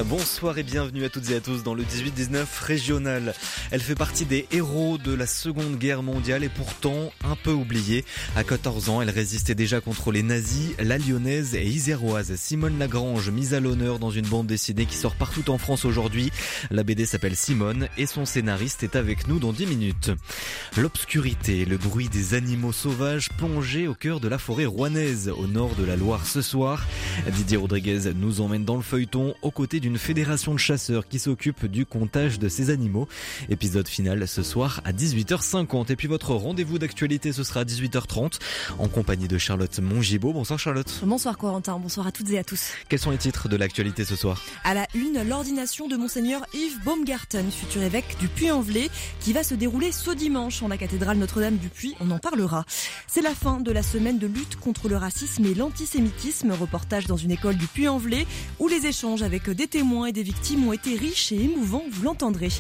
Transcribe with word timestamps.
Bonsoir 0.09 0.59
et 0.59 0.63
bienvenue 0.63 1.05
à 1.05 1.09
toutes 1.09 1.31
et 1.31 1.37
à 1.37 1.41
tous 1.41 1.63
dans 1.63 1.75
le 1.75 1.85
18-19 1.85 2.45
régional. 2.61 3.35
Elle 3.71 3.81
fait 3.81 3.95
partie 3.95 4.25
des 4.25 4.47
héros 4.51 4.99
de 4.99 5.13
la 5.13 5.27
Seconde 5.27 5.77
Guerre 5.79 6.03
mondiale 6.03 6.43
et 6.43 6.49
pourtant 6.49 7.13
un 7.25 7.37
peu 7.37 7.53
oubliée. 7.53 8.05
À 8.35 8.43
14 8.43 8.89
ans, 8.89 9.03
elle 9.03 9.11
résistait 9.11 9.55
déjà 9.55 9.81
contre 9.81 10.11
les 10.11 10.23
nazis, 10.23 10.73
la 10.81 10.99
lyonnaise 10.99 11.55
et 11.55 11.65
iséroise 11.65 12.35
Simone 12.37 12.79
Lagrange, 12.79 13.31
mise 13.31 13.55
à 13.55 13.61
l'honneur 13.61 13.99
dans 13.99 14.11
une 14.11 14.27
bande 14.27 14.47
dessinée 14.47 14.87
qui 14.87 14.97
sort 14.97 15.15
partout 15.15 15.51
en 15.51 15.59
France 15.59 15.85
aujourd'hui. 15.85 16.33
La 16.71 16.83
BD 16.83 17.07
s'appelle 17.07 17.37
Simone 17.37 17.89
et 17.97 18.07
son 18.07 18.25
scénariste 18.25 18.83
est 18.83 18.97
avec 18.97 19.29
nous 19.29 19.39
dans 19.39 19.53
10 19.53 19.67
minutes. 19.67 20.11
L'obscurité, 20.77 21.65
le 21.65 21.77
bruit 21.77 22.09
des 22.09 22.35
animaux 22.35 22.73
sauvages 22.73 23.29
plongés 23.39 23.87
au 23.87 23.95
cœur 23.95 24.21
de 24.21 24.29
la 24.29 24.39
forêt 24.39 24.67
rouennaise, 24.67 25.29
au 25.29 25.47
nord 25.47 25.75
de 25.77 25.85
la 25.85 25.97
Loire 25.97 26.27
ce 26.27 26.43
soir. 26.43 26.87
Didier 27.31 27.57
Rodriguez 27.57 28.13
nous 28.15 28.41
emmène 28.41 28.65
dans 28.65 28.77
le 28.77 28.83
feuilleton 28.83 29.35
aux 29.43 29.51
côtés 29.51 29.79
d'une 29.79 29.92
fédération 29.99 30.53
de 30.55 30.59
chasseurs 30.59 31.09
qui 31.09 31.19
s'occupe 31.19 31.67
du 31.67 31.87
comptage 31.87 32.39
de 32.39 32.49
ces 32.49 32.71
animaux. 32.71 33.09
Épisode 33.49 33.89
final 33.89 34.27
ce 34.27 34.43
soir 34.43 34.81
à 34.85 34.93
18h50. 34.93 35.93
Et 35.93 35.97
puis 35.97 36.09
votre 36.09 36.35
rendez-vous 36.35 36.79
d'actualité, 36.79 37.33
ce 37.33 37.45
sera 37.45 37.61
à 37.61 37.65
18h30 37.65 38.39
en 38.79 38.89
compagnie 38.89 39.29
de 39.29 39.39
Charlotte 39.39 39.79
Mongibaud. 39.81 40.33
Bonsoir 40.33 40.59
Charlotte. 40.59 41.01
Bonsoir 41.05 41.39
Corentin, 41.39 41.79
bonsoir 41.79 42.07
à 42.07 42.13
toutes 42.13 42.31
et 42.31 42.39
à 42.39 42.45
tous. 42.45 42.73
Quels 42.89 42.99
sont 42.99 43.11
les 43.11 43.19
titres 43.19 43.49
de 43.49 43.57
l'actualité 43.57 44.05
ce 44.05 44.17
soir? 44.17 44.43
À 44.65 44.75
la 44.75 44.87
une, 44.95 45.23
l'ordination 45.29 45.89
de 45.89 45.97
Monseigneur 45.97 46.45
Yves 46.55 46.83
Baumgarten, 46.85 47.51
futur 47.51 47.83
évêque 47.83 48.17
du 48.19 48.29
Puy-en-Velay, 48.29 48.91
qui 49.21 49.33
va 49.33 49.43
se 49.43 49.55
dérouler 49.55 49.93
ce 49.93 50.11
dimanche 50.11 50.63
en 50.63 50.69
la 50.69 50.77
cathédrale 50.77 51.19
Notre-Dame 51.19 51.57
du 51.57 51.69
Puy. 51.69 51.95
On 52.01 52.11
en 52.11 52.19
parlera. 52.19 52.65
C'est 53.07 53.23
la 53.23 53.35
fin 53.35 53.61
de 53.61 53.73
la 53.73 53.83
semaine 53.83 54.19
de 54.19 54.27
lutte 54.27 54.57
contre 54.57 54.89
le 54.89 54.97
racisme 54.97 55.45
et 55.47 55.55
l'antisémitisme. 55.55 56.53
Reportage 56.53 57.07
dans 57.07 57.17
une 57.17 57.31
école 57.31 57.57
du 57.57 57.67
Puy-en-Velay 57.67 58.27
où 58.59 58.69
les 58.69 58.87
échanges 58.87 59.23
avec 59.23 59.49
des 59.51 59.67
témoins 59.83 60.07
et 60.07 60.13
des 60.13 60.23
victimes 60.23 60.69
ont 60.69 60.73
été 60.73 60.95
riches 60.95 61.33
et 61.33 61.43
émouvants, 61.43 61.83
vous 61.91 62.05
l'entendrez. 62.05 62.51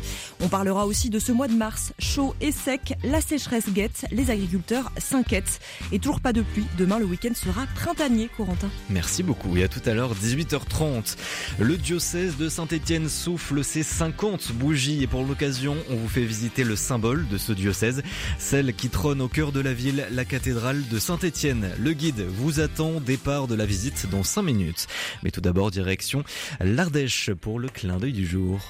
On 0.40 0.48
parlera 0.48 0.86
aussi 0.86 1.08
de 1.08 1.20
ce 1.20 1.30
mois 1.30 1.46
de 1.46 1.52
mars, 1.52 1.92
chaud 2.00 2.34
et 2.40 2.50
sec, 2.50 2.94
la 3.04 3.20
sécheresse 3.20 3.72
guette, 3.72 4.06
les 4.10 4.28
agriculteurs 4.28 4.90
s'inquiètent. 4.98 5.60
Et 5.92 6.00
toujours 6.00 6.20
pas 6.20 6.32
de 6.32 6.42
pluie, 6.42 6.66
demain 6.78 6.98
le 6.98 7.04
week-end 7.04 7.30
sera 7.32 7.66
printanier, 7.76 8.28
Corentin. 8.36 8.68
Merci 8.90 9.22
beaucoup 9.22 9.56
et 9.56 9.62
à 9.62 9.68
tout 9.68 9.82
à 9.86 9.94
l'heure, 9.94 10.16
18h30. 10.16 11.16
Le 11.60 11.76
diocèse 11.76 12.36
de 12.38 12.48
Saint-Étienne 12.48 13.08
souffle 13.08 13.62
ses 13.62 13.84
50 13.84 14.50
bougies 14.54 15.04
et 15.04 15.06
pour 15.06 15.22
l'occasion, 15.22 15.76
on 15.90 15.94
vous 15.94 16.08
fait 16.08 16.24
visiter 16.24 16.64
le 16.64 16.74
symbole 16.74 17.28
de 17.28 17.38
ce 17.38 17.52
diocèse, 17.52 18.02
celle 18.40 18.74
qui 18.74 18.88
trône 18.88 19.20
au 19.20 19.28
cœur 19.28 19.52
de 19.52 19.60
la 19.60 19.72
ville, 19.72 20.08
la 20.10 20.24
cathédrale 20.24 20.82
de 20.88 20.98
Saint-Étienne. 20.98 21.70
Le 21.78 21.92
guide 21.92 22.24
vous 22.26 22.58
attend, 22.58 22.98
départ 22.98 23.46
de 23.46 23.54
la 23.54 23.64
visite 23.64 24.08
dans 24.10 24.24
5 24.24 24.42
minutes. 24.42 24.88
Mais 25.22 25.30
tout 25.30 25.40
d'abord, 25.40 25.70
direction 25.70 26.24
l'Ardèche 26.60 27.01
pour 27.40 27.58
le 27.58 27.68
clin 27.68 27.96
d'œil 27.96 28.12
du 28.12 28.24
jour. 28.24 28.60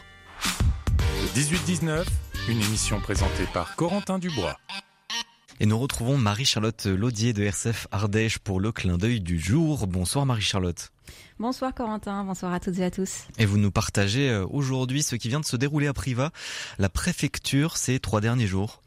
18-19, 1.34 2.06
une 2.48 2.62
émission 2.62 2.98
présentée 2.98 3.44
par 3.52 3.77
Corentin 3.77 4.19
Dubois. 4.19 4.58
Et 5.61 5.66
nous 5.66 5.78
retrouvons 5.78 6.16
Marie-Charlotte 6.16 6.86
Laudier 6.86 7.34
de 7.34 7.42
RCF 7.42 7.88
Ardèche 7.91 8.38
pour 8.38 8.58
le 8.58 8.72
clin 8.72 8.97
d'œil 8.97 9.20
du 9.20 9.38
jour. 9.38 9.86
Bonsoir 9.86 10.25
Marie-Charlotte. 10.25 10.92
Bonsoir 11.38 11.75
Corentin, 11.75 12.25
bonsoir 12.25 12.55
à 12.55 12.60
toutes 12.60 12.78
et 12.78 12.84
à 12.84 12.91
tous. 12.91 13.25
Et 13.38 13.44
vous 13.44 13.58
nous 13.58 13.70
partagez 13.70 14.30
euh, 14.30 14.47
aujourd'hui 14.48 15.03
ce 15.03 15.16
qui 15.16 15.28
vient 15.28 15.41
de 15.41 15.44
se 15.44 15.56
dérouler 15.56 15.86
à 15.86 15.92
Privas, 15.92 16.30
la 16.78 16.88
préfecture 16.88 17.77
ces 17.77 18.00
trois 18.00 18.22
derniers 18.22 18.47
jours. 18.47 18.81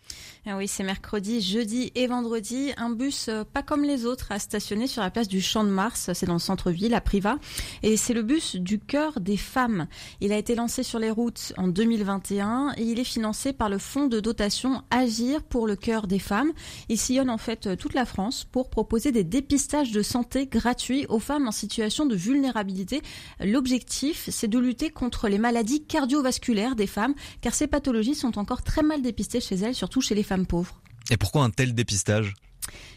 Ah 0.48 0.58
oui, 0.58 0.68
c'est 0.68 0.84
mercredi, 0.84 1.42
jeudi 1.42 1.92
et 1.96 2.06
vendredi. 2.06 2.72
Un 2.78 2.92
bus 2.92 3.30
euh, 3.30 3.44
pas 3.52 3.64
comme 3.64 3.84
les 3.84 4.06
autres 4.06 4.32
a 4.32 4.38
stationné 4.38 4.86
sur 4.86 5.02
la 5.02 5.10
place 5.10 5.28
du 5.28 5.42
Champ 5.42 5.64
de 5.64 5.72
Mars. 5.72 6.12
C'est 6.14 6.28
dans 6.28 6.34
le 6.34 6.40
centre-ville, 6.40 6.94
à 6.94 7.02
Privas. 7.02 7.38
Et 7.82 7.98
c'est 7.98 8.14
le 8.14 8.22
bus 8.22 8.56
du 8.56 8.78
cœur 8.78 9.20
des 9.20 9.38
femmes. 9.38 9.88
Il 10.22 10.32
a 10.32 10.38
été 10.38 10.54
lancé 10.54 10.84
sur 10.84 11.00
les 11.00 11.10
routes 11.10 11.52
en 11.58 11.68
2021 11.68 12.74
et 12.78 12.84
il 12.84 13.00
est 13.00 13.04
financé 13.04 13.54
par 13.54 13.70
le 13.70 13.80
fonds 13.80 14.06
de 14.06 14.20
dotation 14.20 14.84
Agir 14.92 15.42
pour 15.42 15.66
le 15.66 15.76
cœur 15.76 16.06
des 16.06 16.20
femmes. 16.20 16.52
Il 16.90 17.00
sillonne 17.00 17.32
en 17.32 17.40
fait 17.40 17.76
toute 17.78 17.96
la 17.96 18.06
France 18.06 18.44
pour 18.44 18.70
proposer 18.70 19.12
des 19.12 19.24
dépistages 19.24 19.94
de 19.94 20.04
santé 20.04 20.46
gratuits 20.46 21.08
aux 21.10 21.18
femmes 21.18 21.48
en 21.48 21.52
situation 21.52 22.06
de 22.06 22.16
vulnérabilité. 22.16 23.02
L'objectif, 23.40 24.30
c'est 24.30 24.48
de 24.48 24.60
lutter 24.60 24.92
contre 24.92 25.28
les 25.28 25.40
maladies 25.40 25.84
cardiovasculaires 25.84 26.76
des 26.76 26.86
femmes 26.86 27.16
car 27.42 27.56
ces 27.56 27.66
pathologies 27.66 28.14
sont 28.14 28.38
encore 28.38 28.62
très 28.62 28.84
mal 28.84 29.02
dépistées 29.02 29.42
chez 29.42 29.56
elles, 29.56 29.74
surtout 29.74 30.02
chez 30.02 30.14
les 30.14 30.22
femmes 30.22 30.35
Et 31.10 31.18
pourquoi 31.18 31.44
un 31.44 31.50
tel 31.50 31.74
dépistage? 31.74 32.34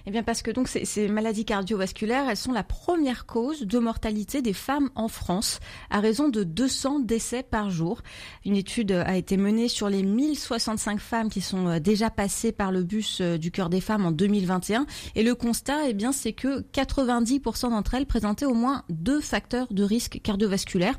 Eh 0.08 0.10
bien 0.10 0.22
parce 0.22 0.40
que 0.40 0.50
donc 0.50 0.68
ces, 0.68 0.86
ces, 0.86 1.06
maladies 1.06 1.44
cardiovasculaires, 1.44 2.30
elles 2.30 2.36
sont 2.38 2.52
la 2.52 2.62
première 2.62 3.26
cause 3.26 3.60
de 3.60 3.78
mortalité 3.78 4.40
des 4.40 4.54
femmes 4.54 4.88
en 4.94 5.06
France, 5.08 5.60
à 5.90 6.00
raison 6.00 6.30
de 6.30 6.44
200 6.44 7.00
décès 7.00 7.42
par 7.42 7.68
jour. 7.68 8.00
Une 8.46 8.56
étude 8.56 8.92
a 8.92 9.18
été 9.18 9.36
menée 9.36 9.68
sur 9.68 9.90
les 9.90 10.02
1065 10.02 10.98
femmes 10.98 11.28
qui 11.28 11.42
sont 11.42 11.66
euh, 11.66 11.78
déjà 11.78 12.08
passées 12.08 12.52
par 12.52 12.72
le 12.72 12.84
bus 12.84 13.18
euh, 13.20 13.36
du 13.36 13.50
cœur 13.50 13.68
des 13.68 13.82
femmes 13.82 14.06
en 14.06 14.10
2021, 14.10 14.86
et 15.14 15.22
le 15.22 15.34
constat, 15.34 15.90
eh 15.90 15.92
bien, 15.92 16.12
c'est 16.12 16.32
que 16.32 16.62
90% 16.72 17.68
d'entre 17.68 17.92
elles 17.92 18.06
présentaient 18.06 18.46
au 18.46 18.54
moins 18.54 18.84
deux 18.88 19.20
facteurs 19.20 19.66
de 19.70 19.82
risque 19.82 20.20
cardiovasculaire. 20.22 20.94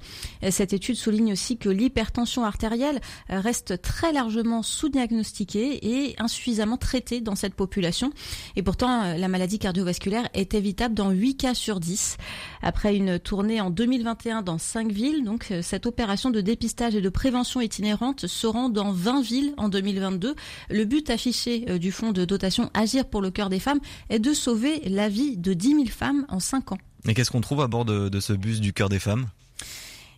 Cette 0.52 0.72
étude 0.72 0.98
souligne 0.98 1.34
aussi 1.34 1.58
que 1.58 1.70
l'hypertension 1.70 2.46
artérielle 2.46 3.02
euh, 3.32 3.40
reste 3.40 3.82
très 3.82 4.14
largement 4.14 4.62
sous-diagnostiquée 4.62 5.80
et 5.88 6.16
insuffisamment 6.20 6.78
traitée 6.78 7.22
dans 7.22 7.36
cette 7.36 7.56
population. 7.56 8.12
Et 8.56 8.62
pourtant, 8.62 8.99
euh, 9.04 9.18
la 9.18 9.28
maladie 9.28 9.60
cardiovasculaire 9.60 10.30
est 10.34 10.54
évitable 10.54 10.96
dans 10.96 11.12
8 11.12 11.36
cas 11.36 11.54
sur 11.54 11.80
10. 11.80 12.18
Après 12.62 12.96
une 12.96 13.20
tournée 13.20 13.62
en 13.62 13.70
2021 13.70 14.42
dans 14.42 14.58
5 14.58 14.92
villes, 14.92 15.24
donc 15.24 15.48
euh, 15.52 15.62
cette 15.62 15.86
opération 15.86 16.30
de 16.30 16.42
dépistage 16.42 16.96
et 16.96 17.02
de 17.02 17.10
prévention 17.10 17.62
itinérante 17.62 18.28
se 18.28 18.48
rend 18.48 18.70
dans 18.70 18.92
20 18.92 19.22
villes 19.22 19.54
en 19.58 19.70
2022. 19.70 20.36
Le 20.70 20.86
but 20.86 21.10
affiché 21.10 21.66
euh, 21.70 21.78
du 21.78 21.92
fonds 21.92 22.12
de 22.12 22.26
dotation 22.26 22.70
Agir 22.74 23.06
pour 23.06 23.22
le 23.22 23.32
cœur 23.32 23.50
des 23.50 23.60
femmes 23.60 23.80
est 24.10 24.20
de 24.20 24.34
sauver 24.34 24.82
la 24.86 25.10
vie 25.10 25.38
de 25.38 25.54
10 25.54 25.70
000 25.70 25.86
femmes 25.88 26.26
en 26.30 26.40
5 26.40 26.74
ans. 26.74 26.78
Et 27.08 27.14
qu'est-ce 27.14 27.32
qu'on 27.32 27.42
trouve 27.42 27.62
à 27.62 27.68
bord 27.68 27.86
de, 27.86 28.10
de 28.10 28.20
ce 28.20 28.34
bus 28.34 28.60
du 28.60 28.74
cœur 28.74 28.90
des 28.90 29.00
femmes? 29.00 29.28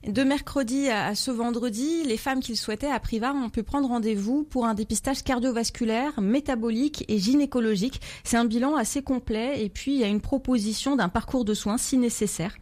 De 0.08 0.24
mercredi 0.24 0.90
à 0.90 1.14
ce 1.14 1.30
vendredi, 1.30 2.04
les 2.04 2.18
femmes 2.18 2.40
qui 2.40 2.54
le 2.54 2.58
souhaitaient 2.58 2.90
à 2.90 3.00
Privas 3.00 3.34
ont 3.34 3.50
pu 3.50 3.62
prendre 3.62 3.88
rendez-vous 3.88 4.44
pour 4.44 4.66
un 4.66 4.74
dépistage 4.74 5.24
cardiovasculaire, 5.24 6.20
métabolique 6.20 7.06
et 7.08 7.20
gynécologique. 7.20 8.02
C'est 8.24 8.38
un 8.38 8.46
bilan 8.46 8.76
assez 8.76 9.04
complet 9.04 9.64
et 9.64 9.70
puis 9.70 9.94
il 9.94 10.00
y 10.00 10.04
a 10.04 10.08
une 10.08 10.22
proposition 10.22 10.96
d'un 10.96 11.10
parcours 11.10 11.46
de 11.46 11.54
soins 11.54 11.78
si 11.78 12.00
nécessaire. 12.00 12.56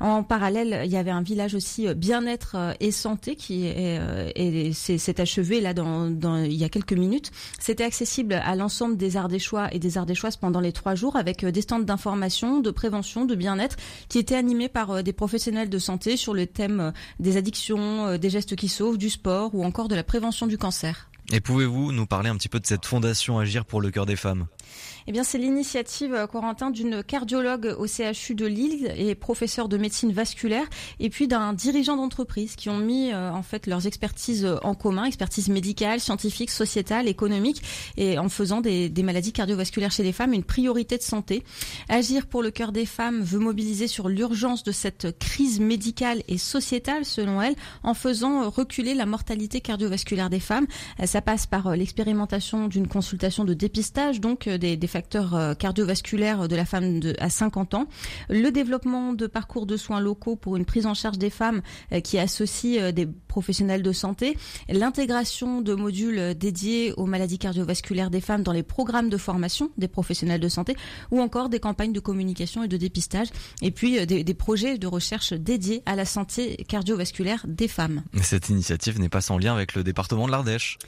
En 0.00 0.24
parallèle, 0.24 0.82
il 0.84 0.90
y 0.90 0.96
avait 0.96 1.12
un 1.12 1.22
village 1.22 1.54
aussi 1.54 1.86
euh, 1.86 1.94
bien-être 1.94 2.56
euh, 2.56 2.72
et 2.80 2.90
santé 2.90 3.36
qui 3.36 3.66
est, 3.66 4.00
euh, 4.00 5.12
achevé 5.18 5.60
là 5.60 5.74
dans, 5.74 6.10
dans, 6.10 6.38
il 6.38 6.54
y 6.54 6.64
a 6.64 6.68
quelques 6.68 6.94
minutes. 6.94 7.30
C'était 7.60 7.84
accessible 7.84 8.34
à 8.34 8.56
l'ensemble 8.56 8.96
des 8.96 9.16
Ardéchois 9.16 9.72
et 9.72 9.78
des 9.78 9.98
Ardéchoises 9.98 10.36
pendant 10.36 10.60
les 10.60 10.72
trois 10.72 10.96
jours 10.96 11.14
avec 11.14 11.44
des 11.44 11.60
stands 11.60 11.78
d'information, 11.78 12.58
de 12.58 12.70
prévention, 12.72 13.24
de 13.24 13.36
bien-être 13.36 13.76
qui 14.08 14.18
étaient 14.18 14.34
animés 14.34 14.68
par 14.68 15.04
des 15.04 15.12
professionnels 15.12 15.68
de 15.68 15.78
santé 15.78 16.16
sur 16.16 16.34
le 16.34 16.46
thème 16.46 16.71
des 17.18 17.36
addictions, 17.36 18.16
des 18.16 18.30
gestes 18.30 18.56
qui 18.56 18.68
sauvent, 18.68 18.98
du 18.98 19.10
sport 19.10 19.54
ou 19.54 19.64
encore 19.64 19.88
de 19.88 19.94
la 19.94 20.04
prévention 20.04 20.46
du 20.46 20.58
cancer. 20.58 21.08
Et 21.32 21.40
pouvez-vous 21.40 21.92
nous 21.92 22.06
parler 22.06 22.28
un 22.28 22.36
petit 22.36 22.48
peu 22.48 22.60
de 22.60 22.66
cette 22.66 22.84
fondation 22.84 23.38
Agir 23.38 23.64
pour 23.64 23.80
le 23.80 23.90
cœur 23.90 24.06
des 24.06 24.16
femmes? 24.16 24.46
Eh 25.06 25.12
bien, 25.12 25.24
c'est 25.24 25.38
l'initiative, 25.38 26.14
euh, 26.14 26.26
Corentin, 26.26 26.70
d'une 26.70 27.02
cardiologue 27.02 27.74
au 27.78 27.86
CHU 27.86 28.34
de 28.34 28.46
Lille 28.46 28.92
et 28.96 29.14
professeur 29.14 29.68
de 29.68 29.76
médecine 29.76 30.12
vasculaire, 30.12 30.66
et 31.00 31.10
puis 31.10 31.28
d'un 31.28 31.52
dirigeant 31.52 31.96
d'entreprise 31.96 32.56
qui 32.56 32.68
ont 32.68 32.78
mis 32.78 33.12
euh, 33.12 33.30
en 33.32 33.42
fait 33.42 33.66
leurs 33.66 33.86
expertises 33.86 34.44
euh, 34.44 34.56
en 34.62 34.74
commun, 34.74 35.04
expertise 35.04 35.48
médicale, 35.48 36.00
scientifique, 36.00 36.50
sociétale, 36.50 37.08
économique, 37.08 37.62
et 37.96 38.18
en 38.18 38.28
faisant 38.28 38.60
des, 38.60 38.88
des, 38.88 39.02
maladies 39.02 39.32
cardiovasculaires 39.32 39.90
chez 39.90 40.02
les 40.02 40.12
femmes 40.12 40.32
une 40.32 40.44
priorité 40.44 40.96
de 40.96 41.02
santé. 41.02 41.42
Agir 41.88 42.26
pour 42.26 42.42
le 42.42 42.50
cœur 42.50 42.72
des 42.72 42.86
femmes 42.86 43.22
veut 43.22 43.38
mobiliser 43.38 43.88
sur 43.88 44.08
l'urgence 44.08 44.62
de 44.62 44.72
cette 44.72 45.18
crise 45.18 45.60
médicale 45.60 46.22
et 46.28 46.38
sociétale, 46.38 47.04
selon 47.04 47.42
elle, 47.42 47.54
en 47.82 47.94
faisant 47.94 48.48
reculer 48.48 48.94
la 48.94 49.06
mortalité 49.06 49.60
cardiovasculaire 49.60 50.30
des 50.30 50.40
femmes. 50.40 50.66
Ça 51.04 51.20
passe 51.20 51.46
par 51.46 51.76
l'expérimentation 51.76 52.68
d'une 52.68 52.88
consultation 52.88 53.44
de 53.44 53.54
dépistage, 53.54 54.20
donc 54.20 54.48
des, 54.48 54.71
des 54.76 54.86
facteurs 54.86 55.34
euh, 55.34 55.54
cardiovasculaires 55.54 56.48
de 56.48 56.56
la 56.56 56.64
femme 56.64 57.00
à 57.18 57.30
50 57.30 57.74
ans, 57.74 57.86
le 58.28 58.50
développement 58.50 59.12
de 59.12 59.26
parcours 59.26 59.66
de 59.66 59.76
soins 59.76 60.00
locaux 60.00 60.36
pour 60.36 60.56
une 60.56 60.64
prise 60.64 60.86
en 60.86 60.94
charge 60.94 61.18
des 61.18 61.30
femmes 61.30 61.62
euh, 61.92 62.00
qui 62.00 62.18
associe 62.18 62.80
euh, 62.80 62.92
des 62.92 63.08
professionnels 63.32 63.82
de 63.82 63.92
santé, 63.92 64.36
l'intégration 64.68 65.62
de 65.62 65.72
modules 65.72 66.34
dédiés 66.34 66.92
aux 66.98 67.06
maladies 67.06 67.38
cardiovasculaires 67.38 68.10
des 68.10 68.20
femmes 68.20 68.42
dans 68.42 68.52
les 68.52 68.62
programmes 68.62 69.08
de 69.08 69.16
formation 69.16 69.70
des 69.78 69.88
professionnels 69.88 70.38
de 70.40 70.50
santé, 70.50 70.76
ou 71.10 71.18
encore 71.18 71.48
des 71.48 71.58
campagnes 71.58 71.94
de 71.94 72.00
communication 72.00 72.62
et 72.62 72.68
de 72.68 72.76
dépistage, 72.76 73.28
et 73.62 73.70
puis 73.70 73.98
euh, 73.98 74.04
des, 74.04 74.22
des 74.22 74.34
projets 74.34 74.76
de 74.76 74.86
recherche 74.86 75.32
dédiés 75.32 75.82
à 75.86 75.96
la 75.96 76.04
santé 76.04 76.62
cardiovasculaire 76.68 77.46
des 77.48 77.68
femmes. 77.68 78.02
Cette 78.22 78.50
initiative 78.50 79.00
n'est 79.00 79.08
pas 79.08 79.22
sans 79.22 79.38
lien 79.38 79.54
avec 79.54 79.74
le 79.74 79.82
département 79.82 80.26
de 80.26 80.32
l'Ardèche. 80.32 80.78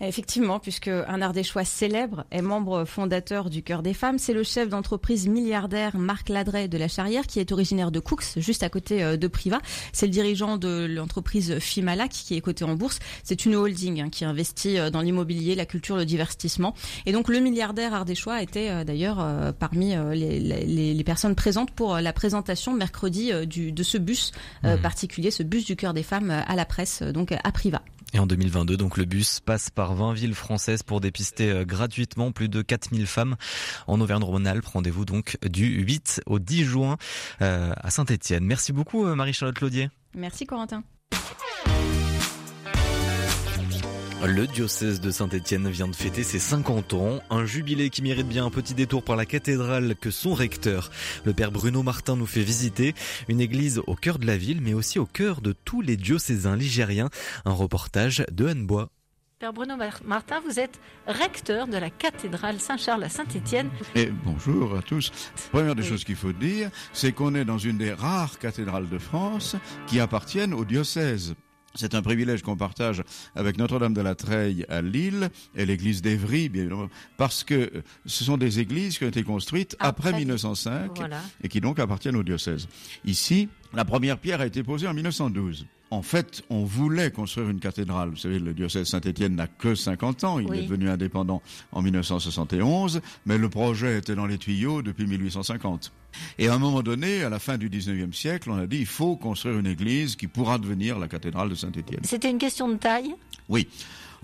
Effectivement, 0.00 0.60
puisque 0.60 0.86
un 0.88 1.20
Ardéchois 1.20 1.64
célèbre 1.64 2.24
est 2.30 2.40
membre 2.40 2.84
fondateur 2.84 3.50
du 3.50 3.64
Cœur 3.64 3.82
des 3.82 3.94
Femmes, 3.94 4.18
c'est 4.18 4.32
le 4.32 4.44
chef 4.44 4.68
d'entreprise 4.68 5.26
milliardaire 5.26 5.96
Marc 5.96 6.28
Ladret 6.28 6.68
de 6.68 6.78
la 6.78 6.86
Charrière 6.86 7.26
qui 7.26 7.40
est 7.40 7.50
originaire 7.50 7.90
de 7.90 7.98
Coux, 7.98 8.20
juste 8.36 8.62
à 8.62 8.68
côté 8.68 9.02
euh, 9.02 9.16
de 9.16 9.26
Priva. 9.26 9.60
C'est 9.92 10.06
le 10.06 10.12
dirigeant 10.12 10.56
de 10.56 10.86
l'entreprise 10.88 11.58
Fimalac 11.88 12.10
qui 12.10 12.36
est 12.36 12.40
cotée 12.40 12.64
en 12.64 12.74
bourse. 12.74 12.98
C'est 13.24 13.46
une 13.46 13.56
holding 13.56 14.02
hein, 14.02 14.10
qui 14.10 14.24
investit 14.24 14.78
euh, 14.78 14.90
dans 14.90 15.00
l'immobilier, 15.00 15.54
la 15.54 15.66
culture, 15.66 15.96
le 15.96 16.04
divertissement. 16.04 16.74
Et 17.06 17.12
donc 17.12 17.28
le 17.28 17.40
milliardaire 17.40 17.94
ardéchois 17.94 18.42
était 18.42 18.68
euh, 18.68 18.84
d'ailleurs 18.84 19.24
parmi 19.58 19.94
les, 20.14 20.38
les, 20.38 20.94
les, 20.94 21.04
personnes 21.04 21.34
présentes 21.34 21.70
pour 21.70 21.96
la 21.96 22.12
présentation 22.12 22.74
mercredi 22.74 23.32
du, 23.46 23.72
de 23.72 23.82
ce 23.82 23.98
bus 23.98 24.32
mmh. 24.62 24.76
particulier, 24.82 25.30
ce 25.30 25.42
bus 25.42 25.64
du 25.64 25.76
Cœur 25.76 25.94
des 25.94 26.02
Femmes 26.02 26.30
à 26.30 26.56
la 26.56 26.64
presse, 26.64 27.02
donc 27.02 27.32
à 27.32 27.52
Priva. 27.52 27.82
Et 28.14 28.18
en 28.18 28.26
2022, 28.26 28.76
donc 28.76 28.96
le 28.96 29.04
bus 29.04 29.40
passe 29.40 29.68
par 29.70 29.94
20 29.94 30.14
villes 30.14 30.34
françaises 30.34 30.82
pour 30.82 31.00
dépister 31.00 31.50
euh, 31.50 31.64
gratuitement 31.64 32.32
plus 32.32 32.48
de 32.48 32.62
4000 32.62 33.06
femmes 33.06 33.36
en 33.86 34.00
Auvergne-Rhône-Alpes. 34.00 34.64
Rendez-vous 34.64 35.04
donc 35.04 35.36
du 35.42 35.66
8 35.66 36.22
au 36.26 36.38
10 36.38 36.64
juin 36.64 36.96
euh, 37.42 37.72
à 37.76 37.90
Saint-Étienne. 37.90 38.44
Merci 38.44 38.72
beaucoup 38.72 39.04
euh, 39.04 39.14
Marie-Charlotte 39.14 39.60
Laudier. 39.60 39.90
Merci 40.14 40.46
Corentin. 40.46 40.84
Le 44.26 44.48
diocèse 44.48 45.00
de 45.00 45.12
Saint-Étienne 45.12 45.70
vient 45.70 45.86
de 45.86 45.94
fêter 45.94 46.24
ses 46.24 46.40
50 46.40 46.92
ans, 46.94 47.20
un 47.30 47.46
jubilé 47.46 47.88
qui 47.88 48.02
mérite 48.02 48.26
bien 48.26 48.44
un 48.44 48.50
petit 48.50 48.74
détour 48.74 49.04
par 49.04 49.14
la 49.14 49.24
cathédrale 49.24 49.94
que 49.94 50.10
son 50.10 50.34
recteur, 50.34 50.90
le 51.24 51.32
père 51.32 51.52
Bruno 51.52 51.84
Martin, 51.84 52.16
nous 52.16 52.26
fait 52.26 52.42
visiter, 52.42 52.94
une 53.28 53.40
église 53.40 53.80
au 53.86 53.94
cœur 53.94 54.18
de 54.18 54.26
la 54.26 54.36
ville, 54.36 54.60
mais 54.60 54.74
aussi 54.74 54.98
au 54.98 55.06
cœur 55.06 55.40
de 55.40 55.54
tous 55.64 55.82
les 55.82 55.96
diocésains 55.96 56.56
ligériens. 56.56 57.10
Un 57.44 57.52
reportage 57.52 58.24
de 58.32 58.48
Anne 58.48 58.66
Bois. 58.66 58.90
Père 59.38 59.52
Bruno 59.52 59.76
Martin, 60.04 60.40
vous 60.40 60.58
êtes 60.58 60.80
recteur 61.06 61.68
de 61.68 61.76
la 61.76 61.90
cathédrale 61.90 62.58
Saint-Charles 62.58 63.04
à 63.04 63.08
Saint-Étienne. 63.08 63.70
Et 63.94 64.06
bonjour 64.06 64.76
à 64.76 64.82
tous. 64.82 65.12
Première 65.52 65.76
des 65.76 65.84
choses 65.84 66.02
qu'il 66.02 66.16
faut 66.16 66.32
dire, 66.32 66.70
c'est 66.92 67.12
qu'on 67.12 67.36
est 67.36 67.44
dans 67.44 67.56
une 67.56 67.78
des 67.78 67.92
rares 67.92 68.40
cathédrales 68.40 68.88
de 68.88 68.98
France 68.98 69.54
qui 69.86 70.00
appartiennent 70.00 70.52
au 70.52 70.64
diocèse. 70.64 71.36
C'est 71.76 71.94
un 71.94 72.02
privilège 72.02 72.42
qu'on 72.42 72.56
partage 72.56 73.04
avec 73.36 73.58
Notre-Dame 73.58 73.94
de 73.94 74.00
la 74.00 74.16
Treille 74.16 74.66
à 74.68 74.82
Lille 74.82 75.30
et 75.54 75.66
l'église 75.66 76.02
d'Evry, 76.02 76.48
bien 76.48 76.62
évidemment, 76.62 76.88
parce 77.16 77.44
que 77.44 77.70
ce 78.06 78.24
sont 78.24 78.38
des 78.38 78.58
églises 78.58 78.98
qui 78.98 79.04
ont 79.04 79.08
été 79.08 79.22
construites 79.22 79.76
après, 79.78 80.08
après 80.08 80.18
1905 80.18 80.96
voilà. 80.96 81.20
et 81.44 81.48
qui 81.48 81.60
donc 81.60 81.78
appartiennent 81.78 82.16
au 82.16 82.24
diocèse. 82.24 82.66
Ici, 83.04 83.48
la 83.72 83.84
première 83.84 84.18
pierre 84.18 84.40
a 84.40 84.46
été 84.46 84.64
posée 84.64 84.88
en 84.88 84.94
1912. 84.94 85.64
En 85.90 86.02
fait, 86.02 86.42
on 86.50 86.64
voulait 86.64 87.10
construire 87.10 87.48
une 87.48 87.60
cathédrale. 87.60 88.10
Vous 88.10 88.16
savez, 88.16 88.38
le 88.38 88.52
diocèse 88.52 88.88
Saint-Étienne 88.88 89.36
n'a 89.36 89.46
que 89.46 89.74
50 89.74 90.24
ans. 90.24 90.38
Il 90.38 90.48
oui. 90.48 90.58
est 90.58 90.62
devenu 90.62 90.90
indépendant 90.90 91.40
en 91.72 91.80
1971, 91.80 93.00
mais 93.24 93.38
le 93.38 93.48
projet 93.48 93.98
était 93.98 94.14
dans 94.14 94.26
les 94.26 94.38
tuyaux 94.38 94.82
depuis 94.82 95.06
1850. 95.06 95.92
Et 96.38 96.48
à 96.48 96.54
un 96.54 96.58
moment 96.58 96.82
donné, 96.82 97.22
à 97.22 97.30
la 97.30 97.38
fin 97.38 97.56
du 97.56 97.70
19e 97.70 98.12
siècle, 98.12 98.50
on 98.50 98.58
a 98.58 98.66
dit 98.66 98.78
il 98.78 98.86
faut 98.86 99.16
construire 99.16 99.58
une 99.58 99.66
église 99.66 100.16
qui 100.16 100.26
pourra 100.26 100.58
devenir 100.58 100.98
la 100.98 101.08
cathédrale 101.08 101.48
de 101.48 101.54
Saint-Étienne. 101.54 102.00
C'était 102.04 102.30
une 102.30 102.38
question 102.38 102.68
de 102.68 102.76
taille? 102.76 103.14
Oui 103.48 103.68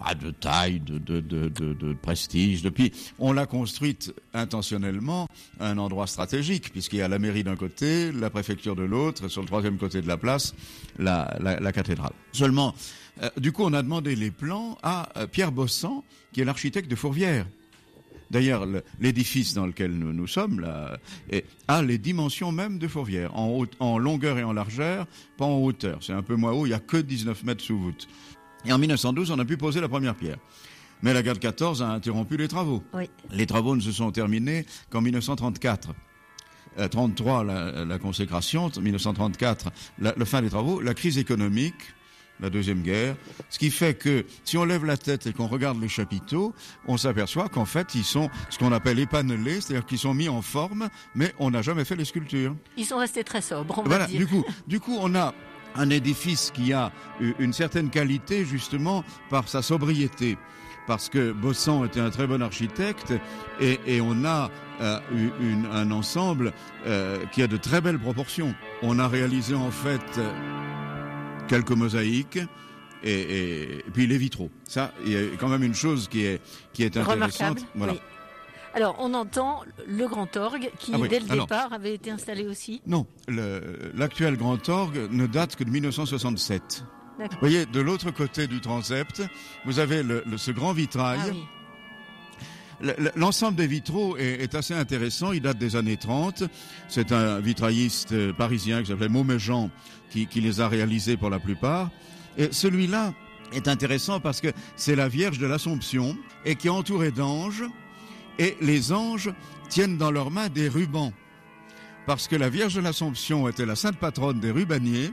ah, 0.00 0.14
de 0.14 0.30
taille, 0.30 0.80
de, 0.80 1.92
prestige. 1.94 2.62
Depuis, 2.62 2.92
on 3.18 3.32
l'a 3.32 3.46
construite 3.46 4.14
intentionnellement 4.32 5.28
à 5.60 5.68
un 5.68 5.78
endroit 5.78 6.06
stratégique, 6.06 6.72
puisqu'il 6.72 6.98
y 6.98 7.02
a 7.02 7.08
la 7.08 7.18
mairie 7.18 7.44
d'un 7.44 7.56
côté, 7.56 8.12
la 8.12 8.30
préfecture 8.30 8.76
de 8.76 8.82
l'autre, 8.82 9.24
et 9.24 9.28
sur 9.28 9.40
le 9.40 9.46
troisième 9.46 9.78
côté 9.78 10.02
de 10.02 10.08
la 10.08 10.16
place, 10.16 10.54
la, 10.98 11.72
cathédrale. 11.72 12.12
Seulement, 12.32 12.74
euh, 13.22 13.30
du 13.38 13.52
coup, 13.52 13.62
on 13.64 13.72
a 13.72 13.82
demandé 13.82 14.16
les 14.16 14.30
plans 14.30 14.76
à 14.82 15.08
euh, 15.16 15.26
Pierre 15.26 15.52
Bossan, 15.52 16.02
qui 16.32 16.40
est 16.40 16.44
l'architecte 16.44 16.90
de 16.90 16.96
Fourvière. 16.96 17.46
D'ailleurs, 18.30 18.66
l'édifice 19.00 19.54
dans 19.54 19.66
lequel 19.66 19.92
nous, 19.92 20.12
nous 20.12 20.26
sommes 20.26 20.66
a 21.68 21.82
les 21.82 21.98
dimensions 21.98 22.50
même 22.50 22.78
de 22.78 22.88
Fourvière, 22.88 23.36
en, 23.38 23.64
en 23.78 23.98
longueur 23.98 24.38
et 24.38 24.42
en 24.42 24.52
largeur, 24.52 25.06
pas 25.36 25.44
en 25.44 25.58
hauteur. 25.58 25.98
C'est 26.00 26.14
un 26.14 26.22
peu 26.22 26.34
moins 26.34 26.50
haut, 26.52 26.66
il 26.66 26.70
n'y 26.70 26.74
a 26.74 26.80
que 26.80 26.96
19 26.96 27.44
mètres 27.44 27.62
sous 27.62 27.78
voûte. 27.78 28.08
Et 28.66 28.72
en 28.72 28.78
1912, 28.78 29.30
on 29.30 29.38
a 29.38 29.44
pu 29.44 29.56
poser 29.56 29.80
la 29.80 29.88
première 29.88 30.14
pierre. 30.14 30.38
Mais 31.02 31.12
la 31.12 31.22
guerre 31.22 31.34
de 31.34 31.38
14 31.38 31.82
a 31.82 31.88
interrompu 31.88 32.36
les 32.36 32.48
travaux. 32.48 32.82
Oui. 32.94 33.10
Les 33.30 33.46
travaux 33.46 33.76
ne 33.76 33.80
se 33.80 33.92
sont 33.92 34.10
terminés 34.10 34.64
qu'en 34.90 35.00
1934. 35.00 35.90
Euh, 36.78 36.88
33, 36.88 37.44
la, 37.44 37.84
la, 37.84 37.98
consécration, 37.98 38.70
1934, 38.80 39.70
la, 40.00 40.14
la 40.16 40.24
fin 40.24 40.42
des 40.42 40.50
travaux, 40.50 40.80
la 40.80 40.94
crise 40.94 41.18
économique, 41.18 41.74
la 42.40 42.50
Deuxième 42.50 42.82
Guerre, 42.82 43.16
ce 43.48 43.58
qui 43.58 43.70
fait 43.70 43.94
que 43.94 44.26
si 44.44 44.56
on 44.56 44.64
lève 44.64 44.84
la 44.84 44.96
tête 44.96 45.26
et 45.26 45.32
qu'on 45.32 45.46
regarde 45.46 45.80
les 45.80 45.88
chapiteaux, 45.88 46.52
on 46.86 46.96
s'aperçoit 46.96 47.48
qu'en 47.48 47.64
fait, 47.64 47.94
ils 47.94 48.04
sont 48.04 48.28
ce 48.50 48.58
qu'on 48.58 48.72
appelle 48.72 48.98
épanelés, 48.98 49.60
c'est-à-dire 49.60 49.86
qu'ils 49.86 49.98
sont 49.98 50.14
mis 50.14 50.28
en 50.28 50.42
forme, 50.42 50.88
mais 51.14 51.32
on 51.38 51.50
n'a 51.50 51.62
jamais 51.62 51.84
fait 51.84 51.96
les 51.96 52.04
sculptures. 52.04 52.56
Ils 52.76 52.86
sont 52.86 52.98
restés 52.98 53.24
très 53.24 53.40
sobres, 53.40 53.78
on 53.78 53.82
voilà, 53.82 54.06
va 54.06 54.10
dire. 54.10 54.18
Du 54.18 54.26
coup, 54.26 54.44
du 54.66 54.80
coup, 54.80 54.96
on 54.98 55.14
a 55.14 55.32
un 55.74 55.90
édifice 55.90 56.50
qui 56.54 56.72
a 56.72 56.92
une 57.38 57.52
certaine 57.52 57.90
qualité 57.90 58.44
justement 58.44 59.04
par 59.30 59.48
sa 59.48 59.62
sobriété. 59.62 60.38
Parce 60.86 61.08
que 61.08 61.32
Bossan 61.32 61.86
était 61.86 62.00
un 62.00 62.10
très 62.10 62.26
bon 62.26 62.42
architecte 62.42 63.14
et, 63.58 63.80
et 63.86 64.00
on 64.02 64.24
a 64.26 64.50
euh, 64.80 65.00
une, 65.40 65.66
un 65.72 65.90
ensemble 65.90 66.52
euh, 66.86 67.24
qui 67.32 67.42
a 67.42 67.46
de 67.46 67.56
très 67.56 67.80
belles 67.80 67.98
proportions. 67.98 68.54
On 68.82 68.98
a 68.98 69.08
réalisé 69.08 69.54
en 69.54 69.70
fait 69.70 70.02
quelques 71.48 71.70
mosaïques 71.70 72.38
et, 73.02 73.12
et, 73.12 73.78
et 73.78 73.90
puis 73.94 74.06
les 74.06 74.18
vitraux. 74.18 74.50
Ça, 74.68 74.92
il 75.06 75.12
y 75.12 75.16
a 75.16 75.20
quand 75.38 75.48
même 75.48 75.62
une 75.62 75.74
chose 75.74 76.06
qui 76.08 76.26
est, 76.26 76.42
qui 76.74 76.82
est 76.82 76.96
intéressante. 76.98 77.14
Remarquable, 77.14 77.60
voilà. 77.74 77.92
Oui. 77.94 78.00
Alors, 78.74 78.96
on 78.98 79.14
entend 79.14 79.62
le 79.86 80.06
grand 80.08 80.36
orgue 80.36 80.70
qui, 80.78 80.92
Ah 80.94 80.98
oui, 80.98 81.08
dès 81.08 81.20
le 81.20 81.30
alors- 81.30 81.46
départ, 81.46 81.72
avait 81.72 81.94
été 81.94 82.10
installé 82.10 82.46
aussi. 82.46 82.82
Non, 82.86 83.06
l'actuel 83.94 84.36
grand 84.36 84.68
orgue 84.68 85.08
ne 85.10 85.26
date 85.26 85.54
que 85.56 85.64
de 85.64 85.70
1967. 85.70 86.84
D'accord. 87.18 87.32
Vous 87.34 87.38
voyez, 87.40 87.66
de 87.66 87.80
l'autre 87.80 88.10
côté 88.10 88.48
du 88.48 88.60
transept, 88.60 89.22
vous 89.64 89.78
avez 89.78 90.02
le, 90.02 90.24
le- 90.26 90.36
ce 90.38 90.50
grand 90.50 90.72
vitrail. 90.72 91.20
Ah 91.22 91.28
oui. 91.30 91.44
L'ensemble 93.14 93.56
des 93.56 93.68
vitraux 93.68 94.16
est, 94.16 94.42
est 94.42 94.54
assez 94.56 94.74
intéressant. 94.74 95.30
Il 95.32 95.40
date 95.40 95.58
des 95.58 95.76
années 95.76 95.96
30. 95.96 96.42
C'est 96.88 97.12
un 97.12 97.38
vitrailliste 97.38 98.10
euh, 98.12 98.32
parisien 98.32 98.82
qui 98.82 98.88
s'appelait 98.88 99.08
Mauméjean 99.08 99.70
qui, 100.10 100.26
qui 100.26 100.40
les 100.40 100.60
a 100.60 100.68
réalisés 100.68 101.16
pour 101.16 101.30
la 101.30 101.38
plupart. 101.38 101.90
Et 102.36 102.48
celui-là 102.50 103.14
est 103.52 103.68
intéressant 103.68 104.18
parce 104.18 104.40
que 104.40 104.48
c'est 104.74 104.96
la 104.96 105.08
Vierge 105.08 105.38
de 105.38 105.46
l'Assomption 105.46 106.16
et 106.44 106.56
qui 106.56 106.66
est 106.66 106.70
entourée 106.70 107.12
d'anges. 107.12 107.62
Et 108.38 108.56
les 108.60 108.92
anges 108.92 109.30
tiennent 109.68 109.96
dans 109.96 110.10
leurs 110.10 110.30
mains 110.30 110.48
des 110.48 110.68
rubans. 110.68 111.12
Parce 112.06 112.28
que 112.28 112.36
la 112.36 112.48
Vierge 112.50 112.74
de 112.74 112.80
l'Assomption 112.80 113.48
était 113.48 113.64
la 113.66 113.76
sainte 113.76 113.96
patronne 113.96 114.40
des 114.40 114.50
rubaniers. 114.50 115.10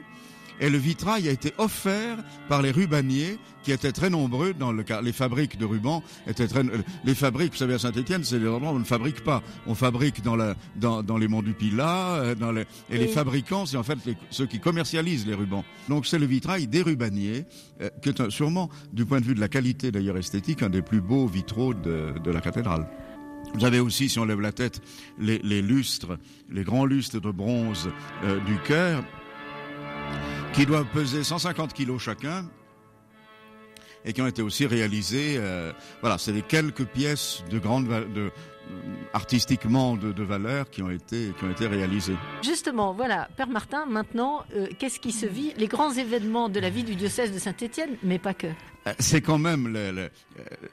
Et 0.59 0.69
le 0.69 0.77
vitrail 0.77 1.27
a 1.27 1.31
été 1.31 1.53
offert 1.57 2.17
par 2.47 2.61
les 2.61 2.69
rubaniers 2.69 3.39
qui 3.63 3.71
étaient 3.71 3.91
très 3.91 4.11
nombreux 4.11 4.53
dans 4.53 4.71
le 4.71 4.83
cas. 4.83 5.01
Les 5.01 5.11
fabriques 5.13 5.57
de 5.57 5.65
rubans 5.65 6.03
étaient 6.27 6.47
très. 6.47 6.61
Les 7.03 7.15
fabriques, 7.15 7.53
vous 7.53 7.57
savez, 7.57 7.73
à 7.73 7.79
Saint-Etienne, 7.79 8.23
c'est 8.23 8.37
des 8.39 8.47
endroits 8.47 8.71
où 8.71 8.75
on 8.75 8.79
ne 8.79 8.83
fabrique 8.83 9.23
pas. 9.23 9.41
On 9.65 9.73
fabrique 9.73 10.21
dans, 10.21 10.35
la, 10.35 10.53
dans, 10.75 11.01
dans 11.01 11.17
les 11.17 11.27
monts 11.27 11.41
du 11.41 11.53
Pilat, 11.53 12.13
euh, 12.17 12.35
dans 12.35 12.51
les, 12.51 12.65
et 12.91 12.99
les 12.99 13.07
fabricants, 13.07 13.65
c'est 13.65 13.77
en 13.77 13.81
fait 13.83 13.97
les- 14.05 14.15
ceux 14.29 14.45
qui 14.45 14.59
commercialisent 14.59 15.25
les 15.25 15.33
rubans. 15.33 15.63
Donc 15.89 16.05
c'est 16.05 16.19
le 16.19 16.27
vitrail 16.27 16.67
des 16.67 16.83
rubaniers, 16.83 17.45
euh, 17.81 17.89
qui 18.03 18.09
est 18.09 18.21
un- 18.21 18.29
sûrement, 18.29 18.69
du 18.93 19.05
point 19.05 19.19
de 19.19 19.25
vue 19.25 19.33
de 19.35 19.39
la 19.41 19.47
qualité 19.47 19.91
d'ailleurs 19.91 20.17
esthétique, 20.17 20.61
un 20.61 20.69
des 20.69 20.83
plus 20.83 21.01
beaux 21.01 21.25
vitraux 21.25 21.73
de, 21.73 22.13
de 22.23 22.29
la 22.29 22.41
cathédrale. 22.41 22.87
Vous 23.53 23.65
avez 23.65 23.79
aussi, 23.79 24.09
si 24.09 24.17
on 24.17 24.25
lève 24.25 24.41
la 24.41 24.51
tête, 24.51 24.81
les, 25.19 25.61
lustres, 25.61 26.17
les 26.49 26.63
grands 26.63 26.85
lustres 26.85 27.19
de 27.19 27.31
bronze 27.31 27.89
euh, 28.23 28.39
du 28.41 28.57
cœur, 28.59 29.03
qui 30.53 30.65
doivent 30.65 30.87
peser 30.93 31.23
150 31.23 31.73
kilos 31.73 32.01
chacun 32.01 32.49
et 34.03 34.13
qui 34.13 34.21
ont 34.21 34.27
été 34.27 34.41
aussi 34.41 34.65
réalisés. 34.65 35.35
euh, 35.37 35.71
voilà, 36.01 36.17
c'est 36.17 36.31
les 36.31 36.41
quelques 36.41 36.85
pièces 36.85 37.43
de 37.49 37.59
grande, 37.59 37.87
de, 37.87 38.31
artistiquement 39.13 39.97
de, 39.97 40.11
de 40.13 40.23
valeur 40.23 40.69
qui 40.69 40.81
ont 40.81 40.89
été 40.89 41.33
qui 41.37 41.43
ont 41.43 41.51
été 41.51 41.67
réalisés. 41.67 42.15
Justement, 42.43 42.93
voilà, 42.93 43.27
Père 43.35 43.49
Martin, 43.49 43.85
maintenant, 43.85 44.43
euh, 44.55 44.67
qu'est-ce 44.79 44.99
qui 44.99 45.11
se 45.11 45.25
vit? 45.25 45.53
Les 45.57 45.67
grands 45.67 45.91
événements 45.91 46.49
de 46.49 46.59
la 46.59 46.69
vie 46.69 46.83
du 46.83 46.95
diocèse 46.95 47.33
de 47.33 47.39
Saint-Étienne, 47.39 47.97
mais 48.03 48.19
pas 48.19 48.33
que. 48.33 48.47
Euh, 48.87 48.93
C'est 48.97 49.21
quand 49.21 49.37
même 49.37 49.67
le, 49.67 49.91
le- 49.91 50.01
euh, 50.01 50.09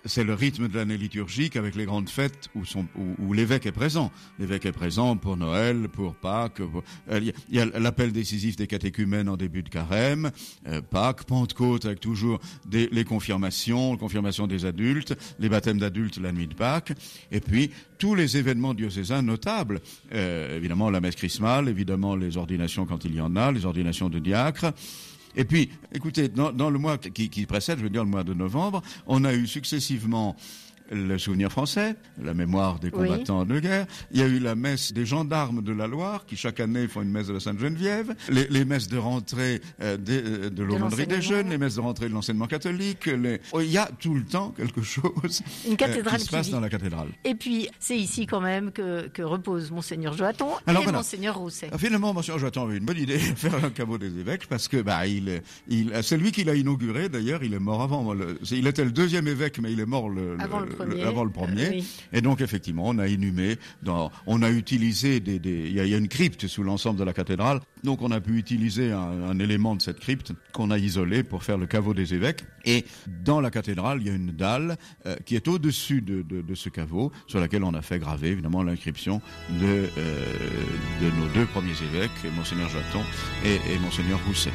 c'est 0.07 0.25
le 0.25 0.33
rythme 0.33 0.69
de 0.69 0.75
l'année 0.79 0.97
liturgique 0.97 1.57
avec 1.57 1.75
les 1.75 1.85
grandes 1.85 2.09
fêtes 2.09 2.49
où, 2.55 2.65
sont, 2.65 2.87
où, 2.97 3.15
où 3.19 3.33
l'évêque 3.35 3.67
est 3.67 3.73
présent. 3.73 4.11
L'évêque 4.39 4.65
est 4.65 4.73
présent 4.73 5.17
pour 5.19 5.37
Noël, 5.37 5.89
pour 5.93 6.15
Pâques. 6.15 6.63
pour- 6.63 6.83
euh, 7.11 7.21
Il 7.51 7.55
y 7.55 7.61
a- 7.61 7.67
l'appel 7.67 8.13
décisif 8.13 8.57
des 8.57 8.67
catéchumènes 8.67 9.29
en 9.29 9.37
début 9.37 9.63
de 9.63 9.69
carême, 9.69 10.31
euh, 10.69 10.81
Pâques, 10.81 11.25
Pentecôte 11.25 11.85
avec 11.85 12.01
toujours 12.01 12.39
des, 12.65 12.89
les 12.93 13.05
confirmations, 13.05 13.93
les 13.93 13.99
confirmations 13.99 14.47
des 14.47 14.65
adultes, 14.65 15.15
les 15.39 15.49
baptêmes 15.51 15.79
d'adultes 15.79 16.17
la 16.19 16.33
nuit 16.33 16.47
de 16.47 16.55
Pâques, 16.55 16.93
et 17.31 17.41
puis 17.41 17.71
tous 17.99 18.15
les 18.15 18.37
événements 18.37 18.75
diocésains 18.75 19.23
notables. 19.23 19.81
Euh, 20.13 20.57
évidemment 20.57 20.91
la 20.91 21.01
messe 21.01 21.17
chrismale, 21.17 21.69
évidemment 21.69 22.17
les 22.17 22.37
ordinations 22.37 22.87
quand 22.87 23.05
il 23.05 23.15
y 23.15 23.21
en 23.21 23.37
a, 23.37 23.53
les 23.53 23.67
ordinations 23.67 24.09
de 24.09 24.19
diacres. 24.19 24.73
Et 25.37 25.45
puis, 25.45 25.71
écoutez, 25.93 26.29
dans, 26.29 26.71
le 26.71 26.79
mois 26.79 26.99
qui, 26.99 27.31
qui 27.31 27.47
précède, 27.47 27.79
je 27.79 27.85
veux 27.85 27.91
dire 27.91 28.03
le 28.03 28.11
mois 28.11 28.25
de 28.25 28.35
novembre, 28.35 28.83
on 29.07 29.25
a 29.25 29.35
eu 29.35 29.47
successivement 29.47 30.37
le 30.91 31.19
souvenir 31.19 31.51
français, 31.51 31.97
la 32.23 32.35
mémoire 32.35 32.79
des 32.79 32.89
Oui. 32.93 33.09
combattants 33.09 33.45
de 33.45 33.59
guerre. 33.61 33.87
Il 34.13 34.19
y 34.21 34.23
a 34.23 34.27
eu 34.27 34.39
la 34.39 34.55
messe 34.55 34.93
des 34.93 35.07
gendarmes 35.07 35.63
de 35.63 35.73
la 35.73 35.87
Loire, 35.87 36.27
qui 36.27 36.37
chaque 36.37 36.61
année 36.61 36.89
font 36.89 37.03
une 37.03 37.11
messe 37.11 37.27
de 37.29 37.35
la 37.35 37.41
Sainte-Geneviève. 37.41 38.15
Les, 38.31 38.47
les 38.49 38.65
messes 38.65 38.89
de 38.89 38.99
rentrée 38.99 39.61
euh, 39.83 39.97
euh, 40.09 40.51
de 40.51 40.63
l'aumônerie 40.63 41.07
des 41.07 41.23
jeunes, 41.23 41.51
les 41.51 41.59
messes 41.59 41.77
de 41.77 41.81
rentrée 41.81 42.09
de 42.09 42.15
l'enseignement 42.15 42.47
catholique. 42.47 43.07
Les... 43.07 43.41
Oh, 43.53 43.61
il 43.61 43.71
y 43.71 43.79
a 43.79 43.89
tout 43.99 44.15
le 44.15 44.25
temps 44.25 44.51
quelque 44.57 44.83
chose 44.83 45.43
Une 45.67 45.73
euh, 45.81 46.03
qui 46.17 46.21
se 46.25 46.31
passe 46.31 46.51
dans 46.51 46.61
la 46.61 46.69
cathédrale. 46.69 47.09
Et 47.25 47.35
puis, 47.35 47.69
c'est 47.79 47.97
ici 47.99 48.27
quand 48.27 48.41
même 48.41 48.73
que, 48.73 49.09
que 49.09 49.23
repose 49.23 49.71
Monseigneur 49.71 50.15
Joaton 50.17 50.51
et 50.67 50.73
voilà. 50.73 50.93
Monseigneur 50.93 51.37
Rousset. 51.37 51.69
Ah, 51.73 51.79
Finalement, 51.79 52.15
Monsieur 52.15 52.39
Joaton 52.39 52.65
avait 52.65 52.79
une 52.79 52.85
bonne 52.85 52.99
idée 52.99 53.17
de 53.19 53.21
faire 53.37 53.65
un 53.65 53.71
caveau 53.71 53.99
des 53.99 54.19
évêques 54.19 54.47
parce 54.49 54.69
que 54.69 54.81
bah 54.83 55.07
il, 55.07 55.29
est- 55.29 55.43
il 55.69 55.93
c'est 56.03 56.17
lui 56.17 56.33
qui 56.33 56.45
l'a 56.45 56.55
inauguré. 56.55 57.09
D'ailleurs, 57.09 57.43
il 57.45 57.55
est 57.55 57.59
mort 57.59 57.83
avant. 57.83 58.13
le- 58.15 58.39
il 58.51 58.67
était 58.67 58.85
le 58.85 58.91
deuxième 58.93 59.27
évêque, 59.29 59.59
mais 59.61 59.73
il 59.73 59.81
est 59.81 59.87
mort 59.87 60.09
le, 60.09 60.37
le- 60.37 60.43
Avant 60.43 60.61
le 60.61 60.67
premier. 60.79 61.03
avant 61.03 61.25
le 61.25 61.31
premier. 61.31 61.69
Oui. 61.71 61.89
Et 62.13 62.21
donc 62.21 62.41
effectivement, 62.41 62.85
on 62.87 62.99
a 62.99 63.09
inhumé, 63.09 63.57
dans, 63.83 64.11
on 64.27 64.43
a 64.43 64.51
utilisé 64.51 65.21
des, 65.21 65.37
il 65.45 65.73
y, 65.73 65.81
a, 65.81 65.85
il 65.85 65.91
y 65.91 65.95
a 65.95 65.99
une 65.99 66.09
crypte 66.09 66.47
sous 66.47 66.63
l'ensemble 66.63 66.99
de 66.99 67.05
la 67.05 67.13
cathédrale. 67.13 67.61
Donc 67.85 68.03
on 68.03 68.11
a 68.11 68.21
pu 68.21 68.37
utiliser 68.37 68.93
un, 68.93 68.99
un 69.31 69.39
élément 69.39 69.77
de 69.77 69.83
cette 69.83 70.01
crypte 70.01 70.33
qu'on 70.53 70.71
a 70.71 70.79
isolé 70.79 71.23
pour 71.23 71.45
faire 71.45 71.59
le 71.59 71.67
caveau 71.67 71.95
des 71.95 72.15
évêques. 72.15 72.45
Et 72.65 72.85
dans 73.25 73.41
la 73.41 73.51
cathédrale, 73.51 73.99
il 74.01 74.07
y 74.07 74.11
a 74.11 74.15
une 74.15 74.33
dalle 74.33 74.77
euh, 75.07 75.17
qui 75.25 75.37
est 75.37 75.49
au-dessus 75.49 76.01
de, 76.03 76.23
de, 76.23 76.43
de 76.43 76.55
ce 76.55 76.69
caveau, 76.69 77.13
sur 77.27 77.41
laquelle 77.41 77.65
on 77.65 77.75
a 77.75 77.83
fait 77.83 77.99
graver 77.99 78.29
évidemment 78.31 78.63
l'inscription 78.63 79.21
de, 79.61 79.89
euh, 79.99 80.25
de 81.01 81.11
nos 81.21 81.29
deux 81.35 81.47
premiers 81.47 81.71
évêques, 81.71 82.11
Monseigneur 82.37 82.69
Jaton 82.69 83.03
et, 83.45 83.55
et 83.73 83.79
Monseigneur 83.79 84.19
Rousset. 84.27 84.53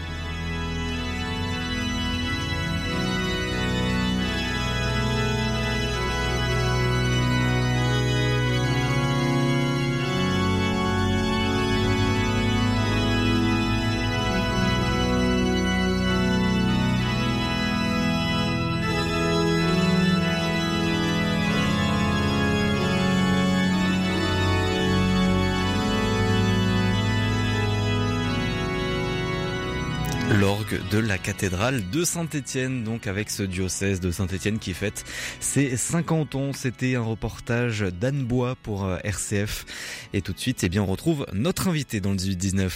De 30.93 30.99
la 30.99 31.17
cathédrale 31.17 31.89
de 31.89 32.03
Saint-Étienne, 32.03 32.83
donc 32.83 33.07
avec 33.07 33.31
ce 33.31 33.41
diocèse 33.41 33.99
de 33.99 34.11
Saint-Étienne 34.11 34.59
qui 34.59 34.75
fête 34.75 35.05
ses 35.39 35.75
50 35.75 36.35
ans. 36.35 36.53
C'était 36.53 36.93
un 36.93 37.01
reportage 37.01 37.81
d'Anne 37.81 38.23
Bois 38.23 38.55
pour 38.61 38.85
euh, 38.85 38.97
RCF. 39.03 39.65
Et 40.13 40.21
tout 40.21 40.33
de 40.33 40.39
suite, 40.39 40.63
eh 40.63 40.69
bien, 40.69 40.83
on 40.83 40.85
retrouve 40.85 41.25
notre 41.33 41.67
invité 41.67 41.99
dans 41.99 42.11
le 42.11 42.17
18-19. 42.17 42.69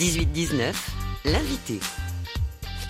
18-19, 0.00 0.74
l'invité. 1.26 1.78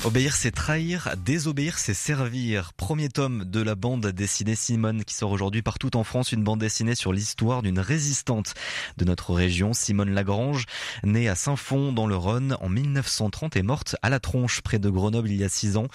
Obéir, 0.03 0.35
c'est 0.35 0.51
trahir. 0.51 1.15
Désobéir, 1.27 1.79
c'est 1.79 1.93
servir. 1.93 2.73
Premier 2.73 3.11
tome 3.11 3.45
de 3.45 3.61
la 3.61 3.75
bande 3.75 4.07
dessinée 4.07 4.55
Simone 4.55 5.05
qui 5.05 5.15
sort 5.15 5.31
aujourd'hui 5.31 5.61
partout 5.61 5.95
en 5.95 6.05
France. 6.05 6.33
Une 6.33 6.43
bande 6.43 6.61
dessinée 6.61 6.95
sur 6.95 7.13
l'histoire 7.13 7.61
d'une 7.61 7.79
résistante 7.79 8.55
de 8.97 9.05
notre 9.05 9.35
région, 9.35 9.75
Simone 9.75 10.13
Lagrange, 10.13 10.65
née 11.05 11.29
à 11.29 11.35
Saint-Fond 11.35 11.93
dans 11.93 12.07
le 12.07 12.17
Rhône 12.17 12.57
en 12.63 12.71
1930 12.71 13.57
et 13.57 13.63
morte 13.63 13.95
à 14.01 14.09
la 14.09 14.21
tronche 14.21 14.63
près 14.63 14.79
de 14.79 14.89
Grenoble 14.89 15.31
il 15.31 15.37
y 15.37 15.45
a 15.45 15.51
6 15.51 15.77
ans. 15.77 15.89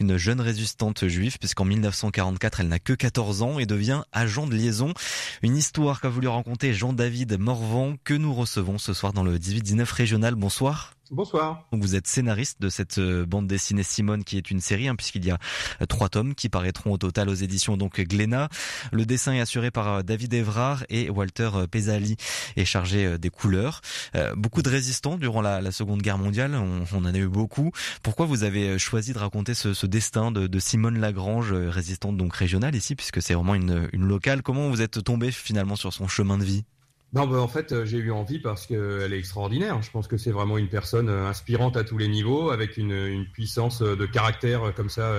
Une 0.00 0.18
jeune 0.18 0.42
résistante 0.42 1.08
juive 1.08 1.38
puisqu'en 1.38 1.64
1944 1.64 2.60
elle 2.60 2.68
n'a 2.68 2.78
que 2.78 2.92
14 2.92 3.40
ans 3.40 3.58
et 3.58 3.64
devient 3.64 4.02
agent 4.12 4.46
de 4.46 4.54
liaison. 4.54 4.92
Une 5.40 5.56
histoire 5.56 6.02
qu'a 6.02 6.10
voulu 6.10 6.28
raconter 6.28 6.74
Jean-David 6.74 7.38
Morvan 7.38 7.96
que 8.04 8.12
nous 8.12 8.34
recevons 8.34 8.76
ce 8.76 8.92
soir 8.92 9.14
dans 9.14 9.24
le 9.24 9.38
18-19 9.38 9.90
régional. 9.94 10.34
Bonsoir. 10.34 10.95
Bonsoir. 11.12 11.62
Vous 11.70 11.94
êtes 11.94 12.08
scénariste 12.08 12.60
de 12.60 12.68
cette 12.68 12.98
euh, 12.98 13.24
bande 13.24 13.46
dessinée 13.46 13.84
Simone 13.84 14.24
qui 14.24 14.38
est 14.38 14.50
une 14.50 14.60
série 14.60 14.88
hein, 14.88 14.96
puisqu'il 14.96 15.24
y 15.24 15.30
a 15.30 15.38
euh, 15.80 15.86
trois 15.86 16.08
tomes 16.08 16.34
qui 16.34 16.48
paraîtront 16.48 16.92
au 16.92 16.98
total 16.98 17.28
aux 17.28 17.34
éditions 17.34 17.76
donc 17.76 18.00
Glénat. 18.00 18.48
Le 18.90 19.06
dessin 19.06 19.32
est 19.34 19.40
assuré 19.40 19.70
par 19.70 19.88
euh, 19.88 20.02
David 20.02 20.34
Evrard 20.34 20.84
et 20.88 21.08
Walter 21.08 21.50
Pesali 21.70 22.16
est 22.56 22.64
chargé 22.64 23.18
des 23.18 23.30
couleurs. 23.30 23.80
Beaucoup 24.34 24.62
de 24.62 24.68
résistants 24.68 25.16
durant 25.16 25.40
la, 25.40 25.70
Seconde 25.70 26.02
Guerre 26.02 26.18
mondiale, 26.18 26.54
on, 26.54 26.96
en 26.96 27.04
a 27.04 27.12
eu 27.16 27.28
beaucoup. 27.28 27.70
Pourquoi 28.02 28.26
vous 28.26 28.44
avez 28.44 28.78
choisi 28.78 29.12
de 29.12 29.18
raconter 29.18 29.54
ce, 29.54 29.86
destin 29.86 30.30
de, 30.30 30.58
Simone 30.58 30.98
Lagrange, 30.98 31.52
résistante 31.52 32.16
donc 32.16 32.34
régionale 32.34 32.74
ici 32.74 32.94
puisque 32.94 33.22
c'est 33.22 33.34
vraiment 33.34 33.54
une 33.54 33.88
locale? 33.92 34.42
Comment 34.42 34.68
vous 34.70 34.82
êtes 34.82 35.02
tombé 35.04 35.30
finalement 35.30 35.76
sur 35.76 35.92
son 35.92 36.08
chemin 36.08 36.38
de 36.38 36.44
vie? 36.44 36.64
Non, 37.12 37.32
en 37.32 37.48
fait, 37.48 37.72
euh, 37.72 37.84
j'ai 37.84 37.98
eu 37.98 38.10
envie 38.10 38.40
parce 38.40 38.66
qu'elle 38.66 39.12
est 39.12 39.18
extraordinaire. 39.18 39.80
Je 39.80 39.90
pense 39.90 40.08
que 40.08 40.16
c'est 40.16 40.32
vraiment 40.32 40.58
une 40.58 40.68
personne 40.68 41.08
euh, 41.08 41.28
inspirante 41.28 41.76
à 41.76 41.84
tous 41.84 41.98
les 41.98 42.08
niveaux, 42.08 42.50
avec 42.50 42.76
une, 42.76 43.26
puissance 43.32 43.80
euh, 43.80 43.96
de 43.96 44.06
caractère 44.06 44.74
comme 44.74 44.88
ça 44.88 45.14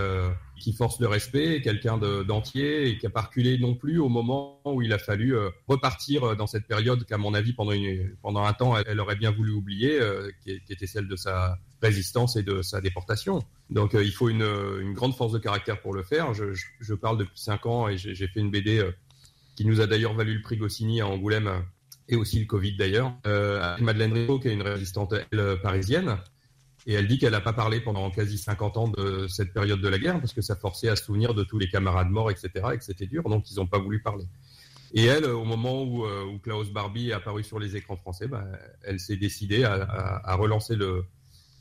qui 0.57 0.73
force 0.73 0.99
le 0.99 1.07
respect, 1.07 1.61
quelqu'un 1.61 1.97
de- 1.97 2.23
d'entier 2.23 2.89
et 2.89 2.97
qui 2.97 3.05
a 3.05 3.09
pas 3.09 3.21
reculé 3.21 3.57
non 3.57 3.73
plus 3.73 3.99
au 3.99 4.09
moment 4.09 4.59
où 4.65 4.81
il 4.81 4.91
a 4.91 4.97
fallu 4.97 5.35
repartir 5.67 6.35
dans 6.35 6.47
cette 6.47 6.67
période 6.67 7.05
qu'à 7.05 7.17
mon 7.17 7.33
avis 7.33 7.53
pendant, 7.53 8.43
un 8.43 8.53
temps 8.53 8.75
elle, 8.77 8.99
aurait 8.99 9.15
bien 9.15 9.31
voulu 9.31 9.51
oublier, 9.51 9.99
qui, 10.41 10.51
était 10.69 10.87
celle 10.87 11.07
de 11.07 11.15
sa 11.15 11.57
résistance 11.81 12.35
et 12.35 12.43
de 12.43 12.61
sa 12.61 12.81
déportation. 12.81 13.43
Donc 13.69 13.93
il 13.93 14.11
faut 14.11 14.29
une, 14.29 14.93
grande 14.93 15.15
force 15.15 15.31
de 15.31 15.39
caractère 15.39 15.79
pour 15.79 15.93
le 15.93 16.03
faire. 16.03 16.33
Je, 16.33 16.93
parle 16.95 17.17
depuis 17.17 17.39
cinq 17.39 17.65
ans 17.65 17.87
et 17.87 17.97
j'ai 17.97 18.27
fait 18.27 18.39
une 18.39 18.51
BD 18.51 18.83
qui 19.55 19.65
nous 19.65 19.79
a 19.79 19.87
d'ailleurs 19.87 20.15
valu 20.15 20.35
le 20.35 20.41
prix 20.41 20.57
Goscinny 20.57 21.01
à 21.01 21.07
Angoulême 21.07 21.63
et 22.09 22.15
aussi 22.15 22.39
le 22.39 22.45
Covid 22.45 22.77
d'ailleurs, 22.77 23.13
euh, 23.25 23.75
Madeleine 23.79 24.13
Rico, 24.13 24.39
qui 24.39 24.47
est 24.47 24.53
une 24.53 24.61
résistante 24.61 25.13
euh, 25.33 25.57
parisienne. 25.57 26.17
Et 26.85 26.93
elle 26.93 27.07
dit 27.07 27.17
qu'elle 27.17 27.33
n'a 27.33 27.41
pas 27.41 27.53
parlé 27.53 27.81
pendant 27.81 28.09
quasi 28.11 28.37
50 28.37 28.77
ans 28.77 28.87
de 28.87 29.27
cette 29.27 29.53
période 29.53 29.81
de 29.81 29.87
la 29.89 29.99
guerre, 29.99 30.19
parce 30.19 30.33
que 30.33 30.41
ça 30.41 30.55
forçait 30.55 30.87
à 30.87 30.95
se 30.95 31.03
souvenir 31.03 31.33
de 31.33 31.43
tous 31.43 31.59
les 31.59 31.67
camarades 31.67 32.09
morts, 32.09 32.31
etc., 32.31 32.49
et 32.73 32.77
que 32.77 32.83
c'était 32.83 33.07
dur, 33.07 33.23
donc 33.23 33.51
ils 33.51 33.55
n'ont 33.55 33.67
pas 33.67 33.79
voulu 33.79 34.01
parler. 34.01 34.25
Et 34.93 35.05
elle, 35.05 35.25
au 35.25 35.43
moment 35.43 35.83
où, 35.83 36.05
euh, 36.05 36.25
où 36.25 36.39
Klaus 36.39 36.71
Barbie 36.71 37.09
est 37.09 37.13
apparu 37.13 37.43
sur 37.43 37.59
les 37.59 37.75
écrans 37.75 37.97
français, 37.97 38.27
bah, 38.27 38.45
elle 38.83 38.99
s'est 38.99 39.17
décidée 39.17 39.63
à, 39.63 40.35
relancer 40.35 40.75
euh, 40.75 41.03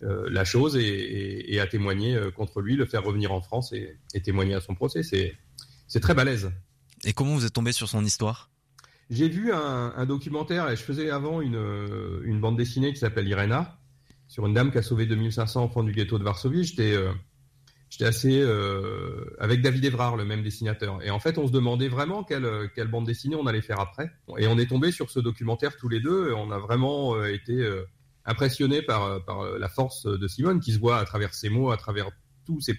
la 0.00 0.44
chose 0.44 0.76
et, 0.76 1.58
à 1.60 1.66
témoigner 1.66 2.14
euh, 2.14 2.30
contre 2.30 2.60
lui, 2.60 2.76
le 2.76 2.86
faire 2.86 3.02
revenir 3.02 3.32
en 3.32 3.40
France 3.40 3.72
et, 3.72 3.98
témoigner 4.22 4.54
à 4.54 4.60
son 4.60 4.74
procès. 4.74 5.02
C'est 5.02 6.00
très 6.00 6.14
balèze. 6.14 6.52
Et 7.04 7.12
comment 7.12 7.34
vous 7.34 7.44
êtes 7.44 7.52
tombé 7.52 7.72
sur 7.72 7.88
son 7.88 8.04
histoire? 8.04 8.50
J'ai 9.08 9.28
vu 9.28 9.52
un, 9.52 10.06
documentaire 10.06 10.68
et 10.68 10.76
je 10.76 10.82
faisais 10.82 11.10
avant 11.10 11.40
une, 11.40 11.56
euh, 11.56 12.20
une 12.24 12.40
bande 12.40 12.56
dessinée 12.56 12.92
qui 12.92 12.98
s'appelle 12.98 13.28
Irena 13.28 13.78
sur 14.26 14.46
une 14.46 14.54
dame 14.54 14.72
qui 14.72 14.78
a 14.78 14.82
sauvé 14.82 15.06
2500 15.06 15.62
enfants 15.62 15.84
du 15.84 15.92
ghetto 15.92 16.18
de 16.18 16.24
Varsovie. 16.24 16.64
J'étais 16.64 16.94
euh, 16.94 17.12
assez 18.04 18.40
euh, 18.40 19.24
avec 19.38 19.62
David 19.62 19.84
Evrard, 19.84 20.16
le 20.16 20.24
même 20.24 20.42
dessinateur. 20.42 21.02
Et 21.02 21.10
en 21.10 21.20
fait, 21.20 21.38
on 21.38 21.46
se 21.46 21.52
demandait 21.52 21.88
vraiment 21.88 22.24
quelle, 22.24 22.70
quelle 22.74 22.88
bande 22.88 23.06
dessinée 23.06 23.36
on 23.36 23.46
allait 23.46 23.62
faire 23.62 23.80
après. 23.80 24.10
Et 24.38 24.46
on 24.46 24.58
est 24.58 24.66
tombé 24.66 24.92
sur 24.92 25.10
ce 25.10 25.20
documentaire 25.20 25.76
tous 25.76 25.88
les 25.88 26.00
deux. 26.00 26.30
Et 26.30 26.32
on 26.32 26.50
a 26.50 26.58
vraiment 26.58 27.14
euh, 27.14 27.32
été 27.32 27.54
euh, 27.54 27.84
impressionnés 28.24 28.82
par, 28.82 29.24
par 29.24 29.44
la 29.58 29.68
force 29.68 30.06
de 30.06 30.28
Simone 30.28 30.60
qui 30.60 30.72
se 30.72 30.78
voit 30.78 30.98
à 30.98 31.04
travers 31.04 31.32
ses 31.32 31.48
mots, 31.48 31.70
à 31.70 31.76
travers 31.76 32.10
tous 32.44 32.60
ses 32.60 32.74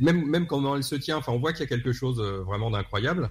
même 0.00 0.26
même 0.26 0.46
quand 0.46 0.74
elle 0.76 0.84
se 0.84 0.94
tient. 0.94 1.16
Enfin, 1.18 1.32
on 1.32 1.38
voit 1.38 1.52
qu'il 1.52 1.60
y 1.60 1.64
a 1.64 1.66
quelque 1.66 1.92
chose 1.92 2.20
euh, 2.20 2.42
vraiment 2.42 2.70
d'incroyable. 2.70 3.30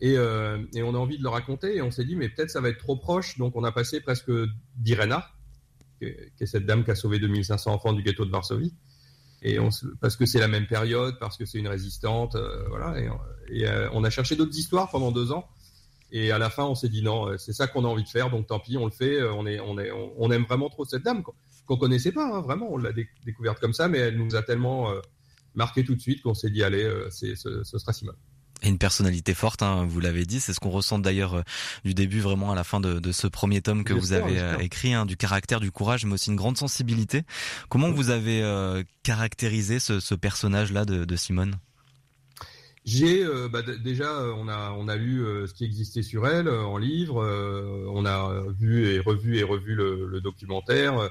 Et, 0.00 0.18
euh, 0.18 0.58
et 0.74 0.82
on 0.82 0.94
a 0.94 0.98
envie 0.98 1.18
de 1.18 1.22
le 1.22 1.28
raconter 1.28 1.76
et 1.76 1.82
on 1.82 1.90
s'est 1.90 2.04
dit 2.04 2.16
mais 2.16 2.28
peut-être 2.28 2.50
ça 2.50 2.60
va 2.60 2.68
être 2.68 2.78
trop 2.78 2.96
proche 2.96 3.38
donc 3.38 3.54
on 3.54 3.62
a 3.62 3.70
passé 3.70 4.00
presque 4.00 4.30
d'Irena 4.76 5.24
qui 6.00 6.06
est 6.06 6.46
cette 6.46 6.66
dame 6.66 6.84
qui 6.84 6.90
a 6.90 6.96
sauvé 6.96 7.20
2500 7.20 7.72
enfants 7.72 7.92
du 7.92 8.02
ghetto 8.02 8.24
de 8.24 8.30
Varsovie 8.30 8.74
et 9.44 9.58
parce 10.00 10.16
que 10.16 10.24
c'est 10.24 10.40
la 10.40 10.48
même 10.48 10.66
période, 10.66 11.18
parce 11.20 11.36
que 11.36 11.44
c'est 11.44 11.58
une 11.58 11.68
résistante, 11.68 12.34
voilà. 12.70 12.94
Et, 13.50 13.68
on 13.92 14.02
a 14.02 14.08
cherché 14.08 14.36
d'autres 14.36 14.56
histoires 14.56 14.90
pendant 14.90 15.12
deux 15.12 15.32
ans. 15.32 15.46
Et 16.10 16.30
à 16.30 16.38
la 16.38 16.48
fin, 16.48 16.64
on 16.64 16.74
s'est 16.74 16.88
dit 16.88 17.02
non, 17.02 17.36
c'est 17.36 17.52
ça 17.52 17.66
qu'on 17.66 17.84
a 17.84 17.88
envie 17.88 18.04
de 18.04 18.08
faire, 18.08 18.30
donc 18.30 18.46
tant 18.46 18.58
pis, 18.58 18.78
on 18.78 18.86
le 18.86 18.90
fait. 18.90 19.22
On 19.22 19.46
est, 19.46 19.60
on 19.60 19.78
est, 19.78 19.90
on, 19.92 20.30
aime 20.30 20.44
vraiment 20.44 20.70
trop 20.70 20.86
cette 20.86 21.02
dame 21.02 21.22
qu'on 21.66 21.76
connaissait 21.76 22.12
pas, 22.12 22.24
hein, 22.24 22.40
vraiment. 22.40 22.72
On 22.72 22.78
l'a 22.78 22.92
découverte 23.26 23.60
comme 23.60 23.74
ça, 23.74 23.86
mais 23.86 23.98
elle 23.98 24.16
nous 24.16 24.34
a 24.34 24.42
tellement 24.42 24.90
marqué 25.54 25.84
tout 25.84 25.94
de 25.94 26.00
suite 26.00 26.22
qu'on 26.22 26.34
s'est 26.34 26.50
dit 26.50 26.64
allez, 26.64 26.90
ce, 27.10 27.34
ce 27.34 27.78
sera 27.78 27.92
Simone. 27.92 28.16
Et 28.62 28.68
une 28.68 28.78
personnalité 28.78 29.34
forte, 29.34 29.62
hein, 29.62 29.84
vous 29.86 30.00
l'avez 30.00 30.24
dit, 30.24 30.40
c'est 30.40 30.52
ce 30.52 30.60
qu'on 30.60 30.70
ressent 30.70 30.98
d'ailleurs 30.98 31.34
euh, 31.34 31.42
du 31.84 31.92
début 31.92 32.20
vraiment 32.20 32.52
à 32.52 32.54
la 32.54 32.64
fin 32.64 32.80
de, 32.80 32.98
de 32.98 33.12
ce 33.12 33.26
premier 33.26 33.60
tome 33.60 33.84
que 33.84 33.92
vous 33.92 34.12
avez 34.12 34.38
euh, 34.38 34.56
écrit, 34.58 34.94
hein, 34.94 35.06
du 35.06 35.16
caractère, 35.16 35.60
du 35.60 35.70
courage, 35.70 36.06
mais 36.06 36.14
aussi 36.14 36.30
une 36.30 36.36
grande 36.36 36.56
sensibilité. 36.56 37.22
Comment 37.68 37.90
vous 37.90 38.10
avez 38.10 38.42
euh, 38.42 38.82
caractérisé 39.02 39.80
ce, 39.80 40.00
ce 40.00 40.14
personnage-là 40.14 40.84
de, 40.84 41.04
de, 41.04 41.16
Simone? 41.16 41.56
J'ai 42.86 43.24
bah, 43.50 43.62
déjà 43.62 44.12
on 44.36 44.46
a 44.46 44.72
on 44.72 44.88
a 44.88 44.96
lu 44.96 45.24
ce 45.46 45.54
qui 45.54 45.64
existait 45.64 46.02
sur 46.02 46.28
elle 46.28 46.50
en 46.50 46.76
livre, 46.76 47.24
on 47.90 48.04
a 48.04 48.44
vu 48.60 48.86
et 48.86 48.98
revu 48.98 49.38
et 49.38 49.42
revu 49.42 49.74
le, 49.74 50.06
le 50.06 50.20
documentaire 50.20 51.08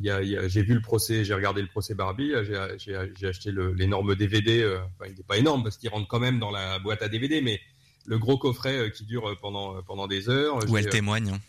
j'ai 0.00 0.62
vu 0.62 0.74
le 0.74 0.80
procès, 0.80 1.24
j'ai 1.24 1.34
regardé 1.34 1.60
le 1.60 1.68
procès 1.68 1.94
Barbie, 1.94 2.32
j'ai 2.46 3.26
acheté 3.26 3.52
l'énorme 3.74 4.14
DVD. 4.14 4.62
Euh, 4.62 4.78
enfin, 4.84 5.10
il 5.10 5.16
n'est 5.16 5.22
pas 5.22 5.36
énorme 5.36 5.62
parce 5.62 5.76
qu'il 5.76 5.90
rentre 5.90 6.08
quand 6.08 6.20
même 6.20 6.38
dans 6.38 6.50
la 6.50 6.78
boîte 6.78 7.02
à 7.02 7.08
DVD, 7.08 7.40
mais 7.42 7.60
le 8.06 8.18
gros 8.18 8.38
coffret 8.38 8.78
euh, 8.78 8.88
qui 8.88 9.04
dure 9.04 9.36
pendant 9.40 9.82
pendant 9.82 10.06
des 10.06 10.28
heures. 10.28 10.58
Où 10.68 10.76
elle 10.76 10.88
témoigne. 10.88 11.30
Hein. 11.30 11.40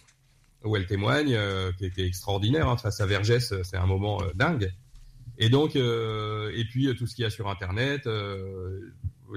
Où 0.64 0.76
elle 0.76 0.86
témoigne, 0.86 1.34
euh, 1.36 1.72
qui 1.78 1.86
était 1.86 2.06
extraordinaire. 2.06 2.68
Hein, 2.68 2.78
face 2.78 3.00
à 3.00 3.06
Vergès, 3.06 3.54
c'est 3.64 3.78
un 3.78 3.86
moment 3.86 4.22
dingue. 4.36 4.72
Et 5.38 5.50
donc, 5.50 5.76
et 5.76 6.66
puis 6.70 6.94
tout 6.96 7.08
ce 7.08 7.16
qu'il 7.16 7.24
y 7.24 7.26
a 7.26 7.30
sur 7.30 7.50
Internet, 7.50 8.08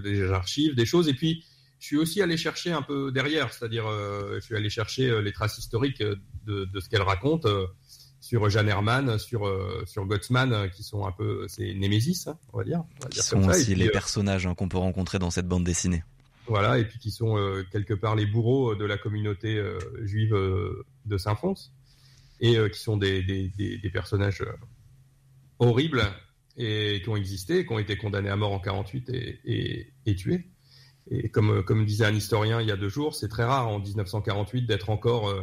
des 0.03 0.31
archives, 0.31 0.75
des 0.75 0.85
choses. 0.85 1.09
Et 1.09 1.15
puis, 1.15 1.45
je 1.79 1.87
suis 1.87 1.97
aussi 1.97 2.21
allé 2.23 2.37
chercher 2.37 2.73
un 2.73 2.83
peu 2.83 3.11
derrière, 3.13 3.53
c'est-à-dire, 3.53 3.87
je 3.89 4.41
suis 4.41 4.55
allé 4.55 4.69
chercher 4.69 5.23
les 5.23 5.33
traces 5.33 5.57
historiques 5.57 6.03
de, 6.03 6.67
de 6.67 6.81
ce 6.81 6.89
qu'elle 6.89 7.03
raconte 7.03 7.47
sur 8.26 8.50
Jeanne 8.50 8.68
Herman, 8.68 9.18
sur 9.18 9.47
euh, 9.47 9.85
sur 9.87 10.04
Gottsman, 10.04 10.52
euh, 10.52 10.68
qui 10.68 10.83
sont 10.83 11.06
un 11.06 11.12
peu 11.12 11.47
c'est 11.47 11.73
Némésis, 11.75 12.26
hein, 12.26 12.37
on 12.52 12.59
va 12.59 12.64
dire. 12.64 12.83
qui 13.09 13.21
sont 13.21 13.49
aussi 13.49 13.76
les 13.76 13.87
euh, 13.87 13.92
personnages 13.92 14.49
hein, 14.49 14.54
qu'on 14.56 14.68
peut 14.68 14.78
rencontrer 14.78 15.21
dans 15.21 15.30
cette 15.30 15.47
bande 15.47 15.62
dessinée. 15.62 16.02
Voilà, 16.49 16.78
et 16.78 16.85
puis 16.85 16.99
qui 16.99 17.12
sont 17.12 17.37
quelque 17.73 17.95
part 17.95 18.14
les 18.14 18.26
bourreaux 18.26 18.76
de 18.76 18.85
la 18.85 18.97
communauté 18.99 19.61
juive 20.04 20.33
de 20.33 21.16
Saint-Fons, 21.18 21.56
et 22.38 22.56
qui 22.71 22.78
sont 22.78 22.97
des, 22.97 23.21
des, 23.25 23.49
des, 23.56 23.90
personnages 23.90 24.45
horribles 25.59 26.04
et 26.56 27.00
qui 27.02 27.09
ont 27.09 27.16
existé, 27.16 27.66
qui 27.66 27.73
ont 27.73 27.80
été 27.80 27.97
condamnés 27.97 28.28
à 28.28 28.37
mort 28.37 28.52
en 28.52 28.61
48 28.61 29.11
et, 29.11 29.40
et, 29.45 29.92
et 30.06 30.14
tués. 30.14 30.47
Et 31.11 31.30
comme, 31.30 31.64
comme 31.64 31.85
disait 31.85 32.04
un 32.04 32.14
historien 32.14 32.61
il 32.61 32.68
y 32.68 32.73
a 32.73 32.76
deux 32.76 32.88
jours, 32.88 33.16
c'est 33.16 33.28
très 33.28 33.45
rare 33.45 33.66
en 33.66 33.80
1948 33.80 34.66
d'être 34.66 34.90
encore 34.90 35.35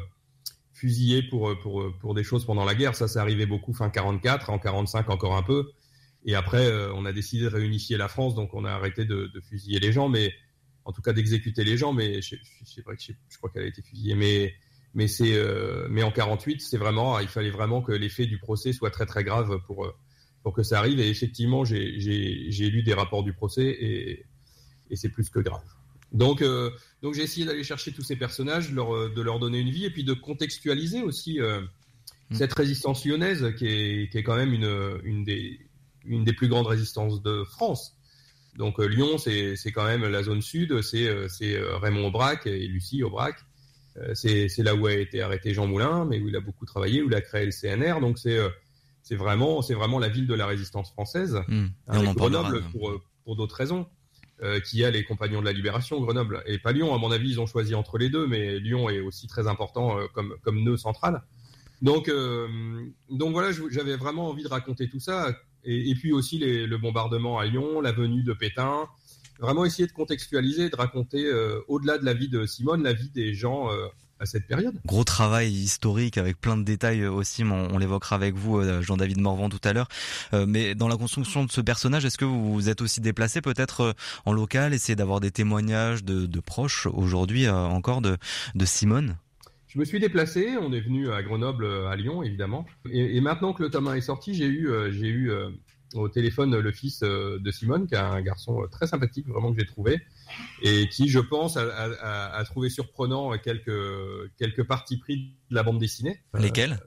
fusillés 0.83 1.23
pour, 1.23 1.49
euh, 1.49 1.55
pour, 1.55 1.81
euh, 1.81 1.93
pour 2.01 2.13
des 2.13 2.23
choses 2.25 2.45
pendant 2.45 2.65
la 2.65 2.75
guerre. 2.75 2.93
Ça, 2.93 3.07
c'est 3.07 3.19
arrivé 3.19 3.45
beaucoup 3.45 3.73
fin 3.73 3.89
44, 3.89 4.49
en 4.49 4.59
45 4.59 5.09
encore 5.09 5.37
un 5.37 5.43
peu. 5.43 5.71
Et 6.25 6.35
après, 6.35 6.65
euh, 6.65 6.93
on 6.93 7.05
a 7.05 7.13
décidé 7.13 7.43
de 7.43 7.49
réunifier 7.49 7.95
la 7.95 8.09
France, 8.09 8.35
donc 8.35 8.53
on 8.53 8.65
a 8.65 8.71
arrêté 8.71 9.05
de, 9.05 9.31
fusiller 9.49 9.79
les 9.79 9.93
gens, 9.93 10.09
mais 10.09 10.33
en 10.83 10.91
tout 10.91 11.01
cas 11.01 11.13
d'exécuter 11.13 11.63
les 11.63 11.77
gens. 11.77 11.93
Mais 11.93 12.19
c'est 12.21 12.83
vrai 12.83 12.97
que 12.97 13.03
je, 13.03 13.37
crois 13.37 13.49
qu'elle 13.49 13.63
a 13.63 13.67
été 13.67 13.81
fusillée. 13.81 14.15
Mais 14.15 14.53
mais 14.95 15.07
c'est 15.07 15.35
mais 15.89 16.03
en 16.03 16.11
48, 16.11 16.61
c'est 16.61 16.77
vraiment, 16.77 17.19
il 17.19 17.27
fallait 17.27 17.49
vraiment 17.49 17.81
que 17.81 17.91
l'effet 17.91 18.27
du 18.27 18.37
procès 18.37 18.73
soit 18.73 18.91
très 18.91 19.05
très 19.05 19.23
grave 19.23 19.59
pour 19.65 19.91
pour 20.43 20.53
que 20.53 20.63
ça 20.63 20.79
arrive. 20.79 20.99
Et 20.99 21.09
effectivement, 21.09 21.65
j'ai 21.65 22.69
lu 22.69 22.83
des 22.83 22.93
rapports 22.93 23.23
du 23.23 23.33
procès 23.33 23.65
et, 23.65 24.25
et 24.91 24.95
c'est 24.95 25.09
plus 25.09 25.29
que 25.29 25.39
grave. 25.39 25.63
Donc, 26.13 26.41
euh, 26.41 26.69
donc 27.01 27.15
j'ai 27.15 27.23
essayé 27.23 27.45
d'aller 27.45 27.63
chercher 27.63 27.91
tous 27.91 28.03
ces 28.03 28.15
personnages, 28.15 28.71
euh, 28.71 29.09
de 29.13 29.21
leur 29.21 29.39
donner 29.39 29.59
une 29.59 29.71
vie 29.71 29.85
et 29.85 29.89
puis 29.89 30.03
de 30.03 30.13
contextualiser 30.13 31.01
aussi 31.01 31.41
euh, 31.41 31.61
mm. 32.29 32.35
cette 32.35 32.53
résistance 32.53 33.03
lyonnaise 33.03 33.53
qui 33.57 33.67
est, 33.67 34.11
qui 34.11 34.19
est 34.19 34.23
quand 34.23 34.35
même 34.35 34.53
une, 34.53 34.99
une, 35.03 35.23
des, 35.23 35.59
une 36.05 36.23
des 36.23 36.33
plus 36.33 36.47
grandes 36.47 36.67
résistances 36.67 37.21
de 37.23 37.43
France. 37.43 37.97
Donc 38.55 38.77
Lyon, 38.77 39.17
c'est 39.17 39.57
quand 39.73 39.85
même 39.85 40.05
la 40.05 40.21
zone 40.21 40.43
sud, 40.43 40.83
c'est 40.83 41.09
Raymond 41.81 42.09
Aubrac 42.09 42.45
et 42.45 42.67
Lucie 42.67 43.01
Aubrac. 43.01 43.35
c'est 44.13 44.47
là 44.59 44.75
où 44.75 44.85
a 44.85 44.93
été 44.93 45.23
arrêté 45.23 45.55
Jean 45.55 45.65
Moulin, 45.65 46.05
mais 46.05 46.19
où 46.19 46.27
il 46.27 46.35
a 46.35 46.39
beaucoup 46.39 46.67
travaillé, 46.67 47.01
où 47.01 47.07
il 47.07 47.15
a 47.15 47.21
créé 47.21 47.47
le 47.47 47.51
CNR. 47.51 47.99
Donc 47.99 48.19
c'est 48.19 48.37
c'est 49.01 49.15
vraiment 49.15 49.63
c'est 49.63 49.73
vraiment 49.73 49.97
la 49.97 50.07
ville 50.07 50.27
de 50.27 50.35
la 50.35 50.45
résistance 50.45 50.91
française. 50.91 51.41
Mm. 51.47 51.65
Avec 51.87 52.13
Grenoble 52.13 52.61
pour 52.71 53.01
pour 53.23 53.35
d'autres 53.35 53.55
raisons. 53.55 53.87
Euh, 54.43 54.59
qui 54.59 54.83
a 54.83 54.91
les 54.91 55.05
Compagnons 55.05 55.39
de 55.39 55.45
la 55.45 55.53
Libération, 55.53 56.01
Grenoble 56.01 56.43
et 56.45 56.57
pas 56.57 56.73
Lyon. 56.73 56.93
À 56.93 56.97
mon 56.97 57.11
avis, 57.11 57.29
ils 57.29 57.39
ont 57.39 57.45
choisi 57.45 57.75
entre 57.75 57.97
les 57.97 58.09
deux, 58.09 58.27
mais 58.27 58.59
Lyon 58.59 58.89
est 58.89 58.99
aussi 58.99 59.25
très 59.25 59.47
important 59.47 59.97
euh, 59.97 60.07
comme, 60.13 60.35
comme 60.41 60.61
nœud 60.61 60.75
central. 60.75 61.23
Donc, 61.81 62.09
euh, 62.09 62.49
donc 63.09 63.31
voilà, 63.31 63.51
j'avais 63.71 63.95
vraiment 63.95 64.27
envie 64.27 64.43
de 64.43 64.49
raconter 64.49 64.89
tout 64.89 64.99
ça. 64.99 65.33
Et, 65.63 65.95
puis 65.95 66.11
aussi 66.11 66.39
le 66.39 66.75
bombardement 66.75 67.39
à 67.39 67.45
Lyon, 67.45 67.79
la 67.79 67.93
venue 67.93 68.21
de 68.23 68.33
Pétain. 68.33 68.89
Vraiment 69.39 69.63
essayer 69.63 69.87
de 69.87 69.93
contextualiser, 69.93 70.69
de 70.69 70.75
raconter 70.75 71.31
au-delà 71.69 71.97
de 71.97 72.03
la 72.03 72.13
vie 72.13 72.27
de 72.27 72.45
Simone, 72.45 72.83
la 72.83 72.91
vie 72.91 73.09
des 73.11 73.33
gens 73.33 73.69
cette 74.25 74.47
période. 74.47 74.79
Gros 74.85 75.03
travail 75.03 75.51
historique 75.51 76.17
avec 76.17 76.39
plein 76.39 76.57
de 76.57 76.63
détails 76.63 77.05
aussi, 77.05 77.43
on, 77.43 77.77
l'évoquera 77.77 78.15
avec 78.15 78.35
vous, 78.35 78.59
euh, 78.59 78.81
Jean-David 78.81 79.19
Morvan 79.19 79.49
tout 79.49 79.59
à 79.63 79.73
l'heure. 79.73 79.87
Euh, 80.33 80.45
mais 80.47 80.75
dans 80.75 80.87
la 80.87 80.97
construction 80.97 81.43
de 81.45 81.51
ce 81.51 81.61
personnage, 81.61 82.05
est-ce 82.05 82.17
que 82.17 82.25
vous 82.25 82.53
vous 82.53 82.69
êtes 82.69 82.81
aussi 82.81 83.01
déplacé 83.01 83.41
peut-être 83.41 83.81
euh, 83.81 83.93
en 84.25 84.33
local, 84.33 84.73
essayer 84.73 84.95
d'avoir 84.95 85.19
des 85.19 85.31
témoignages 85.31 86.03
de, 86.03 86.39
proches 86.39 86.87
aujourd'hui 86.87 87.47
encore 87.47 88.01
de, 88.01 88.17
de 88.55 88.65
Simone? 88.65 89.15
Je 89.67 89.79
me 89.79 89.85
suis 89.85 89.99
déplacé, 89.99 90.57
on 90.59 90.73
est 90.73 90.81
venu 90.81 91.11
à 91.11 91.23
Grenoble, 91.23 91.65
à 91.65 91.95
Lyon 91.95 92.21
évidemment. 92.21 92.65
Et, 92.91 93.19
maintenant 93.21 93.53
que 93.53 93.63
le 93.63 93.69
tome 93.69 93.87
1 93.87 93.95
est 93.95 94.01
sorti, 94.01 94.33
j'ai 94.33 94.45
eu, 94.45 94.69
j'ai 94.89 95.07
eu 95.07 95.31
au 95.95 96.09
téléphone 96.09 96.59
le 96.59 96.71
fils 96.71 96.99
de 96.99 97.51
Simone, 97.51 97.87
qui 97.87 97.95
est 97.95 97.99
un 97.99 98.21
garçon 98.21 98.67
très 98.69 98.87
sympathique, 98.87 99.27
vraiment 99.27 99.53
que 99.53 99.59
j'ai 99.59 99.65
trouvé, 99.65 100.01
et 100.61 100.87
qui, 100.89 101.09
je 101.09 101.19
pense, 101.19 101.57
a, 101.57 102.43
trouvé 102.45 102.69
surprenant 102.69 103.37
quelques, 103.37 104.31
quelques 104.37 104.63
parties 104.63 104.97
pris 104.97 105.35
de 105.49 105.55
la 105.55 105.63
bande 105.63 105.79
dessinée. 105.79 106.19
Lesquelles? 106.33 106.79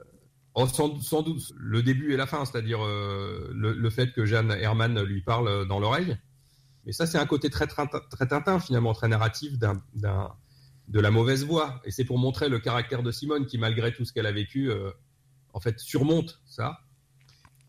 euh, 0.57 0.65
oh, 0.65 0.67
sans, 0.67 1.21
doute 1.21 1.53
le 1.55 1.83
début 1.83 2.13
et 2.13 2.17
la 2.17 2.25
fin, 2.25 2.43
c'est-à-dire 2.45 2.83
euh, 2.83 3.51
le, 3.53 3.89
fait 3.89 4.11
que 4.11 4.25
Jeanne 4.25 4.51
Herman 4.51 5.01
lui 5.03 5.21
parle 5.21 5.67
dans 5.67 5.79
l'oreille. 5.79 6.17
Mais 6.85 6.93
ça, 6.93 7.05
c'est 7.05 7.17
un 7.17 7.25
côté 7.25 7.49
très, 7.49 7.67
très, 7.67 7.85
très 7.87 8.27
Tintin, 8.27 8.59
finalement, 8.59 8.93
très 8.93 9.09
narratif 9.09 9.57
de 9.59 10.99
la 10.99 11.11
mauvaise 11.11 11.45
voix. 11.45 11.81
Et 11.83 11.91
c'est 11.91 12.05
pour 12.05 12.17
montrer 12.17 12.49
le 12.49 12.59
caractère 12.59 13.03
de 13.03 13.11
Simone 13.11 13.45
qui, 13.45 13.57
malgré 13.57 13.93
tout 13.93 14.05
ce 14.05 14.13
qu'elle 14.13 14.25
a 14.25 14.31
vécu, 14.31 14.71
euh, 14.71 14.91
en 15.53 15.59
fait, 15.59 15.79
surmonte 15.79 16.41
ça. 16.45 16.79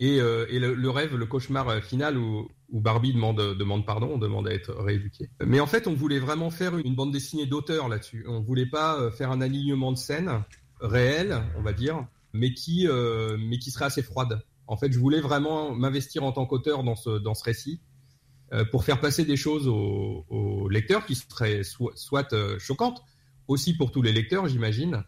Et, 0.00 0.18
et 0.18 0.58
le, 0.60 0.90
rêve, 0.90 1.16
le 1.16 1.26
cauchemar 1.26 1.82
final 1.82 2.16
où, 2.16 2.48
Barbie 2.70 3.12
demande, 3.12 3.84
pardon, 3.84 4.10
on 4.14 4.18
demande 4.18 4.46
à 4.46 4.52
être 4.52 4.72
rééduqué. 4.72 5.28
Mais 5.44 5.58
en 5.58 5.66
fait, 5.66 5.86
on 5.88 5.94
voulait 5.94 6.20
vraiment 6.20 6.50
faire 6.50 6.78
une 6.78 6.94
bande 6.94 7.12
dessinée 7.12 7.46
d'auteur 7.46 7.88
là-dessus. 7.88 8.24
On 8.28 8.40
voulait 8.40 8.66
pas 8.66 9.00
euh, 9.00 9.10
faire 9.10 9.32
un 9.32 9.40
alignement 9.40 9.90
de 9.90 9.96
scènes 9.96 10.44
réel, 10.80 11.42
on 11.56 11.62
va 11.62 11.72
dire, 11.72 12.06
mais 12.32 12.52
qui, 12.54 12.86
euh, 12.86 13.36
mais 13.38 13.58
qui 13.58 13.70
serait 13.70 13.86
assez 13.86 14.02
froide. 14.02 14.42
En 14.66 14.76
fait, 14.76 14.92
je 14.92 14.98
voulais 14.98 15.20
vraiment 15.20 15.74
m'investir 15.74 16.24
en 16.24 16.32
tant 16.32 16.46
qu'auteur 16.46 16.84
dans 16.84 16.96
ce, 16.96 17.10
dans 17.18 17.34
ce 17.34 17.44
récit 17.44 17.80
euh, 18.52 18.64
pour 18.64 18.84
faire 18.84 19.00
passer 19.00 19.24
des 19.24 19.36
choses 19.36 19.66
aux, 19.66 20.68
lecteurs 20.70 21.06
qui 21.06 21.14
seraient 21.14 21.62
soit, 21.64 22.32
euh, 22.32 22.58
choquantes, 22.58 23.02
aussi 23.46 23.76
pour 23.76 23.90
tous 23.90 24.02
les 24.02 24.12
lecteurs, 24.12 24.46
j'imagine. 24.46 25.04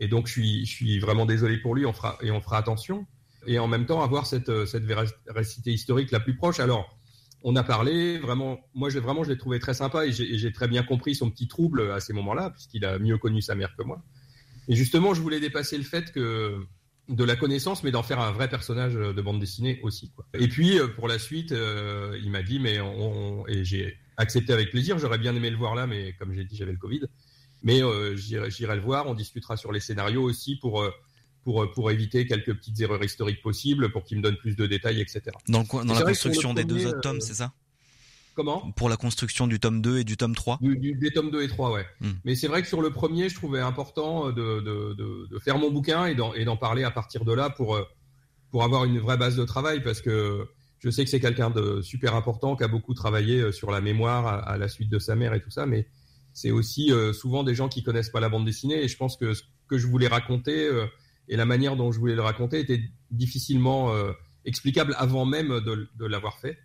Et 0.00 0.08
donc, 0.08 0.26
je 0.26 0.32
suis, 0.32 0.66
je 0.66 0.70
suis 0.70 0.98
vraiment 0.98 1.24
désolé 1.24 1.58
pour 1.58 1.74
lui, 1.74 1.86
on 1.86 1.92
fera, 1.92 2.18
et 2.20 2.30
on 2.30 2.40
fera 2.40 2.58
attention. 2.58 3.06
Et 3.46 3.58
en 3.58 3.68
même 3.68 3.86
temps, 3.86 4.02
avoir 4.02 4.26
cette, 4.26 4.66
cette 4.66 4.84
véracité 4.84 5.72
historique 5.72 6.10
la 6.10 6.20
plus 6.20 6.36
proche. 6.36 6.60
Alors, 6.60 6.96
on 7.42 7.54
a 7.54 7.62
parlé, 7.62 8.18
vraiment, 8.18 8.58
moi 8.74 8.90
j'ai 8.90 8.98
vraiment 8.98 9.22
je 9.22 9.30
l'ai 9.30 9.38
trouvé 9.38 9.60
très 9.60 9.74
sympa 9.74 10.06
et 10.06 10.12
j'ai 10.12 10.52
très 10.52 10.66
bien 10.66 10.82
compris 10.82 11.14
son 11.14 11.30
petit 11.30 11.46
trouble 11.46 11.92
à 11.92 12.00
ces 12.00 12.12
moments-là, 12.12 12.50
puisqu'il 12.50 12.84
a 12.84 12.98
mieux 12.98 13.18
connu 13.18 13.40
sa 13.40 13.54
mère 13.54 13.76
que 13.76 13.84
moi. 13.84 14.02
Et 14.68 14.74
justement, 14.74 15.14
je 15.14 15.20
voulais 15.20 15.38
dépasser 15.38 15.78
le 15.78 15.84
fait 15.84 16.10
que 16.12 16.66
de 17.08 17.24
la 17.24 17.36
connaissance, 17.36 17.84
mais 17.84 17.92
d'en 17.92 18.02
faire 18.02 18.18
un 18.18 18.32
vrai 18.32 18.48
personnage 18.48 18.94
de 18.94 19.22
bande 19.22 19.38
dessinée 19.38 19.78
aussi. 19.84 20.10
Et 20.34 20.48
puis 20.48 20.78
euh, 20.78 20.88
pour 20.88 21.06
la 21.06 21.20
suite, 21.20 21.52
euh, 21.52 22.18
il 22.20 22.30
m'a 22.30 22.42
dit, 22.42 22.58
mais 22.58 22.80
on, 22.80 23.46
et 23.46 23.64
j'ai 23.64 23.96
accepté 24.16 24.52
avec 24.52 24.70
plaisir. 24.70 24.98
J'aurais 24.98 25.18
bien 25.18 25.34
aimé 25.36 25.50
le 25.50 25.56
voir 25.56 25.74
là, 25.74 25.86
mais 25.86 26.14
comme 26.18 26.32
j'ai 26.32 26.44
dit, 26.44 26.56
j'avais 26.56 26.72
le 26.72 26.78
Covid. 26.78 27.02
Mais 27.62 27.82
euh, 27.82 28.16
j'irai 28.16 28.76
le 28.76 28.82
voir. 28.82 29.06
On 29.06 29.14
discutera 29.14 29.56
sur 29.56 29.72
les 29.72 29.80
scénarios 29.80 30.22
aussi 30.22 30.56
pour 30.56 30.82
euh, 30.82 30.90
pour 31.46 31.90
éviter 31.92 32.26
quelques 32.26 32.54
petites 32.54 32.80
erreurs 32.80 33.02
historiques 33.04 33.40
possibles, 33.40 33.92
pour 33.92 34.02
qu'il 34.04 34.18
me 34.18 34.22
donne 34.22 34.36
plus 34.36 34.56
de 34.56 34.66
détails, 34.66 35.00
etc. 35.00 35.22
Dans, 35.48 35.62
dans 35.62 35.94
la 35.94 36.02
construction 36.02 36.54
des 36.54 36.64
deux 36.64 36.86
autres 36.86 37.00
tomes, 37.00 37.18
euh, 37.18 37.20
c'est 37.20 37.34
ça? 37.34 37.52
Comment? 38.34 38.72
Pour 38.72 38.88
la 38.88 38.96
construction 38.96 39.46
du 39.46 39.60
tome 39.60 39.80
2 39.80 39.98
et 39.98 40.04
du 40.04 40.16
tome 40.16 40.34
3 40.34 40.58
Des 40.60 41.10
tomes 41.12 41.30
2 41.30 41.42
et 41.42 41.48
3, 41.48 41.70
ouais. 41.70 41.86
Hmm. 42.00 42.10
Mais 42.24 42.34
c'est 42.34 42.48
vrai 42.48 42.62
que 42.62 42.68
sur 42.68 42.82
le 42.82 42.90
premier, 42.90 43.28
je 43.28 43.36
trouvais 43.36 43.60
important 43.60 44.30
de, 44.30 44.32
de, 44.32 44.94
de, 44.94 45.28
de 45.30 45.38
faire 45.38 45.56
mon 45.56 45.70
bouquin 45.70 46.06
et 46.06 46.14
d'en 46.14 46.56
parler 46.56 46.82
à 46.82 46.90
partir 46.90 47.24
de 47.24 47.32
là 47.32 47.48
pour, 47.48 47.76
euh, 47.76 47.84
pour 48.50 48.64
avoir 48.64 48.84
une 48.84 48.98
vraie 48.98 49.16
base 49.16 49.36
de 49.36 49.44
travail 49.44 49.82
parce 49.82 50.00
que 50.02 50.48
Je 50.80 50.90
sais 50.90 51.04
que 51.04 51.10
c'est 51.10 51.20
quelqu'un 51.20 51.50
de 51.50 51.80
super 51.80 52.14
important 52.14 52.56
qui 52.56 52.64
a 52.64 52.68
beaucoup 52.68 52.92
travaillé 52.92 53.52
sur 53.52 53.70
la 53.70 53.80
mémoire 53.80 54.26
à, 54.26 54.58
la 54.58 54.68
suite 54.68 54.90
de 54.90 54.98
sa 54.98 55.14
mère 55.14 55.32
et 55.32 55.40
tout 55.40 55.50
ça, 55.50 55.64
mais 55.64 55.86
c'est 56.34 56.50
aussi 56.50 56.92
souvent 57.14 57.44
des 57.44 57.54
gens 57.54 57.68
qui 57.68 57.82
connaissent 57.82 58.10
pas 58.10 58.20
la 58.20 58.28
bande 58.28 58.44
dessinée. 58.44 58.82
Et 58.84 58.88
je 58.88 58.96
pense 58.96 59.16
que 59.16 59.32
ce 59.32 59.42
que 59.68 59.78
je 59.78 59.86
voulais 59.86 60.08
raconter 60.08 60.68
et 61.28 61.36
la 61.36 61.44
manière 61.44 61.76
dont 61.76 61.92
je 61.92 61.98
voulais 61.98 62.14
le 62.14 62.22
raconter 62.22 62.60
était 62.60 62.80
difficilement 63.10 63.92
explicable 64.44 64.94
avant 64.98 65.24
même 65.24 65.48
de 65.60 66.06
l'avoir 66.06 66.38
fait. 66.38 66.58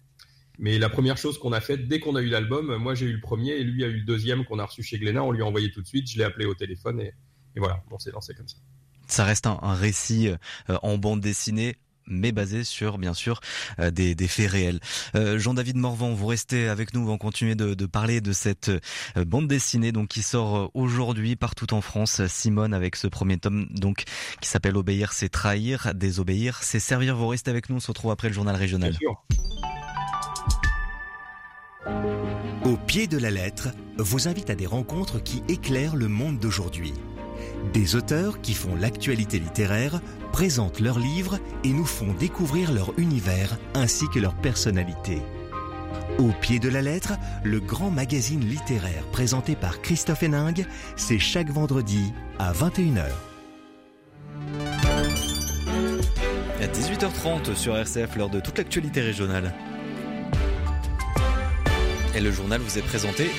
Mais 0.62 0.78
la 0.78 0.90
première 0.90 1.18
chose 1.18 1.40
qu'on 1.40 1.54
a 1.54 1.60
faite 1.60 1.88
dès 1.88 2.00
qu'on 2.00 2.16
a 2.16 2.22
eu 2.22 2.28
l'album, 2.28 2.76
moi 2.76 2.94
j'ai 2.94 3.08
eu 3.08 3.14
le 3.14 3.20
premier 3.20 3.54
et 3.54 3.64
lui 3.64 3.84
a 3.84 3.88
eu 3.88 3.98
le 3.98 4.06
deuxième 4.06 4.46
qu'on 4.46 4.60
a 4.60 4.66
reçu 4.66 4.84
chez 4.84 5.00
Glénat. 5.00 5.24
On 5.24 5.32
lui 5.32 5.42
a 5.42 5.46
envoyé 5.46 5.72
tout 5.72 5.82
de 5.82 5.88
suite. 5.88 6.10
Je 6.10 6.20
l'ai 6.20 6.24
appelé 6.24 6.46
au 6.46 6.54
téléphone 6.54 7.02
et, 7.02 7.14
voilà, 7.56 7.84
on 7.90 7.98
s'est 7.98 8.12
lancé 8.12 8.36
comme 8.36 8.48
ça. 8.48 8.58
Ça 9.08 9.26
reste 9.26 9.48
un, 9.48 9.74
récit 9.74 10.30
euh, 10.30 10.78
en 10.84 11.00
bande 11.00 11.20
dessinée 11.20 11.78
mais 12.12 12.32
basé 12.32 12.64
sur 12.64 12.98
bien 12.98 13.14
sûr 13.14 13.40
euh, 13.80 13.90
des, 13.92 14.16
faits 14.28 14.52
réels. 14.52 14.80
Euh, 15.16 15.40
Jean-David 15.40 15.78
Morvan, 15.78 16.14
vous 16.14 16.28
restez 16.28 16.68
avec 16.68 16.94
nous, 16.94 17.02
on 17.02 17.12
va 17.12 17.18
continuer 17.18 17.56
de, 17.56 17.86
parler 17.86 18.22
de 18.22 18.32
cette 18.32 18.72
bande 19.16 19.48
dessinée 19.48 19.92
donc 19.92 20.10
qui 20.10 20.22
sort 20.22 20.70
aujourd'hui 20.74 21.36
partout 21.36 21.74
en 21.74 21.82
France. 21.82 22.26
Simone 22.28 22.74
avec 22.74 22.96
ce 22.96 23.08
premier 23.08 23.38
tome 23.38 23.68
donc 23.72 24.04
qui 24.42 24.50
s'appelle 24.50 24.78
Obéir, 24.78 25.14
c'est 25.14 25.30
trahir, 25.30 25.94
désobéir, 25.96 26.60
c'est 26.62 26.80
servir. 26.80 27.16
Vous 27.16 27.28
restez 27.28 27.50
avec 27.50 27.70
nous, 27.70 27.78
on 27.78 27.80
se 27.80 27.88
retrouve 27.88 28.12
après 28.12 28.28
le 28.28 28.34
journal 28.34 28.56
régional. 28.56 28.96
Au 31.86 32.78
pied 32.78 33.08
de 33.08 33.18
la 33.18 33.32
lettre 33.32 33.70
vous 33.98 34.28
invite 34.28 34.50
à 34.50 34.56
des 34.56 34.68
rencontres 34.68 35.22
qui 35.22 35.44
éclairent 35.48 35.96
le 35.96 36.08
monde 36.08 36.38
d'aujourd'hui. 36.38 36.94
Des 37.74 37.96
auteurs 37.96 38.42
qui 38.42 38.54
font 38.54 38.76
l'actualité 38.76 39.40
littéraire 39.40 40.00
présentent 40.32 40.80
leurs 40.80 41.00
livres 41.00 41.40
et 41.64 41.70
nous 41.70 41.86
font 41.86 42.14
découvrir 42.14 42.72
leur 42.72 42.98
univers 43.00 43.58
ainsi 43.74 44.08
que 44.10 44.20
leur 44.20 44.36
personnalité. 44.36 45.22
Au 46.20 46.30
pied 46.40 46.60
de 46.60 46.70
la 46.70 46.82
lettre, 46.82 47.14
le 47.44 47.60
grand 47.60 47.90
magazine 47.90 48.46
littéraire 48.46 49.04
présenté 49.12 49.56
par 49.56 49.82
Christophe 49.82 50.24
Héningue, 50.24 50.66
c'est 50.96 51.20
chaque 51.20 51.50
vendredi 51.50 52.14
à 52.38 52.54
21h. 52.54 53.08
À 56.62 56.68
18h30 56.68 57.56
sur 57.56 57.76
RCF 57.76 58.16
lors 58.18 58.30
de 58.30 58.40
toute 58.40 58.60
l'actualité 58.60 59.02
régionale. 59.02 59.52
Et 62.14 62.20
le 62.20 62.32
journal 62.32 62.60
vous 62.60 62.78
est 62.78 62.82
présenté 62.82 63.32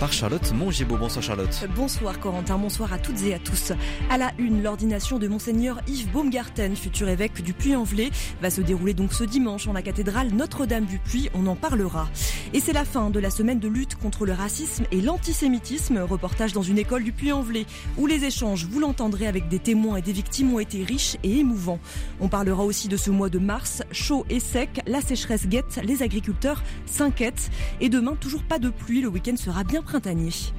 par 0.00 0.12
Charlotte 0.14 0.52
Mongibaud. 0.54 0.96
Bonsoir 0.96 1.22
Charlotte. 1.22 1.68
Bonsoir 1.76 2.18
Corentin, 2.18 2.56
bonsoir 2.56 2.90
à 2.94 2.98
toutes 2.98 3.22
et 3.22 3.34
à 3.34 3.38
tous. 3.38 3.72
À 4.08 4.16
la 4.16 4.32
une, 4.38 4.62
l'ordination 4.62 5.18
de 5.18 5.28
Monseigneur 5.28 5.78
Yves 5.86 6.10
Baumgarten, 6.10 6.74
futur 6.74 7.10
évêque 7.10 7.42
du 7.42 7.52
Puy-en-Velay, 7.52 8.10
va 8.40 8.48
se 8.48 8.62
dérouler 8.62 8.94
donc 8.94 9.12
ce 9.12 9.24
dimanche 9.24 9.68
en 9.68 9.74
la 9.74 9.82
cathédrale 9.82 10.30
Notre-Dame 10.30 10.86
du 10.86 10.98
Puy. 10.98 11.28
On 11.34 11.46
en 11.46 11.54
parlera. 11.54 12.08
Et 12.54 12.60
c'est 12.60 12.72
la 12.72 12.86
fin 12.86 13.10
de 13.10 13.20
la 13.20 13.28
semaine 13.28 13.60
de 13.60 13.68
lutte 13.68 13.94
contre 13.96 14.24
le 14.24 14.32
racisme 14.32 14.84
et 14.90 15.02
l'antisémitisme. 15.02 15.98
Reportage 15.98 16.54
dans 16.54 16.62
une 16.62 16.78
école 16.78 17.04
du 17.04 17.12
Puy-en-Velay 17.12 17.66
où 17.98 18.06
les 18.06 18.24
échanges, 18.24 18.66
vous 18.70 18.80
l'entendrez, 18.80 19.26
avec 19.26 19.48
des 19.48 19.58
témoins 19.58 19.96
et 19.96 20.02
des 20.02 20.12
victimes 20.12 20.54
ont 20.54 20.60
été 20.60 20.82
riches 20.82 21.18
et 21.22 21.40
émouvants. 21.40 21.78
On 22.20 22.28
parlera 22.28 22.64
aussi 22.64 22.88
de 22.88 22.96
ce 22.96 23.10
mois 23.10 23.28
de 23.28 23.38
mars, 23.38 23.82
chaud 23.92 24.24
et 24.30 24.40
sec, 24.40 24.80
la 24.86 25.02
sécheresse 25.02 25.46
guette, 25.46 25.78
les 25.84 26.02
agriculteurs 26.02 26.62
s'inquiètent. 26.86 27.50
Et 27.82 27.90
demain, 27.90 28.16
toujours 28.18 28.44
pas 28.44 28.58
de 28.58 28.70
pluie, 28.70 29.02
le 29.02 29.08
week-end 29.08 29.36
sera 29.36 29.62
bien 29.62 29.82
printanier. 29.90 30.52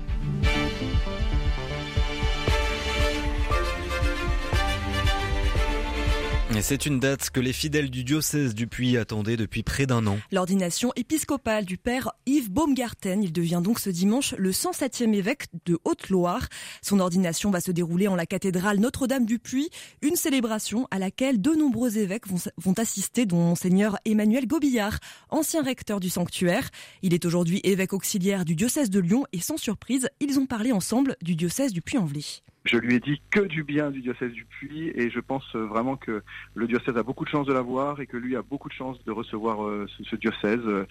C'est 6.59 6.85
une 6.85 6.99
date 6.99 7.29
que 7.29 7.39
les 7.39 7.53
fidèles 7.53 7.89
du 7.89 8.03
diocèse 8.03 8.53
du 8.53 8.67
Puy 8.67 8.97
attendaient 8.97 9.37
depuis 9.37 9.63
près 9.63 9.85
d'un 9.85 10.05
an. 10.05 10.17
L'ordination 10.31 10.91
épiscopale 10.95 11.65
du 11.65 11.77
père 11.77 12.11
Yves 12.25 12.51
Baumgarten, 12.51 13.23
il 13.23 13.31
devient 13.31 13.61
donc 13.63 13.79
ce 13.79 13.89
dimanche 13.89 14.35
le 14.37 14.51
107e 14.51 15.13
évêque 15.13 15.47
de 15.65 15.79
Haute-Loire. 15.85 16.47
Son 16.81 16.99
ordination 16.99 17.51
va 17.51 17.61
se 17.61 17.71
dérouler 17.71 18.07
en 18.07 18.15
la 18.15 18.25
cathédrale 18.25 18.79
Notre-Dame 18.79 19.25
du 19.25 19.39
Puy, 19.39 19.69
une 20.01 20.15
célébration 20.15 20.87
à 20.91 20.99
laquelle 20.99 21.41
de 21.41 21.51
nombreux 21.51 21.97
évêques 21.97 22.27
vont, 22.27 22.39
vont 22.57 22.73
assister, 22.77 23.25
dont 23.25 23.37
monseigneur 23.37 23.97
Emmanuel 24.05 24.45
Gobillard, 24.45 24.99
ancien 25.29 25.63
recteur 25.63 25.99
du 25.99 26.09
sanctuaire. 26.09 26.69
Il 27.01 27.13
est 27.13 27.25
aujourd'hui 27.25 27.61
évêque 27.63 27.93
auxiliaire 27.93 28.45
du 28.45 28.55
diocèse 28.55 28.89
de 28.89 28.99
Lyon 28.99 29.25
et 29.31 29.39
sans 29.39 29.57
surprise, 29.57 30.09
ils 30.19 30.37
ont 30.37 30.45
parlé 30.45 30.71
ensemble 30.71 31.15
du 31.21 31.35
diocèse 31.35 31.71
du 31.71 31.81
Puy-en-Velay. 31.81 32.41
Je 32.63 32.77
lui 32.77 32.93
ai 32.93 32.99
dit 32.99 33.19
que 33.31 33.39
du 33.39 33.63
bien 33.63 33.89
du 33.89 34.01
diocèse 34.01 34.31
du 34.33 34.45
Puy 34.45 34.91
et 34.93 35.09
je 35.09 35.19
pense 35.19 35.55
euh, 35.55 35.65
vraiment 35.65 35.95
que 35.95 36.21
le 36.53 36.67
diocèse 36.67 36.95
a 36.95 37.01
beaucoup 37.01 37.25
de 37.25 37.29
chance 37.29 37.47
de 37.47 37.53
l'avoir 37.53 38.01
et 38.01 38.05
que 38.05 38.17
lui 38.17 38.35
a 38.35 38.43
beaucoup 38.43 38.69
de 38.69 38.73
chance 38.73 39.03
de 39.03 39.11
recevoir 39.11 39.65
euh, 39.65 39.87
ce, 40.03 40.15
diocèse. 40.15 40.61
Euh, 40.65 40.85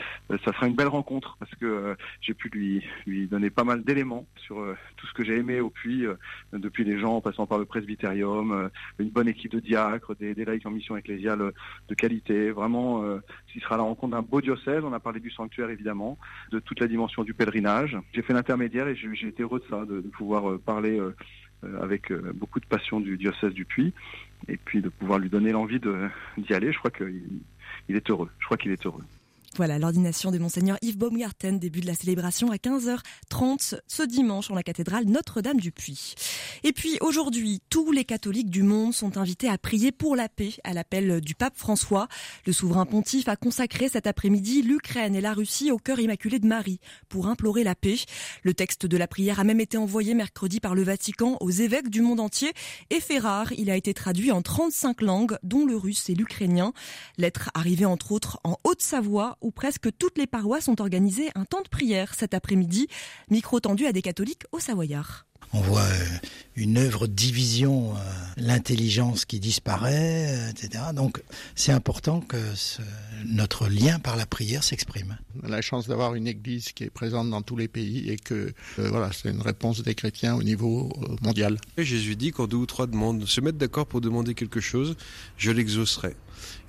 ça 0.45 0.53
sera 0.53 0.67
une 0.67 0.75
belle 0.75 0.89
rencontre 0.89 1.37
parce 1.39 1.55
que 1.55 1.97
j'ai 2.21 2.35
pu 2.35 2.49
lui, 2.49 2.85
lui 3.07 3.29
donner 3.29 3.51
pas 3.51 3.63
mal 3.63 3.85
d'éléments 3.85 4.27
sur 4.35 4.57
tout 4.97 5.07
ce 5.07 5.13
que 5.13 5.25
j'ai 5.25 5.37
aimé 5.37 5.61
au 5.61 5.71
Puy, 5.71 6.07
depuis 6.53 6.83
les 6.83 6.99
gens 6.99 7.17
en 7.17 7.21
passant 7.21 7.47
par 7.47 7.59
le 7.59 7.65
presbytérium, 7.65 8.71
une 8.99 9.11
bonne 9.11 9.29
équipe 9.29 9.53
de 9.53 9.61
diacres, 9.61 10.17
des, 10.17 10.35
des 10.35 10.45
laïcs 10.45 10.67
en 10.67 10.71
mission 10.71 10.97
ecclésiale 10.97 11.53
de 11.89 11.95
qualité. 11.95 12.51
Vraiment, 12.51 13.05
ce 13.53 13.61
sera 13.61 13.77
la 13.77 13.83
rencontre 13.83 14.17
d'un 14.17 14.23
beau 14.23 14.41
diocèse. 14.41 14.83
On 14.85 14.93
a 14.93 15.01
parlé 15.01 15.21
du 15.21 15.31
sanctuaire 15.31 15.71
évidemment, 15.71 16.19
de 16.51 16.59
toute 16.59 16.81
la 16.81 16.89
dimension 16.89 17.23
du 17.23 17.35
pèlerinage. 17.35 17.97
J'ai 18.13 18.23
fait 18.23 18.33
l'intermédiaire 18.33 18.89
et 18.89 18.97
j'ai 18.97 19.29
été 19.29 19.43
heureux 19.43 19.61
de 19.61 19.67
ça, 19.69 19.85
de, 19.85 20.01
pouvoir 20.01 20.59
parler 20.61 21.01
avec 21.81 22.11
euh, 22.11 22.33
beaucoup 22.35 22.61
de 22.61 22.67
passion 22.67 23.01
du 23.01 23.17
diocèse 23.17 23.53
du 23.53 23.65
Puy, 23.65 23.93
et 24.49 24.57
puis 24.57 24.81
de 24.81 24.89
pouvoir 24.89 25.19
lui 25.19 25.29
donner 25.29 25.53
l'envie 25.53 25.81
d'y 26.39 26.55
aller. 26.55 26.73
Je 26.73 26.79
crois 26.79 26.91
qu'il 26.91 27.23
il 27.89 27.97
est 27.97 28.11
heureux. 28.11 28.31
Je 28.39 28.45
crois 28.45 28.57
qu'il 28.57 28.73
est 28.73 28.87
heureux. 28.87 29.05
Voilà, 29.57 29.81
l'ordination 29.81 30.31
de 30.31 30.39
Monseigneur 30.39 30.79
Yves 30.81 30.97
Baumgarten, 30.97 31.59
début 31.59 31.81
de 31.81 31.87
la 31.87 31.95
célébration 31.95 32.53
à 32.53 32.57
15h30 32.57 33.81
ce 33.89 34.03
dimanche 34.05 34.49
en 34.49 34.55
la 34.55 34.63
cathédrale 34.63 35.07
Notre-Dame 35.07 35.59
du 35.59 35.73
Puy. 35.73 36.15
Et 36.63 36.73
puis 36.73 36.99
aujourd'hui, 37.01 37.61
tous 37.69 37.91
les 37.91 38.05
catholiques 38.05 38.49
du 38.49 38.63
monde 38.63 38.95
sont 38.95 39.19
invités 39.19 39.49
à 39.49 39.59
prier 39.59 39.91
pour 39.91 40.15
la 40.15 40.29
paix 40.29 40.53
à 40.63 40.73
l'appel 40.73 41.21
du 41.21 41.35
pape 41.35 41.57
François. 41.57 42.07
Le 42.47 42.53
souverain 42.53 42.87
pontife 42.87 43.29
a 43.29 43.35
consacré 43.35 43.89
cet 43.89 44.07
après-midi 44.07 44.63
l'Ukraine 44.63 45.17
et 45.17 45.21
la 45.21 45.35
Russie 45.35 45.73
au 45.73 45.79
cœur 45.79 45.99
immaculé 45.99 46.39
de 46.39 46.47
Marie 46.47 46.79
pour 47.09 47.27
implorer 47.27 47.65
la 47.65 47.75
paix. 47.75 47.97
Le 48.45 48.55
texte 48.55 48.87
de 48.87 48.97
la 48.97 49.09
prière 49.09 49.41
a 49.41 49.45
même 49.45 49.61
été 49.61 49.77
envoyé 49.77 50.15
mercredi 50.15 50.61
par 50.61 50.77
le 50.77 50.85
Vatican 50.85 51.37
aux 51.41 51.51
évêques 51.51 51.91
du 51.91 52.03
monde 52.03 52.21
entier 52.21 52.53
et 52.91 53.01
fait 53.01 53.19
rare, 53.19 53.53
il 53.55 53.69
a 53.69 53.77
été 53.77 53.95
traduit 53.95 54.31
en 54.31 54.43
35 54.43 55.03
langues 55.03 55.39
dont 55.43 55.67
le 55.67 55.77
russe 55.77 56.09
et 56.09 56.15
l'ukrainien. 56.15 56.73
Lettre 57.19 57.51
arrivée 57.55 57.85
entre 57.85 58.13
autres 58.13 58.39
en 58.45 58.57
Haute-Savoie 58.63 59.39
où 59.41 59.51
presque 59.51 59.89
toutes 59.99 60.19
les 60.19 60.27
paroisses 60.27 60.69
ont 60.69 60.81
organisé 60.81 61.31
un 61.35 61.45
temps 61.45 61.63
de 61.63 61.69
prière 61.69 62.15
cet 62.15 62.35
après-midi, 62.35 62.89
micro 63.31 63.61
tendu 63.61 63.87
à 63.87 63.93
des 63.93 64.03
catholiques 64.03 64.45
au 64.53 64.61
Savoyard. 64.61 65.27
On 65.53 65.61
voit 65.61 65.83
euh, 65.83 66.07
une 66.55 66.79
œuvre 66.79 67.09
de 67.09 67.13
division, 67.13 67.97
euh, 67.97 67.99
l'intelligence 68.37 69.25
qui 69.25 69.41
disparaît, 69.41 70.29
euh, 70.29 70.51
etc. 70.51 70.85
Donc 70.95 71.21
c'est 71.57 71.73
important 71.73 72.21
que 72.21 72.37
notre 73.27 73.67
lien 73.67 73.99
par 73.99 74.15
la 74.15 74.27
prière 74.27 74.63
s'exprime. 74.63 75.19
On 75.43 75.49
a 75.49 75.51
la 75.51 75.61
chance 75.61 75.89
d'avoir 75.89 76.15
une 76.15 76.29
église 76.29 76.71
qui 76.71 76.85
est 76.85 76.91
présente 76.91 77.31
dans 77.31 77.43
tous 77.43 77.57
les 77.57 77.67
pays 77.67 78.11
et 78.11 78.17
que 78.17 78.53
voilà, 78.79 79.11
c'est 79.13 79.31
une 79.31 79.43
réponse 79.43 79.83
des 79.83 79.97
chrétiens 79.97 80.37
au 80.37 80.43
niveau 80.45 80.93
mondial. 81.21 81.59
Jésus 81.77 82.15
dit 82.15 82.31
quand 82.31 82.47
deux 82.47 82.57
ou 82.57 82.67
trois 82.67 82.87
demandent, 82.87 83.25
se 83.27 83.41
mettent 83.41 83.59
d'accord 83.59 83.87
pour 83.87 84.01
demander 84.01 84.35
quelque 84.35 84.61
chose, 84.61 84.97
je 85.37 85.51
l'exaucerai. 85.51 86.15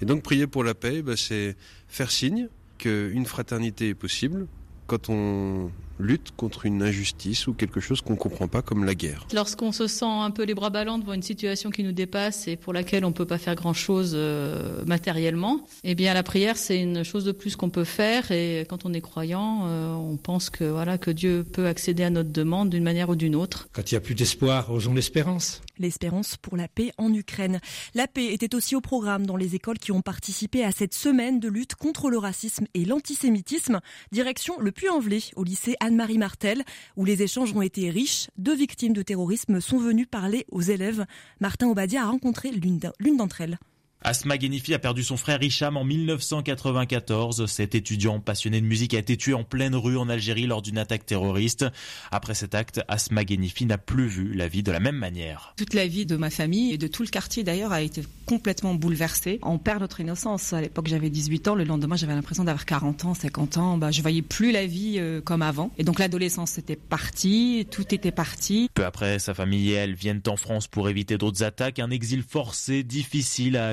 Et 0.01 0.05
donc 0.05 0.23
prier 0.23 0.47
pour 0.47 0.63
la 0.63 0.73
paix, 0.73 1.03
bah, 1.03 1.15
c'est 1.15 1.55
faire 1.88 2.10
signe 2.10 2.49
qu'une 2.82 3.26
fraternité 3.26 3.89
est 3.89 3.96
possible 3.96 4.48
quand 4.88 5.10
on 5.10 5.70
lutte 6.02 6.32
contre 6.36 6.66
une 6.66 6.84
injustice 6.84 7.48
ou 7.48 7.54
quelque 7.54 7.80
chose 7.80 8.02
qu'on 8.02 8.14
ne 8.14 8.18
comprend 8.18 8.48
pas 8.48 8.62
comme 8.62 8.84
la 8.84 8.96
guerre. 8.96 9.28
Lorsqu'on 9.34 9.72
se 9.72 9.88
sent 9.88 10.06
un 10.06 10.32
peu 10.32 10.44
les 10.44 10.54
bras 10.54 10.70
ballants 10.70 10.98
devant 10.98 11.14
une 11.14 11.22
situation 11.22 11.70
qui 11.70 11.84
nous 11.84 11.92
dépasse 11.92 12.48
et 12.48 12.56
pour 12.56 12.74
laquelle 12.74 13.06
on 13.06 13.10
ne 13.10 13.14
peut 13.14 13.26
pas 13.26 13.38
faire 13.38 13.56
grand-chose 13.56 14.14
euh, 14.16 14.84
matériellement, 14.86 15.66
eh 15.84 15.96
bien 15.96 16.14
la 16.14 16.24
prière 16.24 16.58
c'est 16.58 16.80
une 16.80 17.04
chose 17.04 17.26
de 17.26 17.32
plus 17.32 17.56
qu'on 17.56 17.70
peut 17.70 17.84
faire 17.84 18.32
et 18.32 18.66
quand 18.70 18.86
on 18.86 18.94
est 18.94 19.02
croyant, 19.02 19.62
euh, 19.66 19.94
on 19.94 20.18
pense 20.18 20.50
que 20.50 20.64
voilà 20.64 20.98
que 20.98 21.12
Dieu 21.12 21.44
peut 21.44 21.68
accéder 21.68 22.04
à 22.04 22.10
notre 22.10 22.32
demande 22.32 22.70
d'une 22.70 22.84
manière 22.84 23.10
ou 23.10 23.16
d'une 23.16 23.36
autre. 23.36 23.70
Quand 23.74 23.92
il 23.92 23.94
n'y 23.94 23.98
a 23.98 24.02
plus 24.02 24.16
d'espoir, 24.16 24.72
osons 24.72 24.94
l'espérance. 24.94 25.62
L'espérance 25.78 26.38
pour 26.38 26.58
la 26.58 26.68
paix 26.68 26.92
en 26.98 27.14
Ukraine. 27.14 27.60
La 27.96 28.08
paix 28.08 28.34
était 28.34 28.54
aussi 28.56 28.76
au 28.76 28.82
programme 28.82 29.26
dans 29.26 29.38
les 29.38 29.56
écoles 29.56 29.80
qui 29.80 29.92
ont 29.92 30.02
participé 30.02 30.64
à 30.64 30.72
cette 30.72 30.94
semaine 30.94 31.40
de 31.40 31.48
lutte 31.48 31.76
contre 31.76 32.10
le 32.10 32.18
racisme 32.18 32.66
et 32.74 32.86
l'antisémitisme. 32.86 33.80
Direction 34.12 34.60
le 34.60 34.72
Puy-en-Velay 34.72 35.22
au 35.36 35.44
lycée 35.44 35.76
Anne-Marie 35.91 36.17
Martel, 36.17 36.63
où 36.95 37.04
les 37.04 37.21
échanges 37.21 37.54
ont 37.54 37.62
été 37.62 37.89
riches. 37.89 38.30
Deux 38.38 38.56
victimes 38.56 38.93
de 38.93 39.01
terrorisme 39.01 39.60
sont 39.60 39.77
venues 39.77 40.08
parler 40.08 40.45
aux 40.49 40.62
élèves. 40.62 41.06
Martin 41.41 41.67
Obadia 41.67 42.04
a 42.04 42.08
rencontré 42.08 42.49
l'une 42.51 43.17
d'entre 43.17 43.41
elles. 43.41 43.60
Asma 44.04 44.36
Ghenifi 44.40 44.74
a 44.74 44.80
perdu 44.80 45.04
son 45.04 45.16
frère 45.16 45.44
Hicham 45.44 45.78
en 45.78 45.84
1994. 45.84 47.46
Cet 47.46 47.76
étudiant 47.76 48.20
passionné 48.20 48.60
de 48.60 48.66
musique 48.66 48.96
a 48.96 48.98
été 48.98 49.16
tué 49.16 49.36
en 49.36 49.44
pleine 49.44 49.76
rue 49.76 49.96
en 49.96 50.10
Algérie 50.10 50.48
lors 50.48 50.64
d'une 50.64 50.80
attaque 50.80 51.06
terroriste. 51.06 51.68
Après 52.10 52.34
cet 52.34 52.56
acte, 52.56 52.82
Asma 52.88 53.24
Ghenifi 53.24 53.68
n'a 53.68 53.78
plus 53.78 54.08
vu 54.08 54.34
la 54.34 54.48
vie 54.48 54.64
de 54.64 54.72
la 54.72 54.80
même 54.80 54.96
manière. 54.96 55.54
Toute 55.56 55.76
la 55.76 55.86
vie 55.86 56.08
de 56.08 56.18
ma 56.18 56.32
famille 56.32 56.74
et 56.74 56.80
de 56.80 56.88
tout 56.88 57.04
le 57.04 57.10
quartier 57.10 57.44
d'ailleurs 57.44 57.72
a 57.72 57.84
été 57.84 58.02
complètement 58.26 58.74
bouleversée. 58.74 59.40
On 59.44 59.60
perd 59.60 59.82
notre 59.82 60.00
innocence. 60.00 60.52
À 60.54 60.62
l'époque, 60.62 60.88
j'avais 60.88 61.12
18 61.12 61.50
ans. 61.50 61.56
Le 61.56 61.64
lendemain, 61.64 61.96
j'avais 61.96 62.16
l'impression 62.16 62.44
d'avoir 62.44 62.66
40 62.66 63.06
ans, 63.06 63.14
50 63.14 63.58
ans. 63.58 63.78
Bah, 63.78 63.92
je 63.92 64.02
voyais 64.02 64.24
plus 64.24 64.52
la 64.52 64.66
vie 64.66 64.96
euh, 64.98 65.22
comme 65.22 65.44
avant. 65.44 65.72
Et 65.78 65.84
donc 65.84 66.00
l'adolescence 66.00 66.58
était 66.58 66.76
partie, 66.76 67.68
tout 67.70 67.94
était 67.94 68.12
parti. 68.12 68.68
Peu 68.74 68.86
après, 68.86 69.20
sa 69.20 69.36
famille 69.36 69.72
et 69.72 69.74
elle 69.74 69.94
viennent 69.94 70.24
en 70.26 70.38
France 70.38 70.68
pour 70.68 70.90
éviter 70.90 71.20
d'autres 71.20 71.44
attaques. 71.44 71.78
Un 71.78 71.92
exil 71.92 72.24
forcé, 72.28 72.82
difficile 72.82 73.58
à 73.58 73.70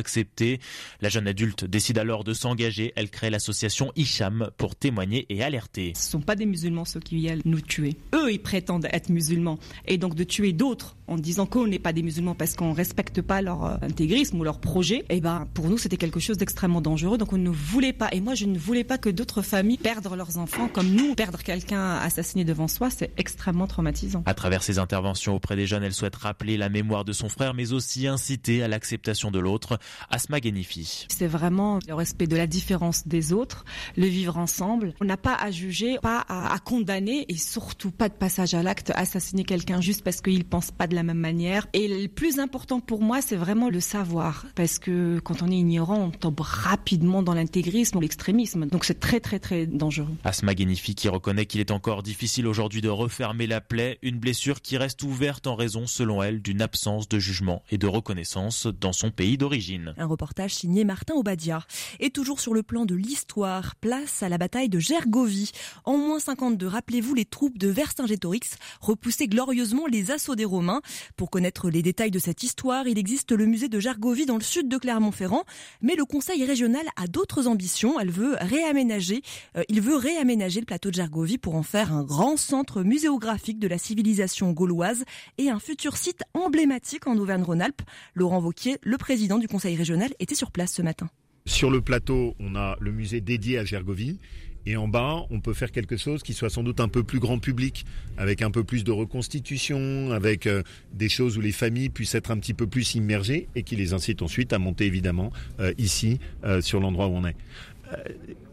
la 1.01 1.09
jeune 1.09 1.29
adulte 1.29 1.65
décide 1.65 1.99
alors 1.99 2.25
de 2.25 2.35
s'engager. 2.35 2.93
Elle 2.97 3.11
crée 3.11 3.31
l'association 3.31 3.93
Isham 3.97 4.51
pour 4.57 4.77
témoigner 4.77 5.27
et 5.29 5.43
alerter. 5.43 5.93
Ce 5.95 6.07
ne 6.07 6.11
sont 6.11 6.21
pas 6.21 6.37
des 6.37 6.47
musulmans 6.47 6.85
ceux 6.85 7.01
qui 7.01 7.17
viennent 7.17 7.43
nous 7.45 7.61
tuer. 7.61 7.97
Eux, 8.15 8.33
ils 8.33 8.43
prétendent 8.43 8.89
être 8.93 9.09
musulmans. 9.11 9.59
Et 9.87 9.99
donc 9.99 10.15
de 10.15 10.25
tuer 10.25 10.53
d'autres 10.53 10.97
en 11.07 11.17
disant 11.17 11.47
qu'on 11.47 11.67
n'est 11.67 11.79
pas 11.79 11.93
des 11.93 12.03
musulmans 12.03 12.35
parce 12.35 12.55
qu'on 12.55 12.71
ne 12.71 12.75
respecte 12.75 13.23
pas 13.23 13.43
leur 13.43 13.65
euh, 13.65 13.77
intégrisme 13.83 14.39
ou 14.39 14.45
leur 14.45 14.61
projet, 14.61 15.05
eh 15.09 15.21
ben, 15.21 15.49
pour 15.55 15.69
nous, 15.69 15.79
c'était 15.79 15.97
quelque 15.97 16.21
chose 16.21 16.37
d'extrêmement 16.37 16.81
dangereux. 16.81 17.19
Donc 17.19 17.33
on 17.33 17.39
ne 17.39 17.51
voulait 17.51 17.93
pas, 17.93 18.09
et 18.13 18.21
moi 18.21 18.35
je 18.35 18.45
ne 18.45 18.59
voulais 18.59 18.85
pas 18.85 18.99
que 18.99 19.09
d'autres 19.09 19.43
familles 19.43 19.79
perdent 19.79 20.15
leurs 20.15 20.39
enfants 20.39 20.69
comme 20.69 20.89
nous. 20.89 21.15
Perdre 21.15 21.43
quelqu'un 21.43 21.97
assassiné 21.97 22.45
devant 22.45 22.69
soi, 22.69 22.91
c'est 22.91 23.13
extrêmement 23.17 23.67
traumatisant. 23.67 24.23
À 24.27 24.35
travers 24.35 24.63
ses 24.63 24.79
interventions 24.79 25.35
auprès 25.35 25.57
des 25.57 25.67
jeunes, 25.67 25.83
elle 25.83 25.95
souhaite 25.95 26.17
rappeler 26.17 26.57
la 26.57 26.69
mémoire 26.69 27.05
de 27.05 27.13
son 27.13 27.29
frère, 27.29 27.55
mais 27.55 27.73
aussi 27.73 28.07
inciter 28.07 28.63
à 28.63 28.69
l'acceptation 28.69 29.31
de 29.31 29.39
l'autre. 29.39 29.79
Asma 30.11 30.41
Ghenifi. 30.41 31.07
C'est 31.09 31.27
vraiment 31.27 31.79
le 31.87 31.95
respect 31.95 32.27
de 32.27 32.37
la 32.37 32.47
différence 32.47 33.07
des 33.07 33.33
autres, 33.33 33.65
le 33.97 34.07
vivre 34.07 34.39
ensemble. 34.39 34.95
On 35.01 35.05
n'a 35.05 35.17
pas 35.17 35.35
à 35.35 35.51
juger, 35.51 35.99
pas 36.03 36.25
à, 36.29 36.53
à 36.53 36.59
condamner 36.59 37.27
et 37.29 37.37
surtout 37.37 37.91
pas 37.91 38.09
de 38.09 38.15
passage 38.15 38.55
à 38.55 38.63
l'acte, 38.63 38.93
assassiner 38.95 39.45
quelqu'un 39.45 39.81
juste 39.81 40.03
parce 40.03 40.21
qu'il 40.21 40.45
pense 40.45 40.71
pas 40.71 40.87
de 40.87 40.95
la 40.95 41.03
même 41.03 41.19
manière. 41.19 41.67
Et 41.73 41.89
le 41.89 42.09
plus 42.09 42.39
important 42.39 42.81
pour 42.81 43.03
moi, 43.03 43.21
c'est 43.23 43.37
vraiment 43.37 43.69
le 43.69 43.81
savoir. 43.81 44.47
Parce 44.55 44.79
que 44.79 45.19
quand 45.21 45.43
on 45.43 45.51
est 45.51 45.59
ignorant, 45.59 45.99
on 45.99 46.11
tombe 46.11 46.41
rapidement 46.41 47.23
dans 47.23 47.35
l'intégrisme 47.35 47.99
ou 47.99 48.01
l'extrémisme. 48.01 48.67
Donc 48.67 48.85
c'est 48.85 49.01
très 49.01 49.21
très 49.21 49.39
très 49.39 49.67
dangereux. 49.67 50.15
Asma 50.25 50.55
Ghenifi 50.55 50.95
qui 50.95 51.09
reconnaît 51.09 51.47
qu'il 51.47 51.61
est 51.61 51.71
encore 51.71 52.03
difficile 52.03 52.47
aujourd'hui 52.47 52.81
de 52.81 52.89
refermer 52.89 53.47
la 53.47 53.61
plaie, 53.61 53.99
une 54.03 54.19
blessure 54.19 54.63
qui 54.63 54.77
reste 54.77 55.03
ouverte 55.03 55.47
en 55.47 55.55
raison, 55.55 55.87
selon 55.87 56.23
elle, 56.23 56.41
d'une 56.43 56.63
absence 56.63 57.09
de 57.09 57.19
jugement 57.19 57.63
et 57.71 57.79
de 57.79 57.87
reconnaissance 57.87 58.67
dans 58.67 58.93
son 58.93 59.11
pays 59.11 59.39
d'origine. 59.39 59.95
Un 59.99 60.07
reportage 60.07 60.55
signé 60.55 60.85
Martin 60.85 61.15
Obadia. 61.15 61.67
Et 61.99 62.11
toujours 62.11 62.39
sur 62.39 62.55
le 62.55 62.63
plan 62.63 62.87
de 62.87 62.95
l'histoire, 62.95 63.75
place 63.77 64.23
à 64.23 64.29
la 64.29 64.39
bataille 64.39 64.69
de 64.69 64.79
Gergovie. 64.79 65.51
En 65.85 65.99
moins 65.99 66.21
52, 66.21 66.67
rappelez-vous 66.67 67.15
les 67.15 67.25
troupes 67.25 67.59
de 67.59 67.67
Vercingétorix 67.67 68.59
repoussaient 68.81 69.27
glorieusement 69.27 69.87
les 69.87 70.13
assauts 70.13 70.37
des 70.37 70.45
Romains. 70.45 70.83
Pour 71.17 71.31
connaître 71.31 71.69
les 71.69 71.83
détails 71.83 72.13
de 72.13 72.21
cette 72.21 72.45
histoire, 72.45 72.87
il 72.87 72.97
existe 72.97 73.33
le 73.33 73.47
musée 73.47 73.69
de 73.69 73.81
Gergovie 73.81 74.25
dans 74.25 74.37
le 74.37 74.43
sud 74.43 74.69
de 74.69 74.77
Clermont-Ferrand, 74.79 75.45
mais 75.83 75.97
le 75.97 76.05
conseil 76.05 76.45
régional 76.45 76.87
a 76.95 77.09
d'autres 77.09 77.49
ambitions. 77.49 77.99
Elle 77.99 78.11
veut 78.11 78.37
réaménager, 78.41 79.23
euh, 79.57 79.65
il 79.69 79.81
veut 79.81 79.97
réaménager 79.97 80.61
le 80.61 80.67
plateau 80.67 80.91
de 80.91 80.95
Gergovie 80.95 81.39
pour 81.39 81.57
en 81.57 81.65
faire 81.65 81.93
un 81.93 82.05
grand 82.05 82.37
centre 82.37 82.83
muséographique 82.83 83.59
de 83.59 83.67
la 83.67 83.79
civilisation 83.79 84.53
gauloise 84.53 85.05
et 85.39 85.51
un 85.51 85.59
futur 85.59 85.97
site 85.97 86.23
emblématique 86.35 87.09
en 87.09 87.17
Auvergne-Rhône-Alpes. 87.19 87.83
Laurent 88.15 88.39
Vauquier, 88.39 88.79
le 88.83 88.97
président 88.97 89.39
du 89.39 89.49
conseil 89.49 89.75
régional, 89.75 89.88
était 90.19 90.35
sur 90.35 90.51
place 90.51 90.73
ce 90.73 90.83
matin. 90.83 91.09
Sur 91.47 91.71
le 91.71 91.81
plateau, 91.81 92.35
on 92.41 92.57
a 92.57 92.77
le 92.81 92.93
musée 92.93 93.21
dédié 93.21 93.59
à 93.59 93.65
Gergovie. 93.65 94.19
Et 94.67 94.77
en 94.77 94.87
bas, 94.87 95.25
on 95.31 95.41
peut 95.41 95.55
faire 95.55 95.71
quelque 95.71 95.97
chose 95.97 96.23
qui 96.23 96.35
soit 96.35 96.51
sans 96.51 96.63
doute 96.63 96.81
un 96.81 96.89
peu 96.89 97.03
plus 97.03 97.21
grand 97.21 97.39
public, 97.39 97.87
avec 98.19 98.43
un 98.43 98.51
peu 98.51 98.65
plus 98.65 98.85
de 98.85 98.91
reconstitution, 98.91 100.11
avec 100.11 100.47
euh, 100.47 100.63
des 100.93 101.09
choses 101.09 101.39
où 101.39 101.41
les 101.41 101.53
familles 101.53 101.89
puissent 101.89 102.15
être 102.15 102.31
un 102.31 102.37
petit 102.39 102.53
peu 102.53 102.67
plus 102.67 102.95
immergées 102.95 103.49
et 103.55 103.63
qui 103.63 103.77
les 103.77 103.95
incite 103.95 104.21
ensuite 104.21 104.53
à 104.53 104.59
monter 104.59 104.85
évidemment 104.85 105.33
euh, 105.59 105.73
ici, 105.79 106.19
euh, 106.45 106.61
sur 106.61 106.81
l'endroit 106.81 107.07
où 107.07 107.13
on 107.13 107.27
est. 107.27 107.37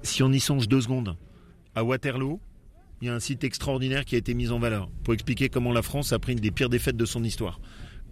Si 0.04 0.24
on 0.24 0.32
y 0.32 0.40
songe 0.40 0.70
deux 0.70 0.80
secondes, 0.80 1.18
à 1.76 1.84
Waterloo, 1.84 2.40
il 3.02 3.08
y 3.08 3.10
a 3.10 3.14
un 3.14 3.20
site 3.20 3.44
extraordinaire 3.44 4.06
qui 4.06 4.16
a 4.16 4.18
été 4.18 4.34
mis 4.34 4.52
en 4.52 4.60
valeur 4.60 4.90
pour 5.04 5.14
expliquer 5.14 5.50
comment 5.50 5.74
la 5.74 5.82
France 5.82 6.14
a 6.14 6.20
pris 6.20 6.32
une 6.32 6.40
des 6.40 6.52
pires 6.52 6.70
défaites 6.70 6.96
de 6.96 7.06
son 7.06 7.26
histoire. 7.26 7.60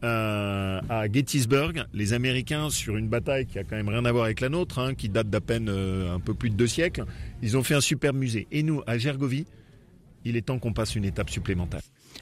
Euh, 0.04 0.82
à 0.90 1.10
Gettysburg, 1.10 1.86
les 1.94 2.12
Américains, 2.12 2.70
sur 2.70 2.98
une 2.98 3.08
bataille 3.08 3.46
qui 3.46 3.58
a 3.58 3.64
quand 3.64 3.78
même 3.78 3.88
rien 3.88 4.04
à 4.04 4.12
voir 4.12 4.26
avec 4.26 4.42
la 4.42 4.50
nôtre, 4.50 4.80
hein, 4.80 4.96
qui 4.96 5.08
date 5.08 5.30
d'à 5.30 5.40
peine 5.40 5.70
euh, 5.70 6.14
un 6.14 6.20
peu 6.20 6.34
plus 6.34 6.50
de 6.50 6.56
deux 6.56 6.68
siècles, 6.68 7.06
ils 7.42 7.56
ont 7.56 7.64
fait 7.64 7.76
un 7.76 7.82
superbe 7.82 8.18
musée. 8.18 8.48
Et 8.52 8.64
nous, 8.64 8.82
à 8.86 8.98
Gergovie, 8.98 9.46
il 10.26 10.36
est 10.36 10.42
temps 10.42 10.60
qu'on 10.60 10.74
passe 10.74 10.96
une 10.96 11.06
étape 11.06 11.30
supplémentaire. 11.30 11.82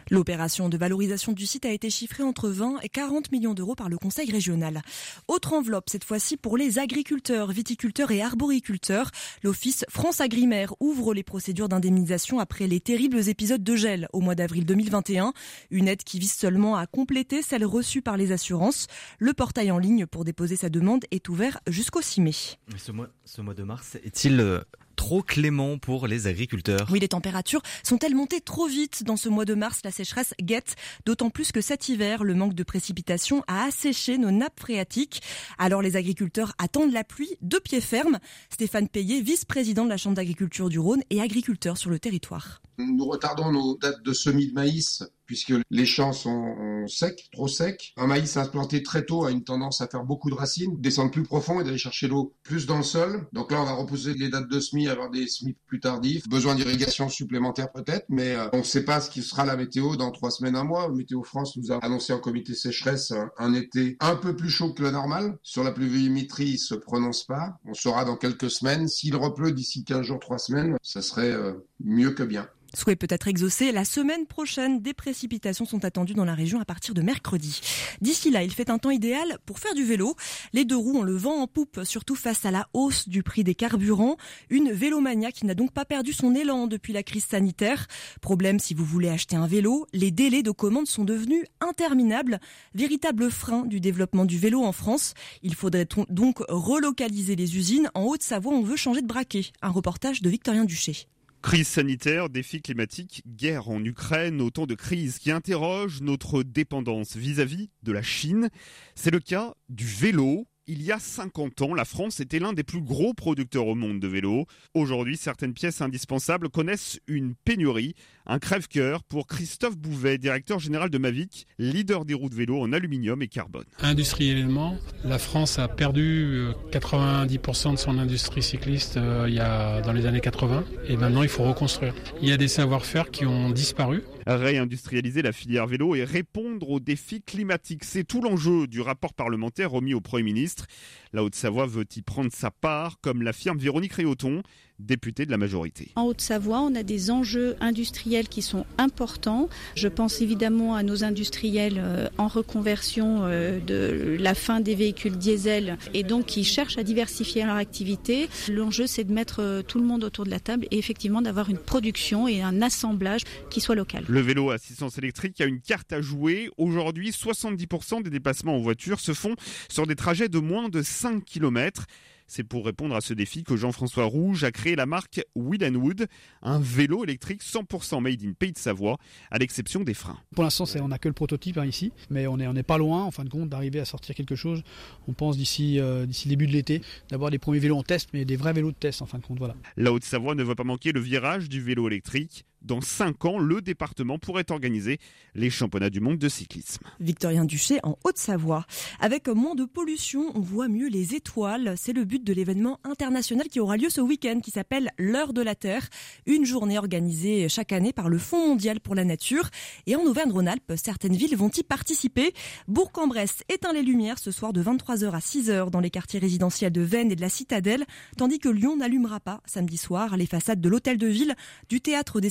L'opération 0.09 0.69
de 0.69 0.77
valorisation 0.77 1.31
du 1.33 1.45
site 1.45 1.65
a 1.65 1.71
été 1.71 1.89
chiffrée 1.89 2.23
entre 2.23 2.49
20 2.49 2.79
et 2.81 2.89
40 2.89 3.31
millions 3.31 3.53
d'euros 3.53 3.75
par 3.75 3.89
le 3.89 3.97
Conseil 3.97 4.31
régional. 4.31 4.81
Autre 5.27 5.53
enveloppe, 5.53 5.89
cette 5.89 6.03
fois-ci 6.03 6.37
pour 6.37 6.57
les 6.57 6.79
agriculteurs, 6.79 7.51
viticulteurs 7.51 8.11
et 8.11 8.21
arboriculteurs. 8.21 9.11
L'Office 9.43 9.85
France 9.89 10.21
Agrimaire 10.21 10.73
ouvre 10.79 11.13
les 11.13 11.23
procédures 11.23 11.69
d'indemnisation 11.69 12.39
après 12.39 12.67
les 12.67 12.79
terribles 12.79 13.29
épisodes 13.29 13.63
de 13.63 13.75
gel 13.75 14.07
au 14.13 14.21
mois 14.21 14.35
d'avril 14.35 14.65
2021. 14.65 15.33
Une 15.69 15.87
aide 15.87 16.03
qui 16.03 16.19
vise 16.19 16.33
seulement 16.33 16.75
à 16.75 16.87
compléter 16.87 17.41
celle 17.41 17.65
reçue 17.65 18.01
par 18.01 18.17
les 18.17 18.31
assurances. 18.31 18.87
Le 19.19 19.33
portail 19.33 19.71
en 19.71 19.77
ligne 19.77 20.05
pour 20.05 20.25
déposer 20.25 20.55
sa 20.55 20.69
demande 20.69 21.05
est 21.11 21.29
ouvert 21.29 21.59
jusqu'au 21.67 22.01
6 22.01 22.21
mai. 22.21 22.31
Ce 22.75 22.91
mois, 22.91 23.53
de 23.53 23.63
mars 23.63 23.97
est-il 24.03 24.39
euh, 24.39 24.61
trop 25.01 25.23
clément 25.23 25.79
pour 25.79 26.05
les 26.05 26.27
agriculteurs. 26.27 26.87
Oui, 26.91 26.99
les 26.99 27.07
températures 27.07 27.63
sont-elles 27.81 28.13
montées 28.13 28.39
trop 28.39 28.67
vite 28.67 29.03
dans 29.03 29.17
ce 29.17 29.29
mois 29.29 29.45
de 29.45 29.55
mars 29.55 29.79
La 29.83 29.89
sécheresse 29.89 30.35
guette, 30.39 30.75
d'autant 31.07 31.31
plus 31.31 31.51
que 31.51 31.59
cet 31.59 31.89
hiver, 31.89 32.23
le 32.23 32.35
manque 32.35 32.53
de 32.53 32.61
précipitations 32.61 33.43
a 33.47 33.63
asséché 33.63 34.19
nos 34.19 34.29
nappes 34.29 34.59
phréatiques. 34.59 35.23
Alors 35.57 35.81
les 35.81 35.95
agriculteurs 35.95 36.53
attendent 36.59 36.93
la 36.93 37.03
pluie 37.03 37.35
de 37.41 37.57
pied 37.57 37.81
ferme. 37.81 38.19
Stéphane 38.51 38.87
Payet, 38.87 39.21
vice-président 39.21 39.85
de 39.85 39.89
la 39.89 39.97
Chambre 39.97 40.17
d'agriculture 40.17 40.69
du 40.69 40.77
Rhône 40.77 41.01
et 41.09 41.19
agriculteur 41.19 41.79
sur 41.79 41.89
le 41.89 41.97
territoire. 41.97 42.61
Nous 42.77 43.05
retardons 43.05 43.51
nos 43.51 43.77
dates 43.77 44.03
de 44.03 44.13
semis 44.13 44.49
de 44.49 44.53
maïs 44.53 45.03
puisque 45.25 45.53
les 45.69 45.85
champs 45.85 46.13
sont 46.13 46.85
secs, 46.87 47.29
trop 47.31 47.47
secs. 47.47 47.93
Un 47.97 48.07
maïs 48.07 48.37
implanté 48.37 48.83
très 48.83 49.05
tôt 49.05 49.25
a 49.25 49.31
une 49.31 49.43
tendance 49.43 49.81
à 49.81 49.87
faire 49.87 50.03
beaucoup 50.03 50.29
de 50.29 50.35
racines, 50.35 50.79
descendre 50.79 51.11
plus 51.11 51.23
profond 51.23 51.59
et 51.59 51.63
d'aller 51.63 51.77
chercher 51.77 52.07
l'eau 52.07 52.33
plus 52.43 52.65
dans 52.65 52.77
le 52.77 52.83
sol. 52.83 53.27
Donc 53.33 53.51
là, 53.51 53.61
on 53.61 53.65
va 53.65 53.73
repousser 53.73 54.13
les 54.13 54.29
dates 54.29 54.49
de 54.49 54.59
semis, 54.59 54.87
avoir 54.87 55.09
des 55.09 55.27
semis 55.27 55.55
plus 55.67 55.79
tardifs. 55.79 56.27
Besoin 56.27 56.55
d'irrigation 56.55 57.09
supplémentaire 57.09 57.71
peut-être, 57.71 58.05
mais 58.09 58.35
euh, 58.35 58.47
on 58.53 58.59
ne 58.59 58.63
sait 58.63 58.83
pas 58.83 59.01
ce 59.01 59.09
qui 59.09 59.21
sera 59.21 59.45
la 59.45 59.55
météo 59.55 59.95
dans 59.95 60.11
trois 60.11 60.31
semaines, 60.31 60.55
un 60.55 60.63
mois. 60.63 60.89
Météo 60.89 61.23
France 61.23 61.57
nous 61.57 61.71
a 61.71 61.77
annoncé 61.83 62.13
en 62.13 62.19
comité 62.19 62.53
sécheresse 62.53 63.13
un, 63.37 63.53
été 63.53 63.97
un 63.99 64.15
peu 64.15 64.35
plus 64.35 64.49
chaud 64.49 64.73
que 64.73 64.83
le 64.83 64.91
normal. 64.91 65.37
Sur 65.43 65.63
la 65.63 65.71
pluviométrie, 65.71 66.49
il 66.49 66.57
se 66.57 66.75
prononce 66.75 67.23
pas. 67.23 67.57
On 67.65 67.73
saura 67.73 68.05
dans 68.05 68.17
quelques 68.17 68.51
semaines. 68.51 68.87
S'il 68.87 69.15
repleut 69.15 69.51
d'ici 69.51 69.83
15 69.83 70.05
jours, 70.05 70.19
trois 70.19 70.39
semaines, 70.39 70.75
ça 70.81 71.01
serait 71.01 71.31
euh, 71.31 71.53
mieux 71.83 72.11
que 72.11 72.23
bien. 72.23 72.47
Souhait 72.73 72.95
peut-être 72.95 73.27
exaucé. 73.27 73.71
La 73.71 73.83
semaine 73.83 74.25
prochaine, 74.25 74.81
des 74.81 74.93
précipitations 74.93 75.65
sont 75.65 75.83
attendues 75.83 76.13
dans 76.13 76.25
la 76.25 76.33
région 76.33 76.61
à 76.61 76.65
partir 76.65 76.93
de 76.93 77.01
mercredi. 77.01 77.59
D'ici 77.99 78.31
là, 78.31 78.43
il 78.43 78.51
fait 78.51 78.69
un 78.69 78.77
temps 78.77 78.91
idéal 78.91 79.39
pour 79.45 79.59
faire 79.59 79.73
du 79.73 79.83
vélo. 79.83 80.15
Les 80.53 80.63
deux 80.63 80.77
roues 80.77 80.99
ont 80.99 81.03
le 81.03 81.15
vent 81.15 81.41
en 81.41 81.47
poupe, 81.47 81.81
surtout 81.83 82.15
face 82.15 82.45
à 82.45 82.51
la 82.51 82.67
hausse 82.73 83.09
du 83.09 83.23
prix 83.23 83.43
des 83.43 83.55
carburants. 83.55 84.15
Une 84.49 84.71
vélomania 84.71 85.31
qui 85.31 85.45
n'a 85.45 85.53
donc 85.53 85.71
pas 85.71 85.83
perdu 85.83 86.13
son 86.13 86.33
élan 86.33 86.67
depuis 86.67 86.93
la 86.93 87.03
crise 87.03 87.25
sanitaire. 87.25 87.87
Problème 88.21 88.59
si 88.59 88.73
vous 88.73 88.85
voulez 88.85 89.09
acheter 89.09 89.35
un 89.35 89.47
vélo, 89.47 89.85
les 89.91 90.11
délais 90.11 90.43
de 90.43 90.51
commande 90.51 90.87
sont 90.87 91.03
devenus 91.03 91.43
interminables. 91.59 92.39
Véritable 92.73 93.29
frein 93.31 93.65
du 93.65 93.81
développement 93.81 94.23
du 94.23 94.37
vélo 94.37 94.63
en 94.63 94.71
France. 94.71 95.13
Il 95.43 95.55
faudrait 95.55 95.87
donc 96.09 96.39
relocaliser 96.47 97.35
les 97.35 97.57
usines. 97.57 97.89
En 97.95 98.03
Haute-Savoie, 98.03 98.53
on 98.53 98.63
veut 98.63 98.77
changer 98.77 99.01
de 99.01 99.07
braquet. 99.07 99.47
Un 99.61 99.69
reportage 99.69 100.21
de 100.21 100.29
Victorien 100.29 100.63
Duché. 100.63 101.07
Crise 101.41 101.67
sanitaire, 101.67 102.29
défis 102.29 102.61
climatiques, 102.61 103.23
guerre 103.25 103.69
en 103.69 103.83
Ukraine, 103.83 104.41
autant 104.41 104.67
de 104.67 104.75
crises 104.75 105.17
qui 105.17 105.31
interrogent 105.31 106.01
notre 106.01 106.43
dépendance 106.43 107.15
vis-à-vis 107.15 107.71
de 107.81 107.91
la 107.91 108.03
Chine. 108.03 108.49
C'est 108.93 109.09
le 109.09 109.19
cas 109.19 109.55
du 109.67 109.85
vélo. 109.85 110.45
Il 110.67 110.83
y 110.83 110.91
a 110.91 110.99
50 110.99 111.63
ans, 111.63 111.73
la 111.73 111.83
France 111.83 112.19
était 112.19 112.37
l'un 112.37 112.53
des 112.53 112.63
plus 112.63 112.81
gros 112.81 113.15
producteurs 113.15 113.65
au 113.65 113.73
monde 113.73 113.99
de 113.99 114.07
vélos. 114.07 114.45
Aujourd'hui, 114.75 115.17
certaines 115.17 115.55
pièces 115.55 115.81
indispensables 115.81 116.49
connaissent 116.49 116.99
une 117.07 117.33
pénurie, 117.33 117.95
un 118.25 118.39
crève-cœur 118.39 119.03
pour 119.03 119.27
Christophe 119.27 119.77
Bouvet, 119.77 120.17
directeur 120.17 120.59
général 120.59 120.89
de 120.89 120.97
Mavic, 120.97 121.47
leader 121.57 122.05
des 122.05 122.13
roues 122.13 122.29
de 122.29 122.35
vélo 122.35 122.61
en 122.61 122.73
aluminium 122.73 123.21
et 123.21 123.27
carbone. 123.27 123.65
Industriellement, 123.81 124.77
la 125.03 125.19
France 125.19 125.59
a 125.59 125.67
perdu 125.67 126.47
90% 126.71 127.71
de 127.71 127.77
son 127.77 127.97
industrie 127.97 128.43
cycliste 128.43 128.99
il 129.27 129.33
y 129.33 129.39
a, 129.39 129.81
dans 129.81 129.93
les 129.93 130.05
années 130.05 130.21
80 130.21 130.63
et 130.87 130.97
maintenant 130.97 131.23
il 131.23 131.29
faut 131.29 131.43
reconstruire. 131.43 131.93
Il 132.21 132.29
y 132.29 132.31
a 132.31 132.37
des 132.37 132.47
savoir-faire 132.47 133.11
qui 133.11 133.25
ont 133.25 133.49
disparu 133.49 134.03
Réindustrialiser 134.27 135.21
la 135.21 135.31
filière 135.31 135.65
vélo 135.65 135.95
et 135.95 136.03
répondre 136.03 136.69
aux 136.69 136.79
défis 136.79 137.21
climatiques, 137.21 137.83
c'est 137.83 138.03
tout 138.03 138.21
l'enjeu 138.21 138.67
du 138.67 138.81
rapport 138.81 139.13
parlementaire 139.13 139.71
remis 139.71 139.93
au 139.93 140.01
Premier 140.01 140.23
ministre. 140.23 140.67
La 141.13 141.23
Haute-Savoie 141.23 141.65
veut 141.65 141.85
y 141.95 142.01
prendre 142.01 142.31
sa 142.31 142.51
part, 142.51 142.99
comme 143.01 143.23
l'affirme 143.23 143.57
Véronique 143.57 143.93
Réauton, 143.93 144.43
députée 144.85 145.25
de 145.25 145.31
la 145.31 145.37
majorité. 145.37 145.89
En 145.95 146.03
Haute-Savoie, 146.03 146.61
on 146.61 146.75
a 146.75 146.83
des 146.83 147.11
enjeux 147.11 147.55
industriels 147.59 148.27
qui 148.27 148.41
sont 148.41 148.65
importants. 148.77 149.49
Je 149.75 149.87
pense 149.87 150.21
évidemment 150.21 150.75
à 150.75 150.83
nos 150.83 151.03
industriels 151.03 151.75
euh, 151.77 152.07
en 152.17 152.27
reconversion 152.27 153.21
euh, 153.23 153.59
de 153.59 154.17
la 154.19 154.35
fin 154.35 154.59
des 154.59 154.75
véhicules 154.75 155.17
diesel 155.17 155.77
et 155.93 156.03
donc 156.03 156.25
qui 156.25 156.43
cherchent 156.43 156.77
à 156.77 156.83
diversifier 156.83 157.43
leur 157.45 157.55
activité. 157.55 158.29
L'enjeu, 158.49 158.87
c'est 158.87 159.03
de 159.03 159.13
mettre 159.13 159.41
euh, 159.41 159.61
tout 159.61 159.79
le 159.79 159.85
monde 159.85 160.03
autour 160.03 160.25
de 160.25 160.29
la 160.29 160.39
table 160.39 160.67
et 160.71 160.77
effectivement 160.77 161.21
d'avoir 161.21 161.49
une 161.49 161.57
production 161.57 162.27
et 162.27 162.41
un 162.41 162.61
assemblage 162.61 163.21
qui 163.49 163.61
soit 163.61 163.75
local. 163.75 164.03
Le 164.07 164.21
vélo 164.21 164.51
à 164.51 164.55
assistance 164.55 164.97
électrique 164.97 165.41
a 165.41 165.45
une 165.45 165.59
carte 165.59 165.93
à 165.93 166.01
jouer. 166.01 166.49
Aujourd'hui, 166.57 167.11
70% 167.11 168.03
des 168.03 168.09
déplacements 168.09 168.55
en 168.55 168.59
voiture 168.59 168.99
se 168.99 169.13
font 169.13 169.35
sur 169.69 169.87
des 169.87 169.95
trajets 169.95 170.29
de 170.29 170.39
moins 170.39 170.69
de 170.69 170.81
5 170.81 171.23
km. 171.25 171.85
C'est 172.33 172.45
pour 172.45 172.65
répondre 172.65 172.95
à 172.95 173.01
ce 173.01 173.13
défi 173.13 173.43
que 173.43 173.57
Jean-François 173.57 174.05
Rouge 174.05 174.45
a 174.45 174.53
créé 174.53 174.77
la 174.77 174.85
marque 174.85 175.21
Wheel 175.35 175.75
Wood, 175.75 176.07
un 176.41 176.61
vélo 176.61 177.03
électrique 177.03 177.43
100% 177.43 177.99
made 178.01 178.23
in 178.23 178.31
Pays 178.31 178.53
de 178.53 178.57
Savoie, 178.57 178.97
à 179.31 179.37
l'exception 179.37 179.83
des 179.83 179.93
freins. 179.93 180.17
Pour 180.33 180.45
l'instant, 180.45 180.63
on 180.81 180.87
n'a 180.87 180.97
que 180.97 181.09
le 181.09 181.13
prototype 181.13 181.57
hein, 181.57 181.65
ici, 181.65 181.91
mais 182.09 182.27
on 182.27 182.37
n'est 182.37 182.47
on 182.47 182.55
est 182.55 182.63
pas 182.63 182.77
loin, 182.77 183.03
en 183.03 183.11
fin 183.11 183.25
de 183.25 183.29
compte, 183.29 183.49
d'arriver 183.49 183.81
à 183.81 183.85
sortir 183.85 184.15
quelque 184.15 184.37
chose. 184.37 184.63
On 185.09 185.13
pense 185.13 185.35
d'ici 185.35 185.77
euh, 185.77 186.05
d'ici 186.05 186.29
début 186.29 186.47
de 186.47 186.53
l'été 186.53 186.81
d'avoir 187.09 187.31
des 187.31 187.37
premiers 187.37 187.59
vélos 187.59 187.75
en 187.75 187.83
test, 187.83 188.07
mais 188.13 188.23
des 188.23 188.37
vrais 188.37 188.53
vélos 188.53 188.71
de 188.71 188.77
test, 188.77 189.01
en 189.01 189.07
fin 189.07 189.17
de 189.17 189.25
compte. 189.25 189.37
Voilà. 189.39 189.57
La 189.75 189.91
Haute-Savoie 189.91 190.33
ne 190.33 190.43
va 190.43 190.55
pas 190.55 190.63
manquer 190.63 190.93
le 190.93 191.01
virage 191.01 191.49
du 191.49 191.59
vélo 191.59 191.89
électrique 191.89 192.45
dans 192.61 192.81
5 192.81 193.25
ans, 193.25 193.39
le 193.39 193.61
département 193.61 194.19
pourrait 194.19 194.51
organiser 194.51 194.99
les 195.35 195.49
championnats 195.49 195.89
du 195.89 195.99
monde 195.99 196.17
de 196.17 196.29
cyclisme. 196.29 196.83
Victorien 196.99 197.45
Duché 197.45 197.79
en 197.83 197.97
Haute-Savoie. 198.03 198.65
Avec 198.99 199.27
moins 199.27 199.55
de 199.55 199.65
pollution, 199.65 200.31
on 200.35 200.41
voit 200.41 200.67
mieux 200.67 200.87
les 200.87 201.15
étoiles. 201.15 201.75
C'est 201.77 201.93
le 201.93 202.05
but 202.05 202.23
de 202.23 202.33
l'événement 202.33 202.79
international 202.83 203.47
qui 203.47 203.59
aura 203.59 203.77
lieu 203.77 203.89
ce 203.89 204.01
week-end 204.01 204.39
qui 204.41 204.51
s'appelle 204.51 204.91
l'heure 204.97 205.33
de 205.33 205.41
la 205.41 205.55
Terre. 205.55 205.87
Une 206.25 206.45
journée 206.45 206.77
organisée 206.77 207.49
chaque 207.49 207.71
année 207.71 207.93
par 207.93 208.09
le 208.09 208.17
Fonds 208.17 208.49
mondial 208.49 208.79
pour 208.79 208.95
la 208.95 209.05
nature. 209.05 209.49
Et 209.87 209.95
en 209.95 210.01
Auvergne-Rhône-Alpes, 210.01 210.73
certaines 210.75 211.15
villes 211.15 211.35
vont 211.35 211.49
y 211.49 211.63
participer. 211.63 212.33
Bourg-en-Bresse 212.67 213.43
éteint 213.49 213.73
les 213.73 213.81
lumières 213.83 214.19
ce 214.19 214.31
soir 214.31 214.53
de 214.53 214.61
23h 214.61 215.11
à 215.11 215.19
6h 215.19 215.69
dans 215.69 215.79
les 215.79 215.89
quartiers 215.89 216.19
résidentiels 216.19 216.71
de 216.71 216.81
Vennes 216.81 217.11
et 217.11 217.15
de 217.15 217.21
la 217.21 217.29
Citadelle, 217.29 217.85
tandis 218.17 218.39
que 218.39 218.49
Lyon 218.49 218.77
n'allumera 218.77 219.19
pas 219.19 219.41
samedi 219.45 219.77
soir 219.77 220.17
les 220.17 220.25
façades 220.25 220.61
de 220.61 220.69
l'hôtel 220.69 220.97
de 220.97 221.07
ville, 221.07 221.35
du 221.69 221.81
théâtre 221.81 222.19
des 222.19 222.29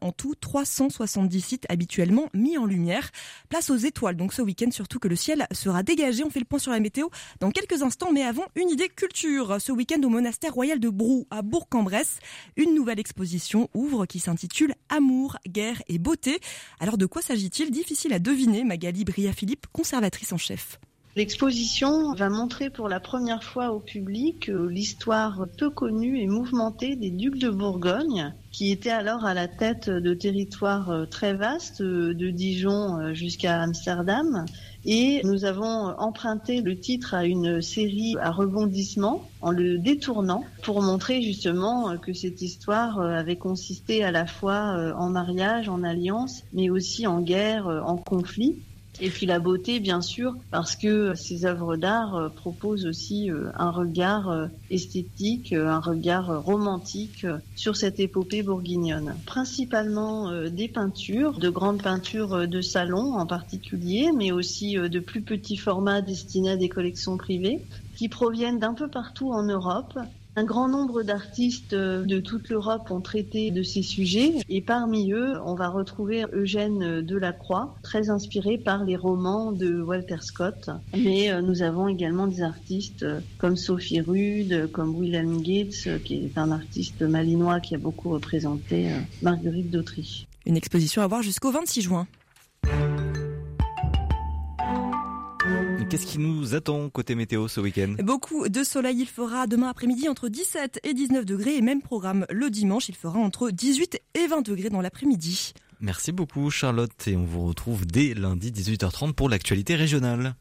En 0.00 0.12
tout 0.12 0.34
370 0.34 1.40
sites 1.40 1.66
habituellement 1.68 2.28
mis 2.34 2.58
en 2.58 2.66
lumière. 2.66 3.10
Place 3.48 3.70
aux 3.70 3.76
étoiles 3.76 4.16
donc 4.16 4.32
ce 4.32 4.42
week-end, 4.42 4.70
surtout 4.70 4.98
que 4.98 5.08
le 5.08 5.16
ciel 5.16 5.46
sera 5.52 5.82
dégagé. 5.82 6.24
On 6.24 6.30
fait 6.30 6.40
le 6.40 6.44
point 6.44 6.58
sur 6.58 6.72
la 6.72 6.80
météo 6.80 7.08
dans 7.40 7.50
quelques 7.50 7.82
instants, 7.82 8.12
mais 8.12 8.22
avant, 8.22 8.44
une 8.54 8.70
idée 8.70 8.88
culture. 8.88 9.60
Ce 9.60 9.72
week-end 9.72 10.00
au 10.02 10.08
monastère 10.08 10.54
royal 10.54 10.78
de 10.78 10.88
Brou, 10.88 11.26
à 11.30 11.42
Bourg-en-Bresse, 11.42 12.18
une 12.56 12.74
nouvelle 12.74 13.00
exposition 13.00 13.68
ouvre 13.74 14.06
qui 14.06 14.18
s'intitule 14.18 14.74
Amour, 14.88 15.36
guerre 15.48 15.82
et 15.88 15.98
beauté. 15.98 16.40
Alors 16.80 16.98
de 16.98 17.06
quoi 17.06 17.22
s'agit-il? 17.22 17.70
Difficile 17.70 18.12
à 18.12 18.18
deviner, 18.18 18.64
Magali 18.64 19.04
Bria-Philippe, 19.04 19.66
conservatrice 19.72 20.32
en 20.32 20.38
chef. 20.38 20.78
L'exposition 21.16 22.12
va 22.12 22.28
montrer 22.28 22.68
pour 22.68 22.90
la 22.90 23.00
première 23.00 23.42
fois 23.42 23.70
au 23.70 23.80
public 23.80 24.50
euh, 24.50 24.68
l'histoire 24.68 25.46
peu 25.56 25.70
connue 25.70 26.20
et 26.20 26.26
mouvementée 26.26 26.94
des 26.94 27.08
ducs 27.08 27.38
de 27.38 27.48
Bourgogne, 27.48 28.34
qui 28.52 28.70
étaient 28.70 28.90
alors 28.90 29.24
à 29.24 29.32
la 29.32 29.48
tête 29.48 29.88
de 29.88 30.12
territoires 30.12 30.90
euh, 30.90 31.06
très 31.06 31.32
vastes, 31.32 31.80
euh, 31.80 32.12
de 32.12 32.28
Dijon 32.28 33.14
jusqu'à 33.14 33.62
Amsterdam. 33.62 34.44
Et 34.84 35.22
nous 35.24 35.46
avons 35.46 35.94
emprunté 35.96 36.60
le 36.60 36.78
titre 36.78 37.14
à 37.14 37.24
une 37.24 37.62
série 37.62 38.16
à 38.20 38.30
rebondissement 38.30 39.26
en 39.40 39.52
le 39.52 39.78
détournant 39.78 40.44
pour 40.64 40.82
montrer 40.82 41.22
justement 41.22 41.96
que 41.96 42.12
cette 42.12 42.42
histoire 42.42 43.00
avait 43.00 43.36
consisté 43.36 44.04
à 44.04 44.10
la 44.10 44.26
fois 44.26 44.94
en 44.96 45.08
mariage, 45.08 45.70
en 45.70 45.82
alliance, 45.82 46.44
mais 46.52 46.68
aussi 46.70 47.06
en 47.06 47.20
guerre, 47.22 47.66
en 47.66 47.96
conflit. 47.96 48.56
Et 48.98 49.10
puis 49.10 49.26
la 49.26 49.38
beauté, 49.38 49.78
bien 49.78 50.00
sûr, 50.00 50.34
parce 50.50 50.74
que 50.74 51.14
ces 51.14 51.44
œuvres 51.44 51.76
d'art 51.76 52.14
euh, 52.14 52.28
proposent 52.30 52.86
aussi 52.86 53.30
euh, 53.30 53.50
un 53.54 53.70
regard 53.70 54.30
euh, 54.30 54.46
esthétique, 54.70 55.52
un 55.52 55.80
regard 55.80 56.42
romantique 56.42 57.26
sur 57.54 57.76
cette 57.76 58.00
épopée 58.00 58.42
bourguignonne. 58.42 59.22
Principalement 59.26 60.48
des 60.48 60.68
peintures, 60.68 61.38
de 61.38 61.50
grandes 61.50 61.82
peintures 61.82 62.48
de 62.48 62.60
salon 62.60 63.14
en 63.14 63.26
particulier, 63.26 64.10
mais 64.16 64.32
aussi 64.32 64.74
de 64.74 64.98
plus 64.98 65.22
petits 65.22 65.56
formats 65.56 66.02
destinés 66.02 66.50
à 66.50 66.56
des 66.56 66.68
collections 66.68 67.16
privées 67.16 67.64
qui 67.94 68.08
proviennent 68.08 68.58
d'un 68.58 68.74
peu 68.74 68.90
partout 68.90 69.30
en 69.32 69.44
Europe 69.44 69.94
un 70.36 70.44
grand 70.44 70.68
nombre 70.68 71.02
d'artistes 71.02 71.74
de 71.74 72.20
toute 72.20 72.50
l'Europe 72.50 72.90
ont 72.90 73.00
traité 73.00 73.50
de 73.50 73.62
ces 73.62 73.82
sujets 73.82 74.34
et 74.50 74.60
parmi 74.60 75.10
eux, 75.12 75.34
on 75.44 75.54
va 75.54 75.68
retrouver 75.68 76.26
Eugène 76.32 77.00
Delacroix, 77.00 77.74
très 77.82 78.10
inspiré 78.10 78.58
par 78.58 78.84
les 78.84 78.96
romans 78.96 79.52
de 79.52 79.80
Walter 79.80 80.18
Scott. 80.20 80.68
Mais 80.94 81.30
euh, 81.30 81.40
nous 81.40 81.62
avons 81.62 81.88
également 81.88 82.26
des 82.26 82.42
artistes 82.42 83.02
euh, 83.02 83.20
comme 83.38 83.56
Sophie 83.56 84.00
Rude, 84.00 84.70
comme 84.72 84.94
William 84.94 85.40
Gates, 85.40 85.86
euh, 85.86 85.98
qui 85.98 86.16
est 86.16 86.38
un 86.38 86.50
artiste 86.50 87.00
malinois 87.00 87.60
qui 87.60 87.74
a 87.74 87.78
beaucoup 87.78 88.10
représenté 88.10 88.90
Marguerite 89.22 89.70
d'Autriche. 89.70 90.26
Une 90.44 90.56
exposition 90.56 91.00
à 91.00 91.06
voir 91.06 91.22
jusqu'au 91.22 91.50
26 91.50 91.82
juin. 91.82 92.06
Qu'est-ce 95.88 96.06
qui 96.06 96.18
nous 96.18 96.56
attend 96.56 96.90
côté 96.90 97.14
météo 97.14 97.46
ce 97.46 97.60
week-end? 97.60 97.94
Beaucoup 98.02 98.48
de 98.48 98.64
soleil. 98.64 98.98
Il 98.98 99.06
fera 99.06 99.46
demain 99.46 99.68
après-midi 99.68 100.08
entre 100.08 100.28
17 100.28 100.80
et 100.82 100.94
19 100.94 101.24
degrés 101.24 101.56
et 101.56 101.60
même 101.62 101.80
programme 101.80 102.26
le 102.28 102.50
dimanche. 102.50 102.88
Il 102.88 102.96
fera 102.96 103.20
entre 103.20 103.50
18 103.50 104.00
et 104.14 104.26
20 104.26 104.42
degrés 104.42 104.68
dans 104.68 104.80
l'après-midi. 104.80 105.52
Merci 105.80 106.10
beaucoup 106.10 106.50
Charlotte 106.50 107.06
et 107.06 107.16
on 107.16 107.24
vous 107.24 107.46
retrouve 107.46 107.86
dès 107.86 108.14
lundi 108.14 108.50
18h30 108.50 109.12
pour 109.12 109.28
l'actualité 109.28 109.76
régionale. 109.76 110.34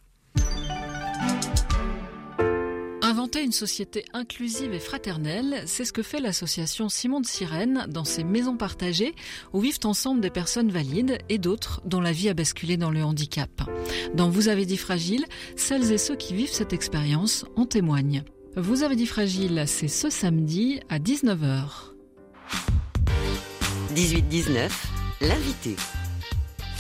Une 3.43 3.51
société 3.51 4.05
inclusive 4.13 4.73
et 4.73 4.79
fraternelle, 4.79 5.63
c'est 5.65 5.83
ce 5.83 5.91
que 5.91 6.01
fait 6.01 6.19
l'association 6.19 6.89
Simon 6.89 7.19
de 7.19 7.25
Sirène 7.25 7.85
dans 7.89 8.05
ses 8.05 8.23
maisons 8.23 8.55
partagées 8.55 9.13
où 9.51 9.59
vivent 9.59 9.79
ensemble 9.83 10.21
des 10.21 10.29
personnes 10.29 10.71
valides 10.71 11.17
et 11.27 11.37
d'autres 11.37 11.81
dont 11.85 12.01
la 12.01 12.11
vie 12.11 12.29
a 12.29 12.33
basculé 12.33 12.77
dans 12.77 12.91
le 12.91 13.03
handicap. 13.03 13.49
Dans 14.13 14.29
Vous 14.29 14.47
avez 14.47 14.65
dit 14.65 14.77
fragile, 14.77 15.25
celles 15.57 15.91
et 15.91 15.97
ceux 15.97 16.15
qui 16.15 16.33
vivent 16.33 16.51
cette 16.51 16.73
expérience 16.73 17.45
en 17.55 17.65
témoignent. 17.65 18.23
Vous 18.55 18.83
avez 18.83 18.95
dit 18.95 19.07
fragile, 19.07 19.65
c'est 19.67 19.89
ce 19.89 20.09
samedi 20.09 20.79
à 20.89 20.97
19h. 20.97 21.91
18-19, 23.95 24.69
l'invité. 25.21 25.75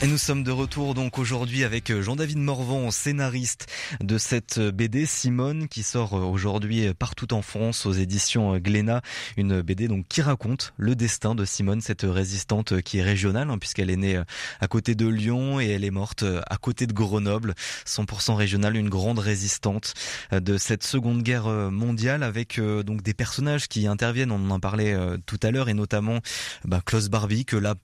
Et 0.01 0.07
nous 0.07 0.17
sommes 0.17 0.43
de 0.43 0.51
retour 0.51 0.93
donc 0.93 1.17
aujourd'hui 1.17 1.63
avec 1.63 1.89
euh, 1.89 2.01
Jean-David 2.01 2.37
Morvan, 2.37 2.91
scénariste 2.91 3.67
de 4.01 4.17
cette 4.17 4.57
euh, 4.57 4.69
BD 4.73 5.05
Simone 5.05 5.69
qui 5.69 5.83
sort 5.83 6.15
euh, 6.15 6.19
aujourd'hui 6.19 6.93
partout 6.93 7.33
en 7.33 7.41
France 7.41 7.85
aux 7.85 7.93
éditions 7.93 8.57
Glénat, 8.57 9.01
une 9.37 9.61
BD 9.61 9.87
donc 9.87 10.05
qui 10.09 10.21
raconte 10.21 10.73
le 10.75 10.97
destin 10.97 11.33
de 11.33 11.45
Simone, 11.45 11.79
cette 11.79 12.01
résistante 12.01 12.81
qui 12.81 12.97
est 12.97 13.03
régionale 13.03 13.49
hein, 13.49 13.57
puisqu'elle 13.57 13.89
est 13.89 13.95
née 13.95 14.21
à 14.59 14.67
côté 14.67 14.95
de 14.95 15.07
Lyon 15.07 15.61
et 15.61 15.67
elle 15.67 15.85
est 15.85 15.91
morte 15.91 16.25
à 16.45 16.57
côté 16.57 16.87
de 16.87 16.93
Grenoble, 16.93 17.55
100% 17.87 18.35
régionale, 18.35 18.75
une 18.75 18.89
grande 18.89 19.19
résistante 19.19 19.93
de 20.33 20.57
cette 20.57 20.83
Seconde 20.83 21.23
Guerre 21.23 21.47
mondiale 21.71 22.23
avec 22.23 22.59
donc 22.59 23.01
des 23.01 23.13
personnages 23.13 23.69
qui 23.69 23.87
interviennent, 23.87 24.31
on 24.31 24.49
en 24.49 24.59
parlait 24.59 24.95
tout 25.25 25.39
à 25.41 25.51
l'heure 25.51 25.69
et 25.69 25.73
notamment 25.73 26.19
bah, 26.65 26.81
Klaus 26.85 27.07
Barbie 27.07 27.45
que 27.45 27.55
là 27.55 27.75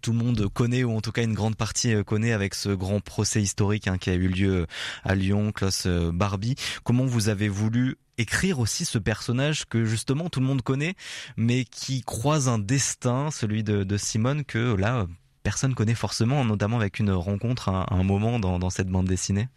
tout 0.00 0.12
le 0.12 0.18
monde 0.18 0.48
connaît 0.52 0.84
ou 0.84 0.96
en 0.96 1.00
tout 1.00 1.12
cas 1.12 1.22
une 1.22 1.34
grande 1.34 1.55
partie 1.56 1.94
euh, 1.94 2.04
connaît 2.04 2.32
avec 2.32 2.54
ce 2.54 2.68
grand 2.68 3.00
procès 3.00 3.42
historique 3.42 3.88
hein, 3.88 3.98
qui 3.98 4.10
a 4.10 4.14
eu 4.14 4.28
lieu 4.28 4.62
euh, 4.62 4.66
à 5.04 5.14
Lyon, 5.14 5.52
Klaus 5.52 5.86
euh, 5.86 6.12
Barbie. 6.12 6.54
Comment 6.84 7.04
vous 7.04 7.28
avez 7.28 7.48
voulu 7.48 7.96
écrire 8.18 8.60
aussi 8.60 8.84
ce 8.84 8.98
personnage 8.98 9.66
que 9.66 9.84
justement 9.84 10.28
tout 10.28 10.40
le 10.40 10.46
monde 10.46 10.62
connaît, 10.62 10.94
mais 11.36 11.64
qui 11.64 12.02
croise 12.02 12.48
un 12.48 12.58
destin, 12.58 13.30
celui 13.30 13.62
de, 13.62 13.96
Simone, 13.96 14.44
que 14.44 14.74
là 14.74 15.06
personne 15.42 15.74
connaît 15.74 15.94
forcément, 15.94 16.44
notamment 16.44 16.78
avec 16.78 16.98
une 16.98 17.10
rencontre 17.10 17.68
à, 17.68 17.92
un 17.94 18.02
moment 18.02 18.38
dans, 18.38 18.70
cette 18.70 18.88
bande 18.88 19.06
dessinée? 19.06 19.48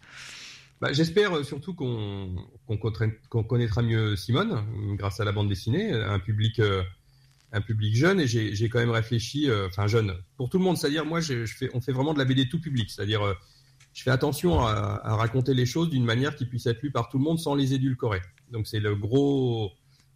Bah, 0.80 0.92
j'espère 0.92 1.44
surtout 1.44 1.74
qu'on 1.74 2.46
connaîtra 2.76 3.82
mieux 3.82 4.14
Simone 4.16 4.62
grâce 4.96 5.20
à 5.20 5.24
la 5.24 5.32
bande 5.32 5.48
dessinée, 5.48 5.92
un 5.92 6.18
public 6.18 6.60
un 7.52 7.60
public 7.60 7.96
jeune 7.96 8.20
et 8.20 8.26
j'ai 8.26 8.68
quand 8.68 8.78
même 8.78 8.90
réfléchi, 8.90 9.50
euh, 9.50 9.66
enfin 9.66 9.86
jeune, 9.86 10.14
pour 10.36 10.50
tout 10.50 10.58
le 10.58 10.64
monde, 10.64 10.76
c'est-à-dire 10.76 11.04
moi, 11.04 11.20
on 11.74 11.80
fait 11.80 11.92
vraiment 11.92 12.14
de 12.14 12.18
la 12.18 12.24
BD 12.24 12.48
tout 12.48 12.60
public, 12.60 12.90
c'est-à-dire 12.90 13.22
euh, 13.22 13.34
je 13.92 14.02
fais 14.02 14.10
attention 14.10 14.60
à, 14.60 15.16
raconter 15.16 15.52
les 15.52 15.66
choses 15.66 15.90
d'une 15.90 16.04
manière 16.04 16.36
qui 16.36 16.46
puisse 16.46 16.66
être 16.66 16.80
lue 16.82 16.92
par 16.92 17.08
tout 17.08 17.18
le 17.18 17.24
monde 17.24 17.40
sans 17.40 17.56
les 17.56 17.74
édulcorer. 17.74 18.20
Donc 18.52 18.68
c'est 18.68 18.78
le 18.78 18.94
gros, 18.94 19.72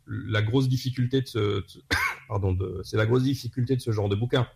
la 0.06 0.42
grosse 0.42 0.68
difficulté 0.68 1.22
de 1.22 1.26
ce, 1.26 1.64
pardon, 2.28 2.56
c'est 2.84 2.96
la 2.96 3.06
grosse 3.06 3.24
difficulté 3.24 3.74
de 3.74 3.80
ce 3.80 3.90
genre 3.90 4.08
de 4.08 4.14
bouquin. 4.14 4.46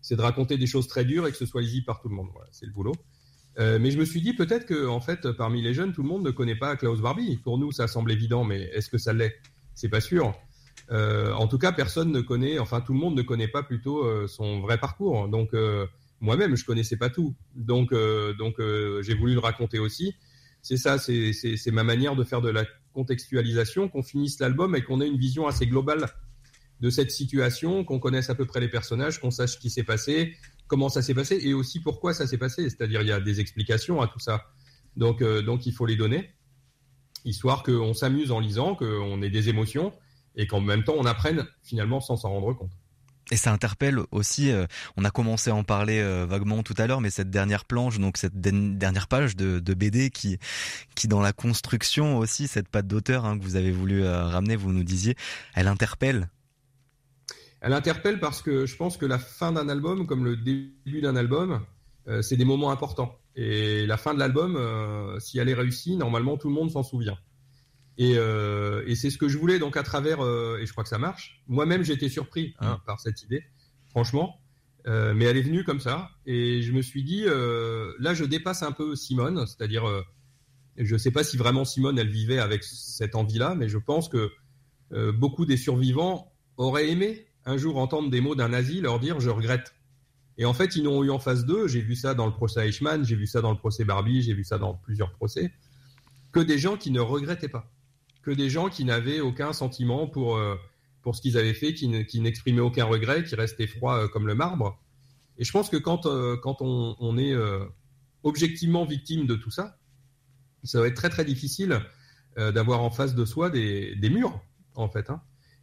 c'est 0.00 0.14
de 0.14 0.22
raconter 0.22 0.56
des 0.56 0.66
choses 0.66 0.86
très 0.86 1.04
dures 1.04 1.26
et 1.26 1.32
que 1.32 1.36
ce 1.36 1.46
soit 1.46 1.62
lisible 1.62 1.84
par 1.84 2.00
tout 2.00 2.08
le 2.08 2.14
monde. 2.14 2.28
Voilà, 2.32 2.48
c'est 2.52 2.66
le 2.66 2.72
boulot. 2.72 2.94
Euh, 3.58 3.80
mais 3.80 3.90
je 3.90 3.98
me 3.98 4.04
suis 4.04 4.20
dit 4.20 4.34
peut-être 4.34 4.64
que 4.64 4.86
en 4.86 5.00
fait 5.00 5.32
parmi 5.32 5.60
les 5.60 5.74
jeunes 5.74 5.92
tout 5.92 6.04
le 6.04 6.08
monde 6.08 6.22
ne 6.22 6.30
connaît 6.30 6.54
pas 6.54 6.76
Klaus 6.76 7.00
Barbie. 7.00 7.38
Pour 7.38 7.58
nous 7.58 7.72
ça 7.72 7.88
semble 7.88 8.12
évident, 8.12 8.44
mais 8.44 8.62
est-ce 8.72 8.88
que 8.88 8.98
ça 8.98 9.12
l'est? 9.12 9.34
C'est 9.74 9.88
pas 9.88 10.00
sûr. 10.00 10.32
Euh, 10.90 11.32
en 11.34 11.46
tout 11.46 11.58
cas 11.58 11.70
personne 11.70 12.10
ne 12.10 12.20
connaît, 12.20 12.58
enfin 12.58 12.80
tout 12.80 12.92
le 12.92 12.98
monde 12.98 13.16
ne 13.16 13.22
connaît 13.22 13.48
pas 13.48 13.62
plutôt 13.62 14.04
euh, 14.04 14.26
son 14.26 14.60
vrai 14.60 14.78
parcours. 14.78 15.28
Donc 15.28 15.52
moi-même 16.20 16.56
je 16.56 16.64
connaissais 16.64 16.96
pas 16.96 17.10
tout. 17.10 17.34
Donc 17.54 17.92
j'ai 17.92 19.14
voulu 19.14 19.34
le 19.34 19.40
raconter 19.40 19.78
aussi. 19.78 20.14
C'est 20.62 20.76
ça, 20.76 20.98
c'est 20.98 21.70
ma 21.72 21.84
manière 21.84 22.16
de 22.16 22.24
faire 22.24 22.42
de 22.42 22.50
la 22.50 22.64
contextualisation, 22.92 23.88
qu'on 23.88 24.02
finisse 24.02 24.38
l'album 24.40 24.74
et 24.76 24.82
qu'on 24.82 25.00
ait 25.00 25.06
une 25.06 25.16
vision 25.16 25.46
assez 25.46 25.66
globale 25.66 26.06
de 26.80 26.90
cette 26.90 27.10
situation, 27.10 27.84
qu'on 27.84 27.98
connaisse 27.98 28.30
à 28.30 28.34
peu 28.34 28.46
près 28.46 28.60
les 28.60 28.68
personnages, 28.68 29.20
qu'on 29.20 29.30
sache 29.30 29.52
ce 29.52 29.58
qui 29.58 29.70
s'est 29.70 29.84
passé, 29.84 30.34
comment 30.66 30.88
ça 30.88 31.02
s'est 31.02 31.14
passé 31.14 31.38
et 31.42 31.54
aussi 31.54 31.80
pourquoi 31.80 32.14
ça 32.14 32.26
s'est 32.26 32.38
passé. 32.38 32.64
C'est-à-dire, 32.64 33.02
il 33.02 33.08
y 33.08 33.12
a 33.12 33.20
des 33.20 33.40
explications 33.40 34.00
à 34.00 34.06
tout 34.06 34.18
ça. 34.18 34.46
Euh, 35.00 35.42
donc 35.42 35.66
il 35.66 35.72
faut 35.72 35.86
les 35.86 35.96
donner, 35.96 36.30
histoire 37.24 37.62
qu'on 37.62 37.94
s'amuse 37.94 38.30
en 38.32 38.40
lisant, 38.40 38.74
qu'on 38.74 39.22
ait 39.22 39.30
des 39.30 39.48
émotions 39.48 39.92
et 40.36 40.46
qu'en 40.46 40.60
même 40.60 40.84
temps 40.84 40.94
on 40.96 41.04
apprenne 41.04 41.46
finalement 41.62 42.00
sans 42.00 42.16
s'en 42.16 42.30
rendre 42.30 42.52
compte. 42.54 42.72
Et 43.32 43.36
ça 43.36 43.52
interpelle 43.52 44.00
aussi, 44.10 44.50
euh, 44.50 44.66
on 44.96 45.04
a 45.04 45.10
commencé 45.10 45.50
à 45.50 45.54
en 45.54 45.62
parler 45.62 46.00
euh, 46.00 46.26
vaguement 46.28 46.64
tout 46.64 46.74
à 46.78 46.88
l'heure, 46.88 47.00
mais 47.00 47.10
cette 47.10 47.30
dernière 47.30 47.64
planche, 47.64 48.00
donc 48.00 48.16
cette 48.16 48.40
dernière 48.40 49.06
page 49.06 49.36
de, 49.36 49.74
BD 49.74 50.10
qui, 50.10 50.38
qui 50.96 51.06
dans 51.06 51.20
la 51.20 51.32
construction 51.32 52.18
aussi, 52.18 52.48
cette 52.48 52.68
patte 52.68 52.88
d'auteur 52.88 53.24
hein, 53.24 53.38
que 53.38 53.44
vous 53.44 53.54
avez 53.54 53.70
voulu 53.70 54.04
ramener, 54.04 54.56
vous 54.56 54.72
nous 54.72 54.82
disiez, 54.82 55.14
elle 55.54 55.68
interpelle 55.68 56.28
elle 57.60 57.74
interpelle 57.74 58.18
parce 58.20 58.42
que 58.42 58.66
je 58.66 58.76
pense 58.76 58.96
que 58.96 59.06
la 59.06 59.18
fin 59.18 59.52
d'un 59.52 59.68
album, 59.68 60.06
comme 60.06 60.24
le 60.24 60.36
début 60.36 61.00
d'un 61.02 61.14
album, 61.16 61.60
euh, 62.08 62.22
c'est 62.22 62.36
des 62.36 62.44
moments 62.44 62.70
importants. 62.70 63.18
Et 63.36 63.86
la 63.86 63.96
fin 63.96 64.14
de 64.14 64.18
l'album, 64.18 64.56
euh, 64.56 65.18
si 65.20 65.38
elle 65.38 65.48
est 65.48 65.54
réussie, 65.54 65.96
normalement 65.96 66.36
tout 66.36 66.48
le 66.48 66.54
monde 66.54 66.70
s'en 66.70 66.82
souvient. 66.82 67.18
Et, 68.00 68.14
euh, 68.16 68.82
et 68.86 68.94
c'est 68.94 69.10
ce 69.10 69.18
que 69.18 69.28
je 69.28 69.36
voulais 69.36 69.58
donc 69.58 69.76
à 69.76 69.82
travers, 69.82 70.20
et 70.20 70.64
je 70.64 70.72
crois 70.72 70.82
que 70.82 70.88
ça 70.88 70.96
marche. 70.96 71.42
Moi-même, 71.48 71.84
j'ai 71.84 71.92
été 71.92 72.08
surpris 72.08 72.54
hein, 72.58 72.80
par 72.86 72.98
cette 72.98 73.22
idée, 73.22 73.44
franchement. 73.90 74.40
mais 74.86 75.26
elle 75.26 75.36
est 75.36 75.42
venue 75.42 75.64
comme 75.64 75.80
ça, 75.80 76.10
et 76.24 76.62
je 76.62 76.72
me 76.72 76.80
suis 76.80 77.04
dit, 77.04 77.24
là, 77.26 78.14
je 78.14 78.24
dépasse 78.24 78.62
un 78.62 78.72
peu 78.72 78.96
Simone, 78.96 79.46
c'est-à-dire, 79.46 79.84
je 80.78 80.94
ne 80.94 80.98
sais 80.98 81.10
pas 81.10 81.22
si 81.22 81.36
vraiment 81.36 81.66
Simone, 81.66 81.98
elle 81.98 82.08
vivait 82.08 82.38
avec 82.38 82.64
cette 82.64 83.14
envie-là, 83.14 83.54
mais 83.54 83.68
je 83.68 83.76
pense 83.76 84.08
que 84.08 84.32
beaucoup 85.12 85.44
des 85.44 85.58
survivants 85.58 86.32
auraient 86.56 86.88
aimé 86.88 87.26
un 87.44 87.58
jour 87.58 87.76
entendre 87.76 88.08
des 88.08 88.22
mots 88.22 88.34
d'un 88.34 88.48
nazi 88.48 88.80
leur 88.80 88.98
dire 88.98 89.20
je 89.20 89.28
regrette. 89.30 89.74
Et 90.38 90.46
en 90.46 90.54
fait, 90.54 90.74
ils 90.74 90.82
n'ont 90.82 91.04
eu 91.04 91.10
en 91.10 91.18
face 91.18 91.44
d'eux, 91.44 91.68
j'ai 91.68 91.82
vu 91.82 91.96
ça 91.96 92.14
dans 92.14 92.24
le 92.24 92.32
procès 92.32 92.66
Eichmann, 92.66 93.04
j'ai 93.04 93.16
vu 93.16 93.26
ça 93.26 93.42
dans 93.42 93.50
le 93.50 93.58
procès 93.58 93.84
Barbie, 93.84 94.22
j'ai 94.22 94.32
vu 94.32 94.44
ça 94.44 94.56
dans 94.56 94.72
plusieurs 94.74 95.12
procès, 95.12 95.52
que 96.32 96.40
des 96.40 96.56
gens 96.56 96.78
qui 96.78 96.90
ne 96.90 97.00
regrettaient 97.00 97.48
pas, 97.48 97.70
que 98.22 98.30
des 98.30 98.50
gens 98.50 98.68
qui 98.68 98.84
n'avaient 98.84 99.20
aucun 99.20 99.52
sentiment 99.52 100.06
pour, 100.06 100.36
euh, 100.36 100.56
pour 101.02 101.16
ce 101.16 101.22
qu'ils 101.22 101.38
avaient 101.38 101.54
fait, 101.54 101.74
qui, 101.74 101.88
n'exprimaient 101.88 102.60
aucun 102.60 102.84
regret, 102.84 103.24
qui 103.24 103.34
restaient 103.34 103.66
froids 103.66 104.04
euh, 104.04 104.08
comme 104.08 104.26
le 104.26 104.34
marbre. 104.34 104.78
Et 105.38 105.44
je 105.44 105.52
pense 105.52 105.70
que 105.70 105.76
quand, 105.76 106.06
euh, 106.06 106.36
quand 106.36 106.60
on, 106.60 107.18
est 107.18 107.34
objectivement 108.22 108.84
victime 108.84 109.26
de 109.26 109.34
tout 109.34 109.50
ça, 109.50 109.78
ça 110.64 110.80
va 110.80 110.88
être 110.88 110.96
très 110.96 111.08
très 111.08 111.24
difficile 111.24 111.80
d'avoir 112.36 112.82
en 112.82 112.90
face 112.90 113.14
de 113.14 113.24
soi 113.24 113.50
des, 113.50 113.94
des 113.96 114.10
murs, 114.10 114.40
en 114.74 114.88
fait. 114.88 115.08
Hein. 115.08 115.22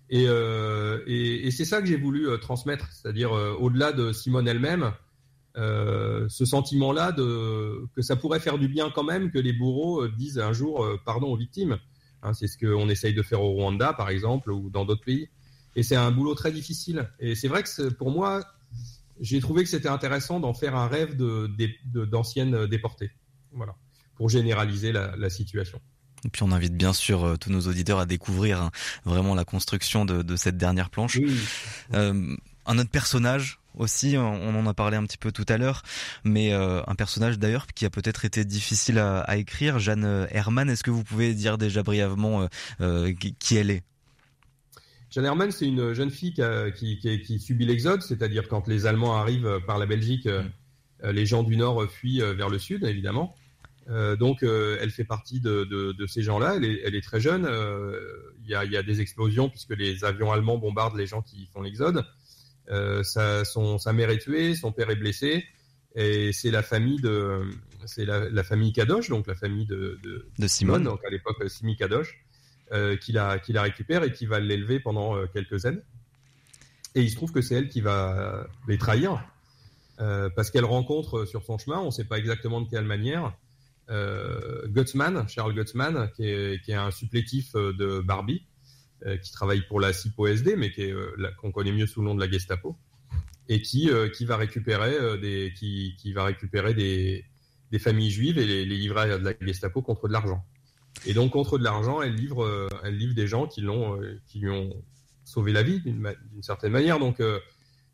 Et, 0.09 1.51
c'est 1.51 1.65
ça 1.65 1.79
que 1.81 1.87
j'ai 1.87 1.97
voulu 1.97 2.27
transmettre, 2.39 2.91
c'est-à-dire 2.91 3.31
au-delà 3.31 3.91
de 3.91 4.11
Simone 4.11 4.47
elle-même, 4.47 4.93
ce 5.55 6.45
sentiment-là 6.45 7.11
que 7.11 8.01
ça 8.01 8.15
pourrait 8.15 8.39
faire 8.39 8.57
du 8.57 8.67
bien 8.67 8.89
quand 8.89 9.03
même 9.03 9.29
que 9.29 9.37
les 9.37 9.53
bourreaux 9.53 10.07
disent 10.07 10.39
un 10.39 10.53
jour 10.53 10.87
pardon 11.05 11.27
aux 11.27 11.37
victimes. 11.37 11.77
Hein, 12.23 12.33
c'est 12.33 12.47
ce 12.47 12.57
qu'on 12.57 12.89
essaye 12.89 13.13
de 13.13 13.21
faire 13.21 13.41
au 13.41 13.53
Rwanda, 13.53 13.93
par 13.93 14.09
exemple, 14.09 14.51
ou 14.51 14.69
dans 14.69 14.85
d'autres 14.85 15.03
pays. 15.03 15.29
Et 15.75 15.83
c'est 15.83 15.95
un 15.95 16.11
boulot 16.11 16.33
très 16.35 16.51
difficile. 16.51 17.09
Et 17.19 17.35
c'est 17.35 17.47
vrai 17.47 17.63
que 17.63 17.89
pour 17.89 18.11
moi, 18.11 18.43
j'ai 19.19 19.39
trouvé 19.39 19.63
que 19.63 19.69
c'était 19.69 19.89
intéressant 19.89 20.39
d'en 20.39 20.53
faire 20.53 20.75
un 20.75 20.87
rêve 20.87 21.15
d'anciennes 21.15 22.51
de, 22.51 22.65
déportées. 22.65 23.11
Voilà, 23.51 23.75
pour 24.15 24.29
généraliser 24.29 24.91
la, 24.91 25.15
la 25.15 25.29
situation. 25.29 25.79
Et 26.25 26.29
puis 26.29 26.43
on 26.43 26.51
invite 26.51 26.75
bien 26.75 26.93
sûr 26.93 27.23
euh, 27.23 27.35
tous 27.37 27.49
nos 27.51 27.61
auditeurs 27.61 27.99
à 27.99 28.05
découvrir 28.05 28.61
hein, 28.61 28.71
vraiment 29.05 29.35
la 29.35 29.45
construction 29.45 30.05
de, 30.05 30.35
cette 30.35 30.57
dernière 30.57 30.89
planche. 30.89 31.19
Euh, 31.93 32.35
un 32.65 32.77
autre 32.79 32.89
personnage 32.89 33.59
aussi, 33.77 34.17
on 34.17 34.55
en 34.55 34.67
a 34.67 34.73
parlé 34.73 34.97
un 34.97 35.03
petit 35.03 35.17
peu 35.17 35.31
tout 35.31 35.45
à 35.47 35.57
l'heure, 35.57 35.83
mais 36.23 36.53
euh, 36.53 36.81
un 36.87 36.95
personnage 36.95 37.39
d'ailleurs 37.39 37.67
qui 37.67 37.85
a 37.85 37.89
peut-être 37.89 38.25
été 38.25 38.45
difficile 38.45 38.99
à, 38.99 39.37
écrire, 39.37 39.79
Jeanne 39.79 40.27
Herman. 40.31 40.69
Est-ce 40.69 40.83
que 40.83 40.91
vous 40.91 41.03
pouvez 41.03 41.33
dire 41.33 41.57
déjà 41.57 41.83
brièvement 41.83 42.47
qui 43.39 43.57
elle 43.57 43.71
est? 43.71 43.83
Jeanne 45.09 45.25
Herman, 45.25 45.51
c'est 45.51 45.65
une 45.65 45.93
jeune 45.93 46.11
fille 46.11 46.33
qui, 46.75 47.39
subit 47.39 47.65
l'exode, 47.65 48.01
c'est-à-dire 48.01 48.47
quand 48.47 48.67
les 48.67 48.85
Allemands 48.85 49.15
arrivent 49.15 49.61
par 49.65 49.77
la 49.77 49.85
Belgique, 49.85 50.27
mm. 50.27 51.09
les 51.09 51.25
gens 51.25 51.43
du 51.43 51.57
Nord 51.57 51.89
fuient 51.89 52.21
vers 52.35 52.49
le 52.49 52.59
Sud, 52.59 52.83
évidemment. 52.83 53.35
Euh, 53.89 54.15
donc, 54.15 54.43
euh, 54.43 54.77
elle 54.81 54.91
fait 54.91 55.05
partie 55.05 55.39
de, 55.39 55.95
ces 56.07 56.21
gens-là. 56.21 56.55
Elle 56.55 56.95
est, 56.95 57.01
très 57.01 57.19
jeune. 57.19 57.45
Euh, 57.45 57.99
il 58.43 58.49
y, 58.49 58.55
a, 58.55 58.83
des 58.83 59.01
explosions 59.01 59.49
puisque 59.49 59.75
les 59.75 60.03
avions 60.03 60.31
allemands 60.31 60.57
bombardent 60.57 60.97
les 60.97 61.07
gens 61.07 61.21
qui 61.21 61.47
font 61.53 61.61
l'exode. 61.61 62.05
Sa, 63.03 63.93
mère 63.93 64.09
est 64.09 64.19
tuée, 64.19 64.55
son 64.55 64.71
père 64.71 64.89
est 64.89 64.95
blessé, 64.95 65.45
et 65.95 66.31
c'est 66.33 66.51
la 66.51 66.63
famille 66.63 67.01
de, 67.01 67.41
c'est 67.85 68.05
la, 68.05 68.43
famille 68.43 68.73
Kadosh, 68.73 69.09
donc 69.09 69.27
la 69.27 69.35
famille 69.35 69.65
de, 69.65 69.99
Simone, 70.47 70.83
donc 70.83 71.03
à 71.05 71.09
l'époque 71.09 71.49
Simi 71.49 71.75
Kadosh, 71.75 72.19
qui 73.01 73.11
la, 73.11 73.39
qui 73.39 73.53
la 73.53 73.61
récupère 73.61 74.03
et 74.03 74.11
qui 74.11 74.25
va 74.25 74.39
l'élever 74.39 74.79
pendant 74.79 75.25
quelques 75.27 75.65
années. 75.65 75.81
Et 76.95 77.01
il 77.01 77.09
se 77.09 77.15
trouve 77.15 77.31
que 77.31 77.41
c'est 77.41 77.55
elle 77.55 77.69
qui 77.69 77.81
va 77.81 78.47
les 78.67 78.77
trahir. 78.77 79.23
parce 79.97 80.51
qu'elle 80.51 80.65
rencontre 80.65 81.25
sur 81.25 81.43
son 81.43 81.57
chemin, 81.57 81.79
on 81.79 81.87
ne 81.87 81.91
sait 81.91 82.05
pas 82.05 82.17
exactement 82.17 82.61
de 82.61 82.69
quelle 82.69 82.85
manière, 82.85 83.33
euh, 83.89 84.67
Charles 85.27 85.53
Gutsman, 85.53 86.09
qui 86.15 86.25
est, 86.25 86.73
un 86.73 86.91
supplétif 86.91 87.55
euh, 87.55 87.73
de 87.73 87.99
Barbie, 87.99 88.43
euh, 88.43 88.46
qui 89.21 89.31
travaille 89.31 89.61
pour 89.67 89.79
la 89.79 89.93
CIPO-SD, 89.93 90.55
mais 90.55 90.71
qu'on 91.37 91.51
connaît 91.51 91.71
mieux 91.71 91.87
sous 91.87 92.01
le 92.01 92.07
nom 92.07 92.15
de 92.15 92.19
la 92.19 92.29
Gestapo, 92.29 92.77
et 93.47 93.61
qui, 93.61 93.89
qui 94.15 94.25
va 94.25 94.37
récupérer 94.37 95.17
des, 95.19 95.53
qui, 95.55 96.13
va 96.13 96.25
récupérer 96.25 96.73
des, 96.73 97.79
familles 97.79 98.11
juives 98.11 98.37
et 98.37 98.45
les, 98.45 98.65
livrer 98.65 99.11
à 99.11 99.17
la 99.17 99.33
Gestapo 99.41 99.81
contre 99.81 100.07
de 100.07 100.13
l'argent. 100.13 100.43
Et 101.05 101.13
donc 101.13 101.31
contre 101.31 101.57
de 101.57 101.63
l'argent, 101.63 102.01
elle 102.01 102.15
livre, 102.15 102.69
elle 102.83 102.97
livre 102.97 103.13
des 103.13 103.27
gens 103.27 103.47
qui 103.47 103.61
l'ont, 103.61 103.99
qui 104.25 104.39
lui 104.39 104.49
ont 104.49 104.73
sauvé 105.23 105.51
la 105.51 105.63
vie 105.63 105.79
d'une, 105.79 106.15
certaine 106.41 106.71
manière. 106.71 106.99
Donc 106.99 107.21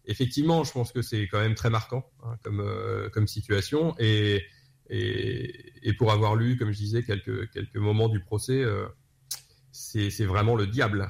effectivement, 0.06 0.64
je 0.64 0.72
pense 0.72 0.92
que 0.92 1.02
c'est 1.02 1.28
quand 1.28 1.40
même 1.40 1.56
très 1.56 1.70
marquant 1.70 2.10
hein, 2.24 2.38
comme, 2.44 2.64
comme 3.12 3.28
situation. 3.28 3.94
Et, 4.00 4.44
et, 4.90 5.94
pour 5.98 6.12
avoir 6.12 6.36
lu, 6.36 6.58
comme 6.58 6.72
je 6.72 6.78
disais, 6.78 7.04
quelques, 7.04 7.50
quelques 7.52 7.76
moments 7.78 8.10
du 8.10 8.20
procès, 8.20 8.62
euh, 8.64 8.86
c'est 9.74 10.26
vraiment 10.26 10.56
le 10.56 10.68
diable. 10.68 11.10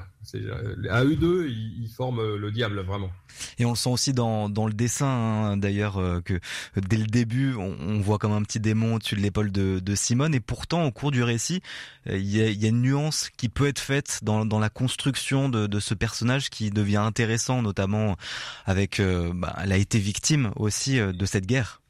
À 0.88 1.04
eux 1.04 1.16
deux, 1.16 1.48
ils, 1.48 1.88
forment 1.94 2.36
le 2.36 2.50
diable 2.50 2.80
vraiment. 2.80 3.10
Et 3.58 3.66
on 3.66 3.70
le 3.70 3.76
sent 3.76 3.90
aussi 3.90 4.14
dans, 4.14 4.48
le 4.48 4.72
dessin, 4.72 5.06
hein, 5.06 5.56
d'ailleurs, 5.58 5.98
euh, 5.98 6.22
que 6.22 6.40
dès 6.76 6.96
le 6.96 7.06
début, 7.06 7.54
on, 7.56 8.00
voit 8.00 8.16
comme 8.18 8.32
un 8.32 8.42
petit 8.42 8.60
démon 8.60 8.94
au-dessus 8.94 9.16
de 9.16 9.20
l'épaule 9.20 9.52
de, 9.52 9.94
Simone. 9.94 10.34
Et 10.34 10.40
pourtant, 10.40 10.84
au 10.86 10.90
cours 10.92 11.10
du 11.10 11.22
récit, 11.22 11.60
euh, 12.08 12.16
il 12.16 12.34
y, 12.34 12.64
a, 12.64 12.68
une 12.68 12.80
nuance 12.80 13.28
qui 13.36 13.50
peut 13.50 13.68
être 13.68 13.80
faite 13.80 14.20
dans, 14.22 14.44
la 14.58 14.70
construction 14.70 15.50
de, 15.50 15.66
de, 15.66 15.80
ce 15.80 15.92
personnage 15.92 16.48
qui 16.48 16.70
devient 16.70 16.96
intéressant, 16.96 17.60
notamment 17.60 18.16
avec. 18.64 19.00
Bah, 19.34 19.54
elle 19.62 19.72
a 19.72 19.76
été 19.76 19.98
victime 19.98 20.52
aussi 20.56 20.96
de 20.98 21.26
cette 21.26 21.46
guerre. 21.46 21.82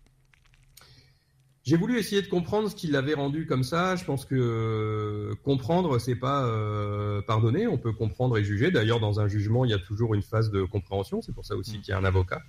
J'ai 1.64 1.78
voulu 1.78 1.98
essayer 1.98 2.20
de 2.20 2.26
comprendre 2.26 2.68
ce 2.68 2.76
qui 2.76 2.88
l'avait 2.88 3.14
rendu 3.14 3.46
comme 3.46 3.64
ça. 3.64 3.96
Je 3.96 4.04
pense 4.04 4.26
que 4.26 4.34
euh, 4.34 5.34
comprendre, 5.44 5.98
c'est 5.98 6.14
pas 6.14 6.44
euh, 6.44 7.22
pardonner. 7.22 7.66
On 7.66 7.78
peut 7.78 7.92
comprendre 7.92 8.36
et 8.36 8.44
juger. 8.44 8.70
D'ailleurs, 8.70 9.00
dans 9.00 9.18
un 9.18 9.28
jugement, 9.28 9.64
il 9.64 9.70
y 9.70 9.74
a 9.74 9.78
toujours 9.78 10.14
une 10.14 10.22
phase 10.22 10.50
de 10.50 10.62
compréhension. 10.62 11.22
C'est 11.22 11.34
pour 11.34 11.46
ça 11.46 11.56
aussi 11.56 11.80
qu'il 11.80 11.88
y 11.88 11.92
a 11.92 11.98
un 11.98 12.04
avocat. 12.04 12.42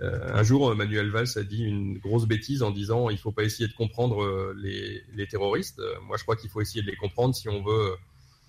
Euh, 0.00 0.34
un 0.34 0.42
jour, 0.42 0.74
Manuel 0.74 1.10
Valls 1.10 1.28
a 1.36 1.44
dit 1.44 1.62
une 1.62 1.98
grosse 1.98 2.26
bêtise 2.26 2.64
en 2.64 2.72
disant 2.72 3.10
il 3.10 3.18
faut 3.18 3.30
pas 3.30 3.44
essayer 3.44 3.68
de 3.68 3.74
comprendre 3.74 4.52
les, 4.56 5.04
les 5.14 5.28
terroristes. 5.28 5.80
moi, 6.08 6.16
je 6.16 6.24
crois 6.24 6.34
qu'il 6.34 6.50
faut 6.50 6.60
essayer 6.60 6.82
de 6.82 6.90
les 6.90 6.96
comprendre 6.96 7.36
si 7.36 7.48
on 7.48 7.62
veut, 7.62 7.94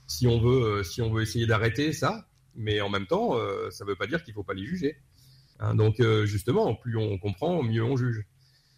si 0.08 0.26
on 0.26 0.40
veut, 0.40 0.84
si 0.84 1.04
on 1.04 1.14
veut 1.14 1.22
essayer 1.22 1.46
d'arrêter 1.46 1.94
ça. 1.94 2.26
Mais 2.56 2.82
en 2.82 2.90
même 2.90 3.06
temps, 3.06 3.36
ça 3.70 3.86
ne 3.86 3.90
veut 3.90 3.96
pas 3.96 4.08
dire 4.08 4.24
qu'il 4.24 4.34
faut 4.34 4.44
pas 4.44 4.56
les 4.56 4.66
juger. 4.66 4.98
Hein, 5.60 5.76
donc, 5.76 6.02
justement, 6.24 6.74
plus 6.74 6.98
on 6.98 7.20
comprend, 7.20 7.62
mieux 7.62 7.84
on 7.84 7.96
juge. 7.96 8.26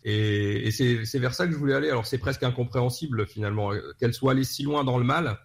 Et, 0.08 0.70
c'est 0.70 1.18
vers 1.18 1.34
ça 1.34 1.48
que 1.48 1.52
je 1.52 1.58
voulais 1.58 1.74
aller. 1.74 1.90
Alors 1.90 2.06
c'est 2.06 2.20
presque 2.20 2.44
incompréhensible 2.44 3.26
finalement 3.26 3.72
qu'elle 4.00 4.14
soit 4.14 4.32
allée 4.32 4.44
si 4.44 4.64
loin 4.64 4.84
dans 4.84 5.00
le 5.00 5.04
mal. 5.04 5.40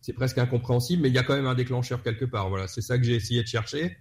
C'est 0.00 0.12
presque 0.12 0.38
incompréhensible, 0.38 1.02
mais 1.02 1.08
il 1.08 1.14
y 1.14 1.18
a 1.18 1.24
quand 1.24 1.34
même 1.34 1.46
un 1.46 1.56
déclencheur 1.56 2.02
quelque 2.04 2.24
part. 2.24 2.48
Voilà, 2.48 2.68
c'est 2.68 2.80
ça 2.80 2.96
que 2.96 3.04
j'ai 3.04 3.16
essayé 3.16 3.42
de 3.42 3.48
chercher. 3.48 3.96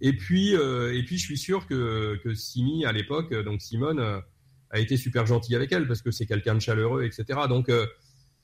Et 0.00 0.12
puis, 0.12 0.52
et 0.52 1.02
puis, 1.04 1.18
je 1.18 1.24
suis 1.24 1.38
sûr 1.38 1.66
que, 1.66 2.20
que 2.22 2.34
Simi, 2.34 2.84
à 2.84 2.92
l'époque, 2.92 3.34
donc 3.42 3.60
Simone, 3.60 4.22
a 4.70 4.78
été 4.78 4.96
super 4.96 5.26
gentil 5.26 5.56
avec 5.56 5.72
elle 5.72 5.88
parce 5.88 6.02
que 6.02 6.12
c'est 6.12 6.26
quelqu'un 6.26 6.54
de 6.54 6.60
chaleureux, 6.60 7.02
etc. 7.02 7.40
Donc, 7.48 7.68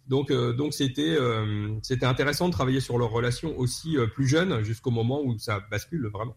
donc, 0.08 0.32
donc 0.32 0.74
c'était, 0.74 1.16
c'était 1.84 2.06
intéressant 2.06 2.48
de 2.48 2.52
travailler 2.52 2.80
sur 2.80 2.98
leur 2.98 3.10
relation 3.10 3.56
aussi 3.56 3.96
plus 4.14 4.26
jeune 4.26 4.64
jusqu'au 4.64 4.90
moment 4.90 5.22
où 5.22 5.38
ça 5.38 5.60
bascule 5.70 6.08
vraiment 6.08 6.36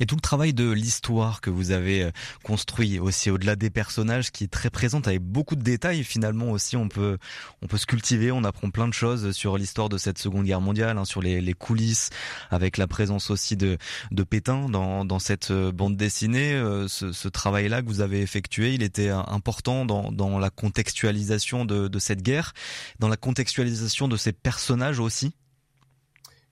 et 0.00 0.06
tout 0.06 0.14
le 0.14 0.20
travail 0.20 0.54
de 0.54 0.70
l'histoire 0.70 1.40
que 1.40 1.50
vous 1.50 1.70
avez 1.70 2.04
euh, 2.04 2.10
construit 2.42 2.98
aussi 2.98 3.30
au-delà 3.30 3.56
des 3.56 3.70
personnages 3.70 4.30
qui 4.30 4.44
est 4.44 4.48
très 4.48 4.70
présente 4.70 5.08
avec 5.08 5.22
beaucoup 5.22 5.56
de 5.56 5.62
détails 5.62 6.04
finalement 6.04 6.50
aussi 6.50 6.76
on 6.76 6.88
peut 6.88 7.18
on 7.62 7.66
peut 7.66 7.78
se 7.78 7.86
cultiver 7.86 8.30
on 8.32 8.44
apprend 8.44 8.70
plein 8.70 8.88
de 8.88 8.94
choses 8.94 9.32
sur 9.32 9.56
l'histoire 9.58 9.88
de 9.88 9.98
cette 9.98 10.18
seconde 10.18 10.44
guerre 10.44 10.60
mondiale 10.60 10.98
hein, 10.98 11.04
sur 11.04 11.22
les, 11.22 11.40
les, 11.40 11.54
coulisses 11.54 12.10
avec 12.50 12.76
la 12.76 12.86
présence 12.86 13.30
aussi 13.30 13.56
de 13.56 13.78
de 14.10 14.22
Pétain 14.22 14.68
dans, 14.68 15.04
dans 15.04 15.18
cette 15.18 15.50
euh, 15.50 15.72
bande 15.72 15.96
dessinée. 15.96 16.54
Euh, 16.54 16.88
ce, 16.88 17.12
ce 17.12 17.28
travail 17.28 17.68
là 17.68 17.82
que 17.82 17.86
vous 17.86 18.00
avez 18.00 18.20
effectué 18.20 18.74
il 18.74 18.82
était 18.82 19.08
important 19.08 19.84
dans, 19.84 20.12
dans 20.12 20.38
la 20.38 20.50
contextualisation 20.50 21.64
de, 21.64 21.88
de 21.88 21.98
cette 21.98 22.22
guerre 22.22 22.52
dans 22.98 23.08
la 23.08 23.16
contextualisation 23.16 24.08
de 24.08 24.16
ces 24.16 24.32
personnages 24.32 25.00
aussi 25.00 25.34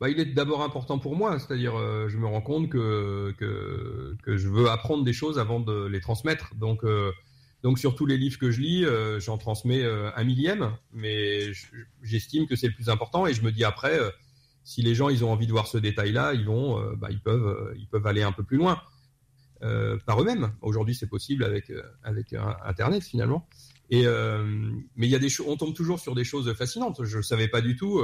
bah, 0.01 0.11
il 0.11 0.21
est 0.21 0.27
d'abord 0.27 0.63
important 0.63 0.99
pour 0.99 1.17
moi, 1.17 1.39
c'est-à-dire 1.39 1.75
euh, 1.75 2.09
je 2.09 2.19
me 2.19 2.27
rends 2.27 2.43
compte 2.43 2.69
que, 2.69 3.35
je 4.27 4.49
veux 4.49 4.69
apprendre 4.69 5.05
des 5.05 5.15
choses 5.15 5.39
avant 5.39 5.59
de 5.59 5.87
les 5.87 6.01
transmettre. 6.01 6.55
Donc 6.55 6.85
euh, 6.85 7.13
donc 7.63 7.79
sur 7.79 7.95
tous 7.95 8.05
les 8.05 8.19
livres 8.19 8.39
que 8.39 8.51
je 8.51 8.61
lis, 8.61 8.85
euh, 8.85 9.19
j'en 9.21 9.39
transmets 9.39 9.85
un 9.85 10.25
millième, 10.25 10.77
mais 10.93 11.51
j'estime 12.03 12.47
que 12.47 12.57
c'est 12.57 12.69
le 12.69 12.75
plus 12.75 12.91
important 12.91 13.27
et 13.27 13.33
je 13.33 13.43
me 13.43 13.51
dis 13.51 13.65
après 13.65 13.99
si 14.65 14.83
les 14.83 14.95
gens 14.95 15.09
ils 15.09 15.25
ont 15.25 15.33
envie 15.33 15.47
de 15.47 15.53
voir 15.53 15.67
ce 15.67 15.79
détail-là, 15.79 16.35
ils 16.35 16.45
vont 16.45 16.79
bah, 16.97 17.09
ils 17.11 17.21
peuvent 17.21 17.73
ils 17.79 17.89
peuvent 17.89 18.07
aller 18.07 18.23
un 18.23 18.33
peu 18.33 18.43
plus 18.43 18.59
loin 18.59 18.83
par 19.61 20.21
eux-mêmes. 20.21 20.53
Aujourd'hui 20.61 20.95
c'est 20.95 21.09
possible 21.09 21.43
avec 21.43 21.73
avec 22.03 22.35
internet 22.65 23.03
finalement. 23.03 23.49
Et 23.89 24.05
mais 24.95 25.09
y 25.09 25.15
a 25.15 25.19
des 25.19 25.29
on 25.41 25.57
tombe 25.57 25.75
toujours 25.75 26.01
sur 26.01 26.15
des 26.15 26.25
choses 26.25 26.53
fascinantes. 26.53 27.03
Je 27.05 27.17
ne 27.17 27.23
savais 27.23 27.49
pas 27.49 27.63
du 27.63 27.77
tout 27.77 28.03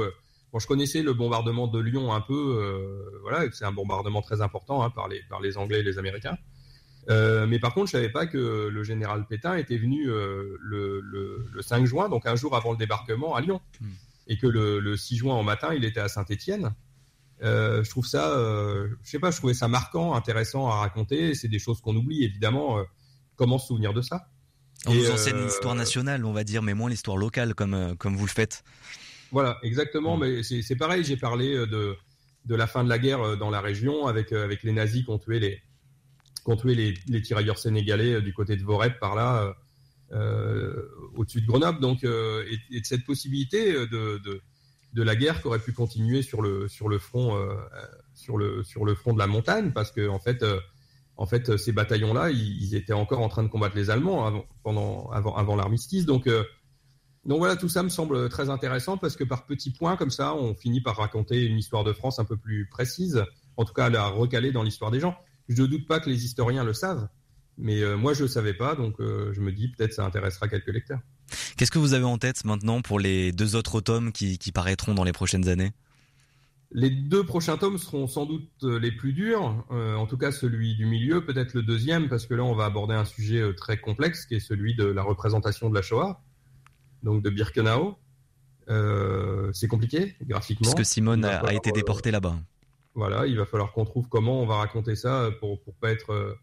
Bon, 0.53 0.59
je 0.59 0.67
connaissais 0.67 1.01
le 1.01 1.13
bombardement 1.13 1.67
de 1.67 1.79
Lyon 1.79 2.13
un 2.13 2.21
peu, 2.21 2.33
euh, 2.61 3.19
voilà, 3.23 3.51
c'est 3.51 3.65
un 3.65 3.71
bombardement 3.73 4.21
très 4.21 4.41
important 4.41 4.83
hein, 4.83 4.89
par, 4.91 5.07
les, 5.09 5.21
par 5.27 5.41
les 5.41 5.57
Anglais 5.57 5.79
et 5.79 5.83
les 5.83 5.97
Américains. 5.97 6.37
Euh, 7.09 7.45
mais 7.47 7.59
par 7.59 7.73
contre, 7.73 7.87
je 7.87 7.93
savais 7.93 8.11
pas 8.11 8.27
que 8.27 8.69
le 8.71 8.83
général 8.83 9.25
Pétain 9.27 9.55
était 9.55 9.77
venu 9.77 10.09
euh, 10.09 10.55
le, 10.61 11.01
le, 11.01 11.45
le, 11.51 11.61
5 11.61 11.85
juin, 11.85 12.07
donc 12.07 12.25
un 12.25 12.35
jour 12.35 12.55
avant 12.55 12.71
le 12.71 12.77
débarquement 12.77 13.35
à 13.35 13.41
Lyon, 13.41 13.59
hmm. 13.81 13.89
et 14.27 14.37
que 14.37 14.47
le, 14.47 14.79
le, 14.79 14.95
6 14.95 15.17
juin 15.17 15.35
au 15.35 15.43
matin, 15.43 15.73
il 15.73 15.83
était 15.83 15.99
à 15.99 16.07
Saint-Étienne. 16.07 16.73
Euh, 17.41 17.83
je 17.83 17.89
trouve 17.89 18.05
ça, 18.05 18.29
euh, 18.31 18.87
je 19.03 19.09
sais 19.09 19.19
pas, 19.19 19.31
je 19.31 19.37
trouvais 19.37 19.53
ça 19.53 19.67
marquant, 19.67 20.13
intéressant 20.13 20.69
à 20.69 20.75
raconter. 20.75 21.35
C'est 21.35 21.49
des 21.49 21.59
choses 21.59 21.81
qu'on 21.81 21.95
oublie 21.95 22.23
évidemment. 22.23 22.79
Euh, 22.79 22.83
comment 23.35 23.57
se 23.57 23.67
souvenir 23.67 23.93
de 23.93 24.01
ça 24.01 24.27
On 24.85 24.93
nous 24.93 25.11
enseigne 25.11 25.43
l'histoire 25.43 25.75
nationale, 25.75 26.25
on 26.25 26.31
va 26.31 26.43
dire, 26.43 26.61
mais 26.61 26.73
moins 26.73 26.89
l'histoire 26.89 27.17
locale, 27.17 27.53
comme 27.53 27.95
comme 27.97 28.15
vous 28.15 28.25
le 28.25 28.31
faites. 28.31 28.63
Voilà, 29.33 29.57
exactement. 29.63 30.15
Mm. 30.15 30.21
Mais 30.21 30.43
c'est 30.43 30.75
pareil. 30.77 31.03
J'ai 31.03 31.17
parlé 31.17 31.53
euh, 31.53 31.65
de, 31.65 31.97
de 32.45 32.55
la 32.55 32.67
fin 32.67 32.85
de 32.85 32.89
la 32.89 32.99
guerre 32.99 33.21
euh, 33.21 33.35
dans 33.35 33.49
la 33.49 33.59
région 33.59 34.05
avec, 34.07 34.31
euh, 34.31 34.45
avec 34.45 34.63
les 34.63 34.71
nazis 34.71 35.03
qui 35.03 35.09
ont 35.09 35.17
tué 35.17 35.39
les, 35.39 35.61
qui 36.45 36.51
ont 36.51 36.55
tué 36.55 36.75
les, 36.75 36.93
les 37.07 37.21
tirailleurs 37.21 37.57
sénégalais 37.57 38.21
du 38.21 38.33
côté 38.33 38.55
de 38.55 38.63
Vorep 38.63 38.99
par 38.99 39.15
là, 39.15 39.55
euh, 40.11 40.87
au-dessus 41.15 41.41
de 41.41 41.47
Grenoble. 41.47 41.79
Donc, 41.79 42.03
euh, 42.03 42.45
et, 42.71 42.79
de 42.79 42.85
cette 42.85 43.05
possibilité 43.05 43.73
de, 43.73 44.19
de, 44.23 44.41
de, 44.93 45.03
la 45.03 45.15
guerre 45.15 45.41
qui 45.41 45.47
aurait 45.47 45.59
pu 45.59 45.73
continuer 45.73 46.21
sur 46.21 46.41
le, 46.41 46.67
sur 46.67 46.87
le 46.87 46.99
front, 46.99 47.35
euh, 47.35 47.55
sur 48.13 48.37
le, 48.37 48.63
sur 48.63 48.85
le 48.85 48.93
front 48.93 49.13
de 49.13 49.19
la 49.19 49.27
montagne, 49.27 49.71
parce 49.71 49.91
que 49.91 50.07
en 50.07 50.19
fait, 50.19 50.45
en 51.17 51.25
fait, 51.25 51.57
ces 51.57 51.71
bataillons-là, 51.71 52.29
ils, 52.29 52.61
ils, 52.61 52.75
étaient 52.75 52.93
encore 52.93 53.21
en 53.21 53.29
train 53.29 53.41
de 53.41 53.47
combattre 53.47 53.75
les 53.75 53.89
Allemands 53.89 54.27
avant, 54.27 54.45
pendant, 54.63 55.09
avant, 55.11 55.35
avant 55.35 55.55
l'armistice. 55.55 56.05
Donc 56.05 56.27
donc 57.25 57.39
voilà, 57.39 57.55
tout 57.55 57.69
ça 57.69 57.83
me 57.83 57.89
semble 57.89 58.27
très 58.27 58.49
intéressant 58.49 58.97
parce 58.97 59.15
que 59.15 59.23
par 59.23 59.45
petits 59.45 59.71
points 59.71 59.95
comme 59.95 60.11
ça, 60.11 60.35
on 60.35 60.53
finit 60.53 60.81
par 60.81 60.97
raconter 60.97 61.45
une 61.45 61.57
histoire 61.57 61.85
de 61.85 61.93
France 61.93 62.19
un 62.19 62.25
peu 62.25 62.35
plus 62.35 62.67
précise, 62.69 63.23
en 63.55 63.63
tout 63.63 63.73
cas 63.73 63.89
la 63.89 64.07
recaler 64.07 64.51
dans 64.51 64.63
l'histoire 64.63 64.91
des 64.91 64.99
gens. 64.99 65.15
Je 65.47 65.61
ne 65.61 65.67
doute 65.67 65.87
pas 65.87 66.01
que 66.01 66.09
les 66.09 66.25
historiens 66.25 66.65
le 66.65 66.73
savent, 66.73 67.07
mais 67.57 67.81
euh, 67.81 67.95
moi 67.95 68.13
je 68.13 68.23
ne 68.23 68.27
savais 68.27 68.53
pas, 68.53 68.75
donc 68.75 68.99
euh, 68.99 69.31
je 69.33 69.39
me 69.39 69.53
dis 69.53 69.69
peut-être 69.69 69.93
ça 69.93 70.05
intéressera 70.05 70.49
quelques 70.49 70.67
lecteurs. 70.67 70.99
Qu'est-ce 71.55 71.71
que 71.71 71.79
vous 71.79 71.93
avez 71.93 72.03
en 72.03 72.17
tête 72.17 72.43
maintenant 72.43 72.81
pour 72.81 72.99
les 72.99 73.31
deux 73.31 73.55
autres 73.55 73.79
tomes 73.79 74.11
qui, 74.11 74.37
qui 74.37 74.51
paraîtront 74.51 74.93
dans 74.93 75.05
les 75.05 75.13
prochaines 75.13 75.47
années? 75.47 75.71
Les 76.71 76.89
deux 76.89 77.23
prochains 77.23 77.55
tomes 77.55 77.77
seront 77.77 78.07
sans 78.07 78.25
doute 78.25 78.49
euh, 78.63 78.79
les 78.79 78.91
plus 78.91 79.13
durs, 79.13 79.65
en 79.69 80.07
tout 80.07 80.17
cas 80.17 80.33
celui 80.33 80.75
du 80.75 80.85
milieu, 80.85 81.23
peut-être 81.23 81.53
le 81.53 81.63
deuxième, 81.63 82.09
parce 82.09 82.25
que 82.25 82.33
là 82.33 82.43
on 82.43 82.55
va 82.55 82.65
aborder 82.65 82.95
un 82.95 83.05
sujet 83.05 83.53
très 83.55 83.79
complexe 83.79 84.25
qui 84.25 84.35
est 84.35 84.41
celui 84.41 84.75
de 84.75 84.83
la 84.83 85.03
représentation 85.03 85.69
de 85.69 85.75
la 85.75 85.81
Shoah 85.81 86.21
donc 87.03 87.21
de 87.21 87.29
Birkenau. 87.29 87.97
Euh, 88.69 89.51
c'est 89.53 89.67
compliqué 89.67 90.15
graphiquement. 90.25 90.63
Parce 90.63 90.75
que 90.75 90.83
Simone 90.83 91.25
a, 91.25 91.53
été 91.53 91.71
déporté 91.71 92.09
euh, 92.09 92.13
là-bas. 92.13 92.37
Voilà, 92.95 93.27
il 93.27 93.37
va 93.37 93.45
falloir 93.45 93.73
qu'on 93.73 93.85
trouve 93.85 94.07
comment 94.07 94.41
on 94.41 94.45
va 94.45 94.57
raconter 94.57 94.95
ça 94.95 95.29
pour 95.39 95.61
pour 95.61 95.75
pas 95.75 95.91
être. 95.91 96.11
Euh, 96.11 96.33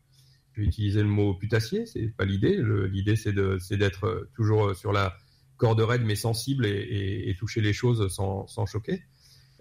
je 0.52 0.62
vais 0.62 0.66
utiliser 0.66 1.02
le 1.02 1.08
mot 1.08 1.34
putassier, 1.34 1.86
c'est 1.86 2.08
pas 2.08 2.24
l'idée. 2.24 2.60
L'idée 2.90 3.16
c'est 3.16 3.32
de 3.32 3.56
c'est 3.60 3.76
d'être 3.76 4.28
toujours 4.34 4.74
sur 4.74 4.92
la 4.92 5.16
corde 5.56 5.80
raide 5.80 6.02
mais 6.04 6.16
sensible 6.16 6.66
et, 6.66 7.28
et, 7.28 7.36
toucher 7.36 7.60
les 7.60 7.72
choses 7.72 8.12
sans, 8.12 8.48
sans 8.48 8.66
choquer. 8.66 9.00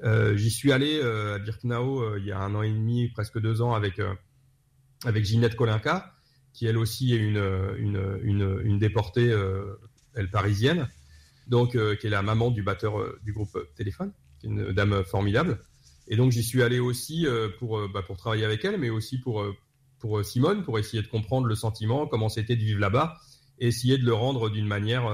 Euh, 0.04 0.36
J'y 0.36 0.50
suis 0.50 0.72
allé 0.72 1.00
à 1.00 1.38
Birkenau 1.38 2.18
il 2.18 2.26
y 2.26 2.32
a 2.32 2.40
un 2.40 2.56
an 2.56 2.64
et 2.64 2.72
demi, 2.72 3.08
presque 3.10 3.40
deux 3.40 3.62
ans 3.62 3.76
avec 3.76 4.02
avec 5.06 5.26
Ginette 5.26 5.56
Kolinka, 5.56 6.16
qui 6.54 6.66
elle 6.66 6.78
aussi 6.78 7.14
est 7.14 7.18
une 7.18 7.38
une 7.78 8.20
une, 8.24 8.60
une 8.64 8.80
déportée 8.80 9.32
parisienne, 10.28 10.90
donc 11.48 11.76
euh, 11.76 11.96
qui 11.96 12.08
est 12.08 12.10
la 12.10 12.22
maman 12.22 12.52
du 12.52 12.64
batteur 12.64 13.00
euh, 13.00 13.20
du 13.24 13.34
groupe 13.34 13.58
Téléphone, 13.76 14.12
qui 14.40 14.48
est 14.48 14.50
une 14.50 14.72
dame 14.72 15.04
formidable. 15.04 15.60
Et 16.08 16.16
donc 16.16 16.32
j'y 16.32 16.44
suis 16.44 16.64
allé 16.64 16.80
aussi 16.80 17.26
euh, 17.26 17.50
pour 17.60 17.88
bah, 17.90 18.02
pour 18.02 18.18
travailler 18.18 18.46
avec 18.46 18.66
elle, 18.66 18.78
mais 18.78 18.90
aussi 18.90 19.20
pour 19.20 19.46
pour 20.00 20.24
Simone, 20.26 20.64
pour 20.64 20.80
essayer 20.80 21.04
de 21.04 21.08
comprendre 21.08 21.48
le 21.48 21.56
sentiment, 21.56 22.08
comment 22.08 22.30
c'était 22.30 22.56
de 22.56 22.64
vivre 22.64 22.80
là-bas, 22.80 23.18
et 23.60 23.68
essayer 23.68 23.98
de 23.98 24.06
le 24.06 24.14
rendre 24.14 24.50
d'une 24.50 24.68
manière 24.68 25.06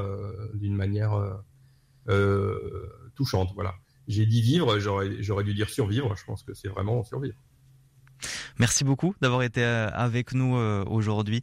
d'une 0.54 0.76
manière 0.76 1.44
touchante. 3.16 3.52
Voilà. 3.56 3.76
J'ai 4.08 4.26
dit 4.26 4.42
vivre, 4.42 4.78
j'aurais 4.80 5.44
dû 5.44 5.54
dire 5.54 5.70
survivre. 5.70 6.16
Je 6.16 6.24
pense 6.26 6.44
que 6.44 6.54
c'est 6.54 6.68
vraiment 6.68 7.04
survivre. 7.04 7.36
Merci 8.60 8.84
beaucoup 8.84 9.16
d'avoir 9.22 9.44
été 9.44 9.64
euh, 9.64 9.90
avec 9.94 10.34
nous 10.34 10.58
euh, 10.58 10.84
aujourd'hui. 10.88 11.42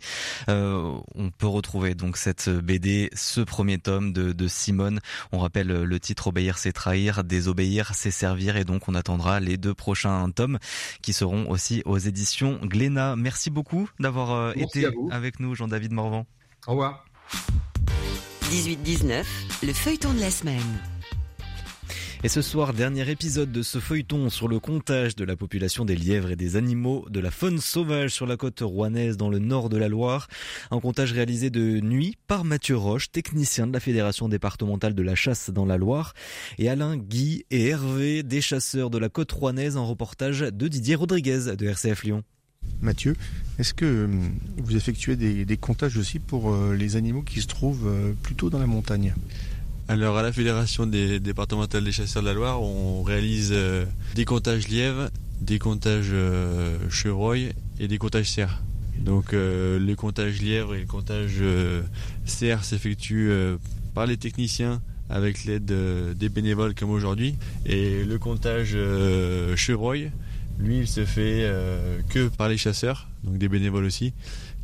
Euh, 0.48 0.96
on 1.14 1.30
peut 1.30 1.46
retrouver 1.46 1.94
donc 1.94 2.16
cette 2.16 2.48
BD, 2.48 3.10
ce 3.14 3.40
premier 3.40 3.78
tome 3.78 4.12
de, 4.12 4.32
de 4.32 4.48
Simone. 4.48 5.00
On 5.32 5.38
rappelle 5.38 5.68
le 5.68 6.00
titre 6.00 6.28
Obéir 6.28 6.58
c'est 6.58 6.72
trahir, 6.72 7.24
désobéir 7.24 7.92
c'est 7.94 8.10
servir 8.10 8.56
et 8.56 8.64
donc 8.64 8.88
on 8.88 8.94
attendra 8.94 9.40
les 9.40 9.56
deux 9.56 9.74
prochains 9.74 10.30
tomes 10.30 10.58
qui 11.02 11.12
seront 11.12 11.48
aussi 11.48 11.82
aux 11.84 11.98
éditions 11.98 12.58
Glénat. 12.62 13.16
Merci 13.16 13.50
beaucoup 13.50 13.88
d'avoir 13.98 14.56
été 14.56 14.86
avec 15.10 15.40
nous 15.40 15.54
Jean-David 15.54 15.92
Morvan. 15.92 16.26
Au 16.66 16.72
revoir. 16.72 17.04
18-19, 18.50 19.24
le 19.62 19.72
feuilleton 19.72 20.12
de 20.12 20.20
la 20.20 20.30
semaine. 20.30 20.91
Et 22.24 22.28
ce 22.28 22.40
soir, 22.40 22.72
dernier 22.72 23.10
épisode 23.10 23.50
de 23.50 23.62
ce 23.62 23.80
feuilleton 23.80 24.30
sur 24.30 24.46
le 24.46 24.60
comptage 24.60 25.16
de 25.16 25.24
la 25.24 25.34
population 25.34 25.84
des 25.84 25.96
lièvres 25.96 26.30
et 26.30 26.36
des 26.36 26.54
animaux 26.54 27.04
de 27.10 27.18
la 27.18 27.32
faune 27.32 27.58
sauvage 27.58 28.10
sur 28.10 28.26
la 28.26 28.36
côte 28.36 28.60
rouennaise 28.60 29.16
dans 29.16 29.28
le 29.28 29.40
nord 29.40 29.68
de 29.68 29.76
la 29.76 29.88
Loire. 29.88 30.28
Un 30.70 30.78
comptage 30.78 31.12
réalisé 31.12 31.50
de 31.50 31.80
nuit 31.80 32.16
par 32.28 32.44
Mathieu 32.44 32.76
Roche, 32.76 33.10
technicien 33.10 33.66
de 33.66 33.72
la 33.72 33.80
Fédération 33.80 34.28
départementale 34.28 34.94
de 34.94 35.02
la 35.02 35.16
chasse 35.16 35.50
dans 35.50 35.66
la 35.66 35.78
Loire, 35.78 36.14
et 36.58 36.68
Alain 36.68 36.96
Guy 36.96 37.44
et 37.50 37.66
Hervé, 37.66 38.22
des 38.22 38.40
chasseurs 38.40 38.90
de 38.90 38.98
la 38.98 39.08
côte 39.08 39.32
rouennaise, 39.32 39.76
en 39.76 39.88
reportage 39.88 40.42
de 40.42 40.68
Didier 40.68 40.94
Rodriguez 40.94 41.56
de 41.58 41.66
RCF 41.66 42.04
Lyon. 42.04 42.22
Mathieu, 42.80 43.16
est-ce 43.58 43.74
que 43.74 44.04
hum, 44.04 44.30
vous 44.58 44.76
effectuez 44.76 45.16
des, 45.16 45.44
des 45.44 45.56
comptages 45.56 45.96
aussi 45.96 46.20
pour 46.20 46.52
euh, 46.52 46.76
les 46.76 46.94
animaux 46.94 47.22
qui 47.22 47.40
se 47.40 47.48
trouvent 47.48 47.88
euh, 47.88 48.12
plutôt 48.22 48.48
dans 48.48 48.60
la 48.60 48.68
montagne? 48.68 49.12
Alors 49.88 50.16
à 50.16 50.22
la 50.22 50.32
Fédération 50.32 50.86
des 50.86 51.20
départementales 51.20 51.84
des 51.84 51.92
chasseurs 51.92 52.22
de 52.22 52.28
la 52.28 52.34
Loire, 52.34 52.62
on 52.62 53.02
réalise 53.02 53.50
euh, 53.52 53.84
des 54.14 54.24
comptages 54.24 54.68
lièvres, 54.68 55.10
des 55.40 55.58
comptages 55.58 56.10
euh, 56.12 56.78
chevreuils 56.88 57.52
et 57.80 57.88
des 57.88 57.98
comptages 57.98 58.30
cerfs. 58.30 58.62
Donc 58.98 59.32
euh, 59.32 59.78
les 59.80 59.96
comptages 59.96 60.40
lièvres 60.40 60.74
et 60.74 60.80
le 60.80 60.86
comptage 60.86 61.42
cerfs 62.24 62.64
s'effectuent 62.64 63.32
par 63.94 64.06
les 64.06 64.16
techniciens 64.16 64.80
avec 65.10 65.44
l'aide 65.44 65.72
des 66.16 66.28
bénévoles 66.28 66.74
comme 66.74 66.90
aujourd'hui. 66.90 67.34
Et 67.66 68.04
le 68.04 68.18
comptage 68.18 68.76
chevreuil, 69.56 70.12
lui, 70.58 70.78
il 70.78 70.88
se 70.88 71.04
fait 71.04 71.50
que 72.08 72.28
par 72.28 72.48
les 72.48 72.56
chasseurs, 72.56 73.08
donc 73.24 73.38
des 73.38 73.48
bénévoles 73.48 73.84
aussi, 73.84 74.12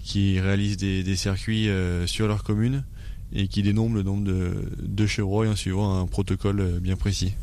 qui 0.04 0.38
réalisent 0.38 0.76
des 0.76 1.16
circuits 1.16 1.68
sur 2.06 2.28
leur 2.28 2.44
commune 2.44 2.84
et 3.32 3.48
qui 3.48 3.62
dénombre 3.62 3.96
le 3.96 4.02
nombre 4.02 4.24
de, 4.24 4.70
de 4.80 5.06
chevreuils 5.06 5.48
en 5.48 5.56
suivant 5.56 6.00
un 6.00 6.06
protocole 6.06 6.80
bien 6.80 6.96
précis. 6.96 7.34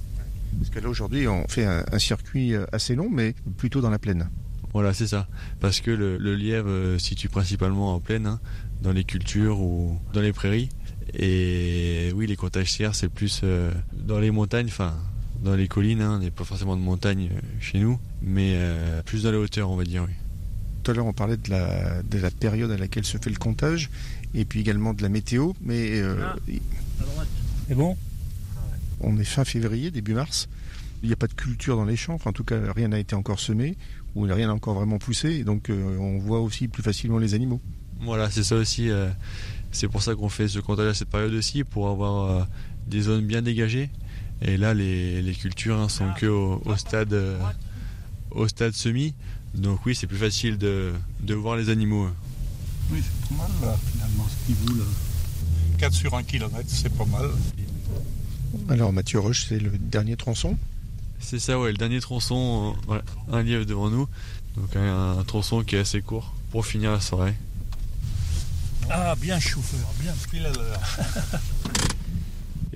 Parce 0.57 0.69
que 0.69 0.79
là 0.79 0.89
aujourd'hui 0.89 1.27
on 1.27 1.47
fait 1.47 1.65
un, 1.65 1.83
un 1.91 1.99
circuit 1.99 2.53
assez 2.71 2.95
long 2.95 3.09
mais 3.09 3.35
plutôt 3.57 3.81
dans 3.81 3.89
la 3.89 3.99
plaine. 3.99 4.29
Voilà, 4.75 4.93
c'est 4.93 5.07
ça. 5.07 5.29
Parce 5.61 5.79
que 5.79 5.89
le, 5.89 6.17
le 6.17 6.35
lièvre 6.35 6.67
euh, 6.67 6.99
se 6.99 7.05
situe 7.07 7.29
principalement 7.29 7.95
en 7.95 8.01
plaine, 8.01 8.25
hein, 8.25 8.41
dans 8.81 8.91
les 8.91 9.05
cultures 9.05 9.61
ou 9.61 9.97
dans 10.11 10.19
les 10.19 10.33
prairies. 10.33 10.67
Et 11.17 12.11
oui, 12.13 12.27
les 12.27 12.35
comptages 12.35 12.77
CR, 12.77 12.93
c'est 12.93 13.07
plus 13.07 13.39
euh, 13.45 13.71
dans 13.93 14.19
les 14.19 14.31
montagnes, 14.31 14.67
enfin, 14.67 14.93
dans 15.41 15.55
les 15.55 15.69
collines. 15.69 16.01
Hein, 16.01 16.17
il 16.19 16.23
n'y 16.23 16.27
a 16.27 16.31
pas 16.31 16.43
forcément 16.43 16.75
de 16.75 16.81
montagne 16.81 17.29
euh, 17.31 17.39
chez 17.61 17.79
nous, 17.79 17.97
mais 18.21 18.59
plus 19.05 19.23
dans 19.23 19.31
les 19.31 19.37
hauteurs, 19.37 19.69
on 19.69 19.77
va 19.77 19.85
dire, 19.85 20.03
oui. 20.05 20.13
Tout 20.83 20.91
à 20.91 20.93
l'heure, 20.93 21.05
on 21.05 21.13
parlait 21.13 21.37
de 21.37 21.49
la, 21.49 22.03
de 22.03 22.19
la 22.19 22.29
période 22.29 22.69
à 22.69 22.75
laquelle 22.75 23.05
se 23.05 23.17
fait 23.17 23.29
le 23.29 23.37
comptage, 23.37 23.89
et 24.35 24.45
puis 24.45 24.59
également 24.59 24.93
de 24.93 25.01
la 25.01 25.09
météo, 25.09 25.53
mais... 25.61 26.01
Ah, 26.01 26.35
c'est 27.67 27.75
bon 27.75 27.97
On 28.99 29.17
est 29.17 29.23
fin 29.23 29.43
février, 29.43 29.89
début 29.89 30.13
mars. 30.13 30.47
Il 31.01 31.07
n'y 31.07 31.13
a 31.13 31.17
pas 31.17 31.27
de 31.27 31.33
culture 31.33 31.75
dans 31.75 31.85
les 31.85 31.95
champs, 31.95 32.13
enfin, 32.13 32.29
en 32.29 32.33
tout 32.33 32.43
cas, 32.43 32.59
rien 32.73 32.89
n'a 32.89 32.99
été 32.99 33.15
encore 33.15 33.39
semé 33.39 33.75
où 34.15 34.21
rien 34.21 34.47
n'a 34.47 34.53
encore 34.53 34.75
vraiment 34.75 34.97
poussé, 34.97 35.33
et 35.33 35.43
donc 35.43 35.69
euh, 35.69 35.97
on 35.97 36.17
voit 36.17 36.39
aussi 36.39 36.67
plus 36.67 36.81
facilement 36.81 37.19
les 37.19 37.33
animaux. 37.33 37.61
Voilà, 38.01 38.29
c'est 38.29 38.43
ça 38.43 38.55
aussi. 38.55 38.89
Euh, 38.89 39.09
c'est 39.71 39.89
pour 39.89 40.01
ça 40.01 40.15
qu'on 40.15 40.29
fait 40.29 40.47
ce 40.47 40.59
comptage 40.59 40.87
à 40.87 40.93
cette 40.93 41.09
période 41.09 41.33
aussi, 41.33 41.63
pour 41.63 41.89
avoir 41.89 42.31
euh, 42.31 42.43
des 42.87 43.01
zones 43.01 43.25
bien 43.25 43.41
dégagées. 43.41 43.89
Et 44.41 44.57
là, 44.57 44.73
les, 44.73 45.35
cultures 45.39 45.77
hein, 45.77 45.89
sont 45.89 46.11
que 46.13 46.25
au, 46.25 46.61
stade, 46.77 47.15
au 48.31 48.47
stade 48.47 48.73
semi. 48.73 49.13
Donc 49.53 49.85
oui, 49.85 49.95
c'est 49.95 50.07
plus 50.07 50.17
facile 50.17 50.57
de, 50.57 50.93
voir 51.29 51.55
les 51.55 51.69
animaux. 51.69 52.09
Oui, 52.91 53.01
c'est 53.03 53.35
pas 53.35 53.43
mal 53.43 53.51
là, 53.61 53.77
finalement, 53.91 54.25
ce 54.29 54.45
qui 54.47 54.53
vous 54.53 54.83
4 55.77 55.93
sur 55.93 56.13
1 56.13 56.23
km, 56.23 56.63
c'est 56.67 56.93
pas 56.95 57.05
mal. 57.05 57.29
Alors 58.69 58.93
Mathieu 58.93 59.19
Roche, 59.19 59.45
c'est 59.49 59.59
le 59.59 59.71
dernier 59.71 60.15
tronçon? 60.15 60.57
C'est 61.19 61.39
ça, 61.39 61.59
ouais, 61.59 61.71
le 61.71 61.77
dernier 61.77 61.99
tronçon, 61.99 62.75
euh, 62.89 63.01
un 63.31 63.43
lièvre 63.43 63.65
devant 63.65 63.89
nous. 63.89 64.07
Donc 64.55 64.75
un, 64.75 65.23
tronçon 65.25 65.63
qui 65.63 65.75
est 65.75 65.79
assez 65.79 66.01
court 66.01 66.33
pour 66.51 66.65
finir 66.65 66.91
la 66.91 67.01
soirée. 67.01 67.35
Ah, 68.89 69.15
bien 69.15 69.39
chauffeur, 69.39 69.87
bien 69.99 70.13
pile 70.31 70.45
à 70.45 70.51
l'heure. 70.51 70.79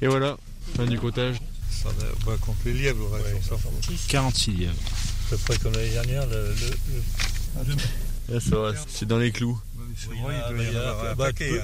Et 0.01 0.07
voilà, 0.07 0.37
fin 0.75 0.85
du 0.85 0.97
cottage. 0.97 1.37
Ça 1.69 1.89
va 2.25 2.35
contre 2.37 2.57
les 2.65 2.73
lièvres, 2.73 3.11
ouais, 3.11 3.41
ça. 3.47 3.55
46 4.07 4.51
lièvres. 4.51 4.73
À 4.73 5.29
peu 5.29 5.37
près 5.37 5.57
comme 5.57 5.73
l'année 5.73 5.91
dernière. 5.91 6.25
Le, 6.27 6.53
le, 7.67 8.39
c'est 8.87 9.05
dans 9.05 9.17
les 9.17 9.31
clous. 9.31 9.59
Oui, 10.09 10.17
il 10.51 10.71
doit 10.71 11.11
y 11.13 11.15
paquet, 11.15 11.61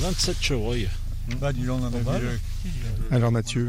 27 0.00 0.36
chevreuils. 0.40 0.88
Bah, 1.40 1.52
donc, 1.52 1.82
Alors 3.10 3.30
Mathieu, 3.30 3.68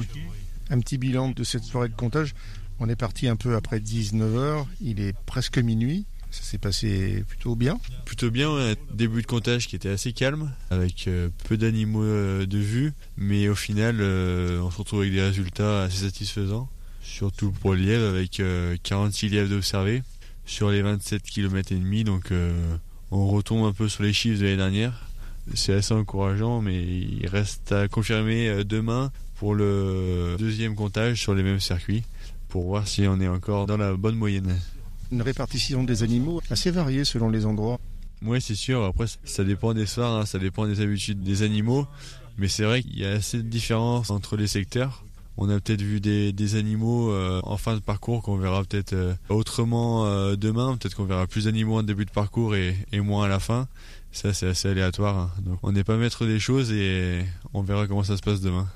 un 0.70 0.80
petit 0.80 0.98
bilan 0.98 1.30
de 1.30 1.44
cette 1.44 1.64
soirée 1.64 1.90
de 1.90 1.96
comptage. 1.96 2.34
On 2.80 2.90
est 2.90 2.96
parti 2.96 3.28
un 3.28 3.36
peu 3.36 3.56
après 3.56 3.80
19h, 3.80 4.66
il 4.82 5.00
est 5.02 5.16
presque 5.26 5.58
minuit. 5.60 6.06
Ça 6.32 6.44
s'est 6.44 6.58
passé 6.58 7.26
plutôt 7.28 7.56
bien. 7.56 7.80
Plutôt 8.06 8.32
bien, 8.32 8.50
un 8.50 8.74
début 8.94 9.22
de 9.22 9.28
comptage 9.28 9.68
qui 9.68 9.76
était 9.76 9.90
assez 9.90 10.14
calme, 10.14 10.52
avec 10.70 11.08
euh, 11.08 11.30
peu 11.48 11.58
d'animaux 11.58 12.04
euh, 12.04 12.46
de 12.46 12.58
vue, 12.58 12.94
mais 13.18 13.50
au 13.50 13.56
final, 13.56 13.98
euh, 14.00 14.62
on 14.62 14.72
se 14.72 14.78
retrouve 14.78 15.02
avec 15.02 15.12
des 15.12 15.22
résultats 15.22 15.84
assez 15.84 16.06
satisfaisants, 16.06 16.70
surtout 17.04 17.52
pour 17.52 17.74
le 17.74 17.82
lièvre, 17.82 18.08
avec 18.08 18.42
46 18.84 19.28
lièvres 19.28 19.50
d'observés 19.50 20.04
sur 20.46 20.72
les 20.72 20.82
27 20.82 21.22
km 21.22 21.74
et 21.74 21.76
demi, 21.76 22.06
donc 22.06 22.32
on 23.12 23.28
retombe 23.28 23.66
un 23.66 23.74
peu 23.74 23.88
sur 23.90 24.04
les 24.04 24.14
chiffres 24.14 24.40
de 24.40 24.46
l'année 24.46 24.58
dernière. 24.58 25.08
C'est 25.54 25.74
assez 25.74 25.94
encourageant, 25.94 26.62
mais 26.62 26.82
il 26.82 27.28
reste 27.28 27.72
à 27.72 27.88
confirmer 27.88 28.64
demain 28.64 29.12
pour 29.36 29.56
le 29.56 30.36
deuxième 30.40 30.76
comptage 30.76 31.20
sur 31.20 31.34
les 31.34 31.44
mêmes 31.44 31.60
circuits 31.60 32.04
pour 32.48 32.66
voir 32.66 32.88
si 32.88 33.08
on 33.08 33.20
est 33.20 33.28
encore 33.28 33.66
dans 33.66 33.78
la 33.78 33.94
bonne 33.94 34.16
moyenne. 34.16 34.56
Une 35.12 35.22
répartition 35.22 35.84
des 35.84 36.04
animaux 36.04 36.42
assez 36.50 36.70
variée 36.70 37.06
selon 37.06 37.30
les 37.30 37.46
endroits. 37.46 37.80
Oui, 38.24 38.40
c'est 38.40 38.56
sûr. 38.56 38.84
Après, 38.84 39.06
ça 39.24 39.44
dépend 39.44 39.74
des 39.74 39.86
soirs, 39.86 40.22
hein. 40.22 40.26
ça 40.26 40.38
dépend 40.38 40.68
des 40.68 40.80
habitudes 40.82 41.24
des 41.24 41.42
animaux. 41.42 41.88
Mais 42.38 42.48
c'est 42.48 42.64
vrai 42.64 42.84
qu'il 42.84 43.00
y 43.00 43.06
a 43.06 43.12
assez 43.12 43.38
de 43.38 43.48
différences 43.48 44.10
entre 44.10 44.38
les 44.38 44.48
secteurs. 44.48 45.04
On 45.38 45.50
a 45.50 45.60
peut-être 45.60 45.82
vu 45.82 46.00
des, 46.00 46.56
animaux 46.56 47.12
euh, 47.12 47.40
en 47.44 47.58
fin 47.58 47.76
de 47.76 47.80
parcours 47.80 48.22
qu'on 48.22 48.38
verra 48.38 48.64
peut-être 48.64 48.94
euh, 48.94 49.14
autrement 49.30 50.06
euh, 50.06 50.36
demain. 50.36 50.78
Peut-être 50.78 50.96
qu'on 50.96 51.06
verra 51.06 51.26
plus 51.26 51.46
d'animaux 51.46 51.78
en 51.78 51.84
début 51.84 52.06
de 52.06 52.12
parcours 52.12 52.56
et, 52.56 52.76
moins 52.94 53.26
à 53.26 53.28
la 53.28 53.40
fin. 53.40 53.68
Ça, 54.12 54.34
c'est 54.34 54.48
assez 54.48 54.68
aléatoire. 54.68 55.18
Hein. 55.18 55.32
Donc, 55.44 55.60
on 55.64 55.72
n'est 55.72 55.84
pas 55.86 55.98
maître 55.98 56.26
des 56.26 56.40
choses 56.40 56.72
et 56.72 57.24
on 57.54 57.62
verra 57.62 57.88
comment 57.88 58.04
ça 58.04 58.18
se 58.18 58.22
passe 58.22 58.42
demain 58.42 58.68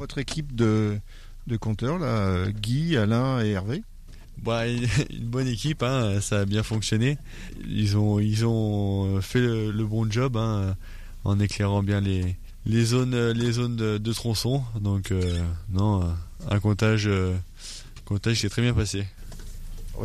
votre 0.00 0.18
équipe 0.18 0.56
de, 0.56 0.98
de 1.46 1.56
compteurs, 1.58 1.98
là, 1.98 2.50
Guy, 2.50 2.96
Alain 2.96 3.44
et 3.44 3.50
Hervé? 3.50 3.82
Bah, 4.42 4.66
une 5.10 5.26
bonne 5.26 5.46
équipe, 5.46 5.82
hein, 5.82 6.20
ça 6.20 6.40
a 6.40 6.44
bien 6.46 6.62
fonctionné. 6.62 7.18
Ils 7.68 7.98
ont, 7.98 8.18
ils 8.18 8.46
ont 8.46 9.20
fait 9.20 9.40
le, 9.40 9.84
bon 9.84 10.10
job 10.10 10.38
hein, 10.38 10.74
en 11.24 11.38
éclairant 11.38 11.82
bien 11.82 12.00
les, 12.00 12.36
les 12.66 12.84
zones, 12.84 13.30
les 13.30 13.52
zones 13.52 13.76
de, 13.76 14.12
tronçon. 14.12 14.62
Donc, 14.80 15.10
euh, 15.12 15.42
non, 15.70 16.14
un 16.48 16.60
comptage, 16.60 17.06
euh, 17.06 17.36
comptage 18.04 18.40
qui 18.40 18.46
est 18.46 18.50
très 18.50 18.62
bien 18.62 18.74
passé. 18.74 19.06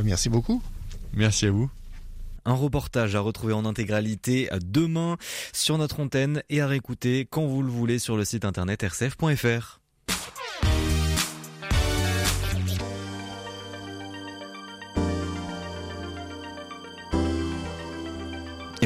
merci 0.03 0.29
beaucoup. 0.29 0.61
Merci 1.13 1.45
à 1.47 1.51
vous. 1.51 1.69
Un 2.45 2.53
reportage 2.53 3.15
à 3.15 3.21
retrouver 3.21 3.53
en 3.53 3.65
intégralité 3.65 4.49
demain 4.63 5.17
sur 5.51 5.77
notre 5.77 5.99
antenne 5.99 6.43
et 6.49 6.61
à 6.61 6.67
réécouter 6.67 7.27
quand 7.29 7.45
vous 7.45 7.63
le 7.63 7.71
voulez 7.71 7.97
sur 7.97 8.17
le 8.17 8.25
site 8.25 8.45
internet 8.45 8.83
rcf.fr. 8.83 9.79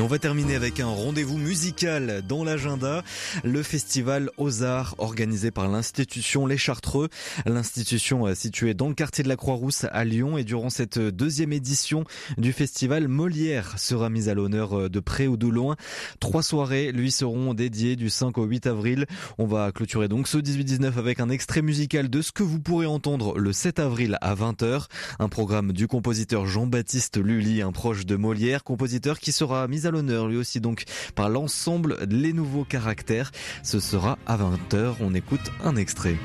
va 0.10 0.18
terminer 0.18 0.55
avec 0.55 0.80
un 0.80 0.88
rendez-vous 0.88 1.38
musical 1.38 2.24
dans 2.28 2.43
l'agenda, 2.43 3.03
le 3.43 3.62
festival 3.62 4.32
aux 4.38 4.64
Arts 4.64 4.95
organisé 4.97 5.51
par 5.51 5.68
l'institution 5.68 6.47
Les 6.47 6.57
Chartreux, 6.57 7.10
l'institution 7.45 8.26
euh, 8.26 8.34
située 8.34 8.74
dans 8.74 8.88
le 8.88 8.95
quartier 8.95 9.24
de 9.24 9.30
la 9.30 9.36
Croix-Rousse 9.36 9.86
à 9.91 10.05
Lyon. 10.05 10.39
Et 10.39 10.43
durant 10.43 10.72
cette 10.72 10.97
deuxième 10.97 11.53
édition 11.53 12.05
du 12.39 12.53
festival, 12.53 13.07
Molière 13.07 13.78
sera 13.78 14.10
mise 14.10 14.30
à 14.30 14.34
l'honneur 14.34 14.80
euh, 14.80 14.89
de 14.89 14.99
près 14.99 15.28
ou 15.28 15.38
de 15.38 15.47
loin. 15.47 15.76
Trois 16.20 16.41
soirées 16.41 16.91
lui 16.91 17.12
seront 17.12 17.53
dédiées 17.53 17.95
du 17.95 18.10
5 18.10 18.36
au 18.39 18.45
8 18.45 18.66
avril. 18.66 19.05
On 19.38 19.45
va 19.45 19.72
clôturer 19.72 20.07
donc 20.07 20.28
ce 20.28 20.39
18-19 20.39 20.97
avec 20.97 21.20
un 21.20 21.30
extrait 21.30 21.62
musical 21.62 22.10
de 22.10 22.24
ce 22.24 22.32
que 22.32 22.41
vous 22.41 22.60
pourrez 22.60 22.88
entendre 22.88 23.38
le 23.38 23.53
7 23.53 23.78
avril 23.78 24.18
à 24.22 24.34
20h. 24.34 24.88
Un 25.20 25.30
programme 25.30 25.72
du 25.72 25.88
compositeur 25.88 26.47
Jean-Baptiste 26.47 27.24
Lully, 27.24 27.62
un 27.62 27.72
proche 27.72 28.07
de 28.07 28.16
Molière, 28.16 28.64
compositeur 28.64 29.20
qui 29.20 29.32
sera 29.32 29.68
mis 29.68 29.86
à 29.86 29.91
l'honneur 29.91 29.99
lui 30.02 30.38
aussi 30.38 30.60
donc 30.60 30.84
par 31.16 31.30
l'ensemble 31.30 31.97
les 32.10 32.34
nouveaux 32.34 32.66
caractères. 32.66 33.32
Ce 33.64 33.80
sera 33.80 34.18
à 34.26 34.38
20h. 34.38 34.95
On 35.02 35.14
écoute 35.14 35.52
un 35.64 35.76
extrait. 35.76 36.18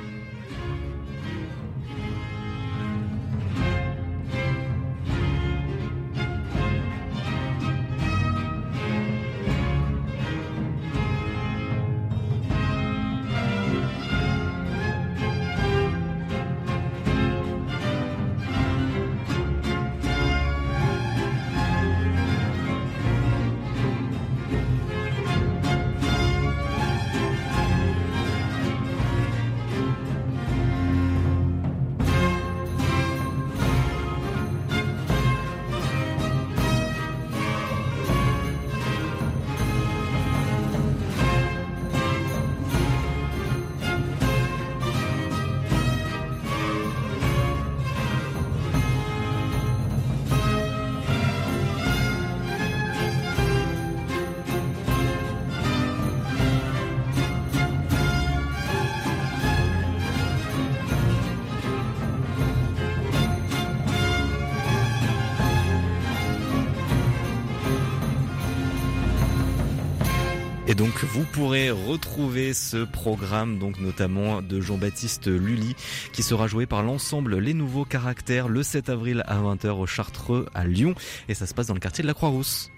Et 70.75 70.77
donc 70.77 71.05
vous 71.05 71.23
pourrez 71.23 71.71
retrouver 71.71 72.53
ce 72.53 72.79
programme, 72.79 73.61
donc 73.61 73.79
notamment 73.79 74.43
de 74.43 74.61
Jean-Baptiste 74.61 75.29
Lully, 75.29 75.77
qui 76.13 76.25
sera 76.25 76.49
joué 76.49 76.67
par 76.67 76.83
l'ensemble 76.83 77.39
Les 77.39 77.55
Nouveaux 77.55 77.85
Caractères 77.85 78.49
le 78.49 78.65
7 78.65 78.89
avril 78.89 79.23
à 79.29 79.39
20h 79.39 79.69
au 79.69 79.87
Chartreux 79.87 80.47
à 80.53 80.67
Lyon. 80.67 80.97
Et 81.29 81.35
ça 81.35 81.47
se 81.47 81.55
passe 81.55 81.69
dans 81.69 81.75
le 81.75 81.81
quartier 81.81 82.03
de 82.03 82.09
la 82.09 82.15
Croix-Rousse. 82.15 82.73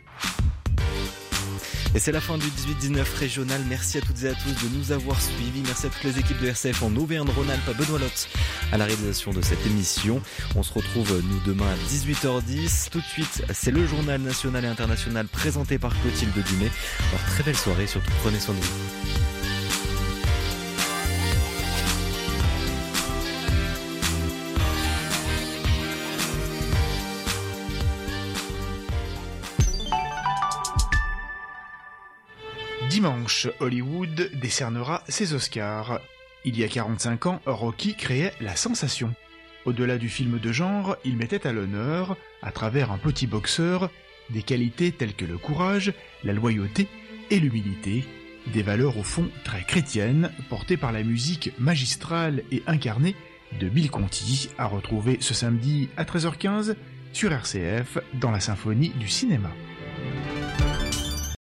Et 1.96 1.98
c'est 1.98 2.12
la 2.12 2.20
fin 2.20 2.36
du 2.36 2.44
18-19 2.44 3.18
régional. 3.18 3.58
Merci 3.70 3.96
à 3.96 4.00
toutes 4.02 4.22
et 4.22 4.28
à 4.28 4.34
tous 4.34 4.50
de 4.50 4.76
nous 4.76 4.92
avoir 4.92 5.18
suivis. 5.18 5.62
Merci 5.64 5.86
à 5.86 5.88
toutes 5.88 6.04
les 6.04 6.18
équipes 6.18 6.38
de 6.42 6.48
RCF 6.48 6.82
en 6.82 6.94
Auvergne-Rhône-Alpes, 6.94 7.66
à 7.66 7.72
Benoît 7.72 7.98
Lotte 7.98 8.28
à 8.70 8.76
la 8.76 8.84
réalisation 8.84 9.32
de 9.32 9.40
cette 9.40 9.64
émission. 9.64 10.20
On 10.56 10.62
se 10.62 10.74
retrouve 10.74 11.22
nous 11.24 11.40
demain 11.46 11.64
à 11.64 11.90
18h10. 11.90 12.90
Tout 12.90 13.00
de 13.00 13.04
suite, 13.06 13.44
c'est 13.50 13.70
le 13.70 13.86
journal 13.86 14.20
national 14.20 14.66
et 14.66 14.68
international 14.68 15.26
présenté 15.26 15.78
par 15.78 15.98
Clotilde 16.02 16.34
Dumay. 16.34 16.70
Alors 17.12 17.24
très 17.28 17.44
belle 17.44 17.56
soirée, 17.56 17.86
surtout 17.86 18.12
prenez 18.20 18.40
soin 18.40 18.54
de 18.54 18.60
vous. 18.60 19.35
Dimanche, 32.96 33.48
Hollywood 33.60 34.30
décernera 34.40 35.04
ses 35.06 35.34
Oscars. 35.34 36.00
Il 36.46 36.58
y 36.58 36.64
a 36.64 36.68
45 36.68 37.26
ans, 37.26 37.42
Rocky 37.44 37.94
créait 37.94 38.32
la 38.40 38.56
sensation. 38.56 39.14
Au-delà 39.66 39.98
du 39.98 40.08
film 40.08 40.38
de 40.38 40.50
genre, 40.50 40.96
il 41.04 41.18
mettait 41.18 41.46
à 41.46 41.52
l'honneur, 41.52 42.16
à 42.40 42.52
travers 42.52 42.90
un 42.90 42.96
petit 42.96 43.26
boxeur, 43.26 43.90
des 44.30 44.40
qualités 44.42 44.92
telles 44.92 45.12
que 45.12 45.26
le 45.26 45.36
courage, 45.36 45.92
la 46.24 46.32
loyauté 46.32 46.88
et 47.28 47.38
l'humilité, 47.38 48.02
des 48.54 48.62
valeurs 48.62 48.96
au 48.96 49.02
fond 49.02 49.28
très 49.44 49.62
chrétiennes, 49.62 50.32
portées 50.48 50.78
par 50.78 50.90
la 50.90 51.02
musique 51.02 51.52
magistrale 51.58 52.44
et 52.50 52.62
incarnée 52.66 53.14
de 53.60 53.68
Bill 53.68 53.90
Conti, 53.90 54.48
à 54.56 54.64
retrouver 54.64 55.18
ce 55.20 55.34
samedi 55.34 55.90
à 55.98 56.04
13h15 56.04 56.76
sur 57.12 57.30
RCF 57.30 57.98
dans 58.14 58.30
la 58.30 58.40
symphonie 58.40 58.94
du 58.98 59.08
cinéma. 59.08 59.50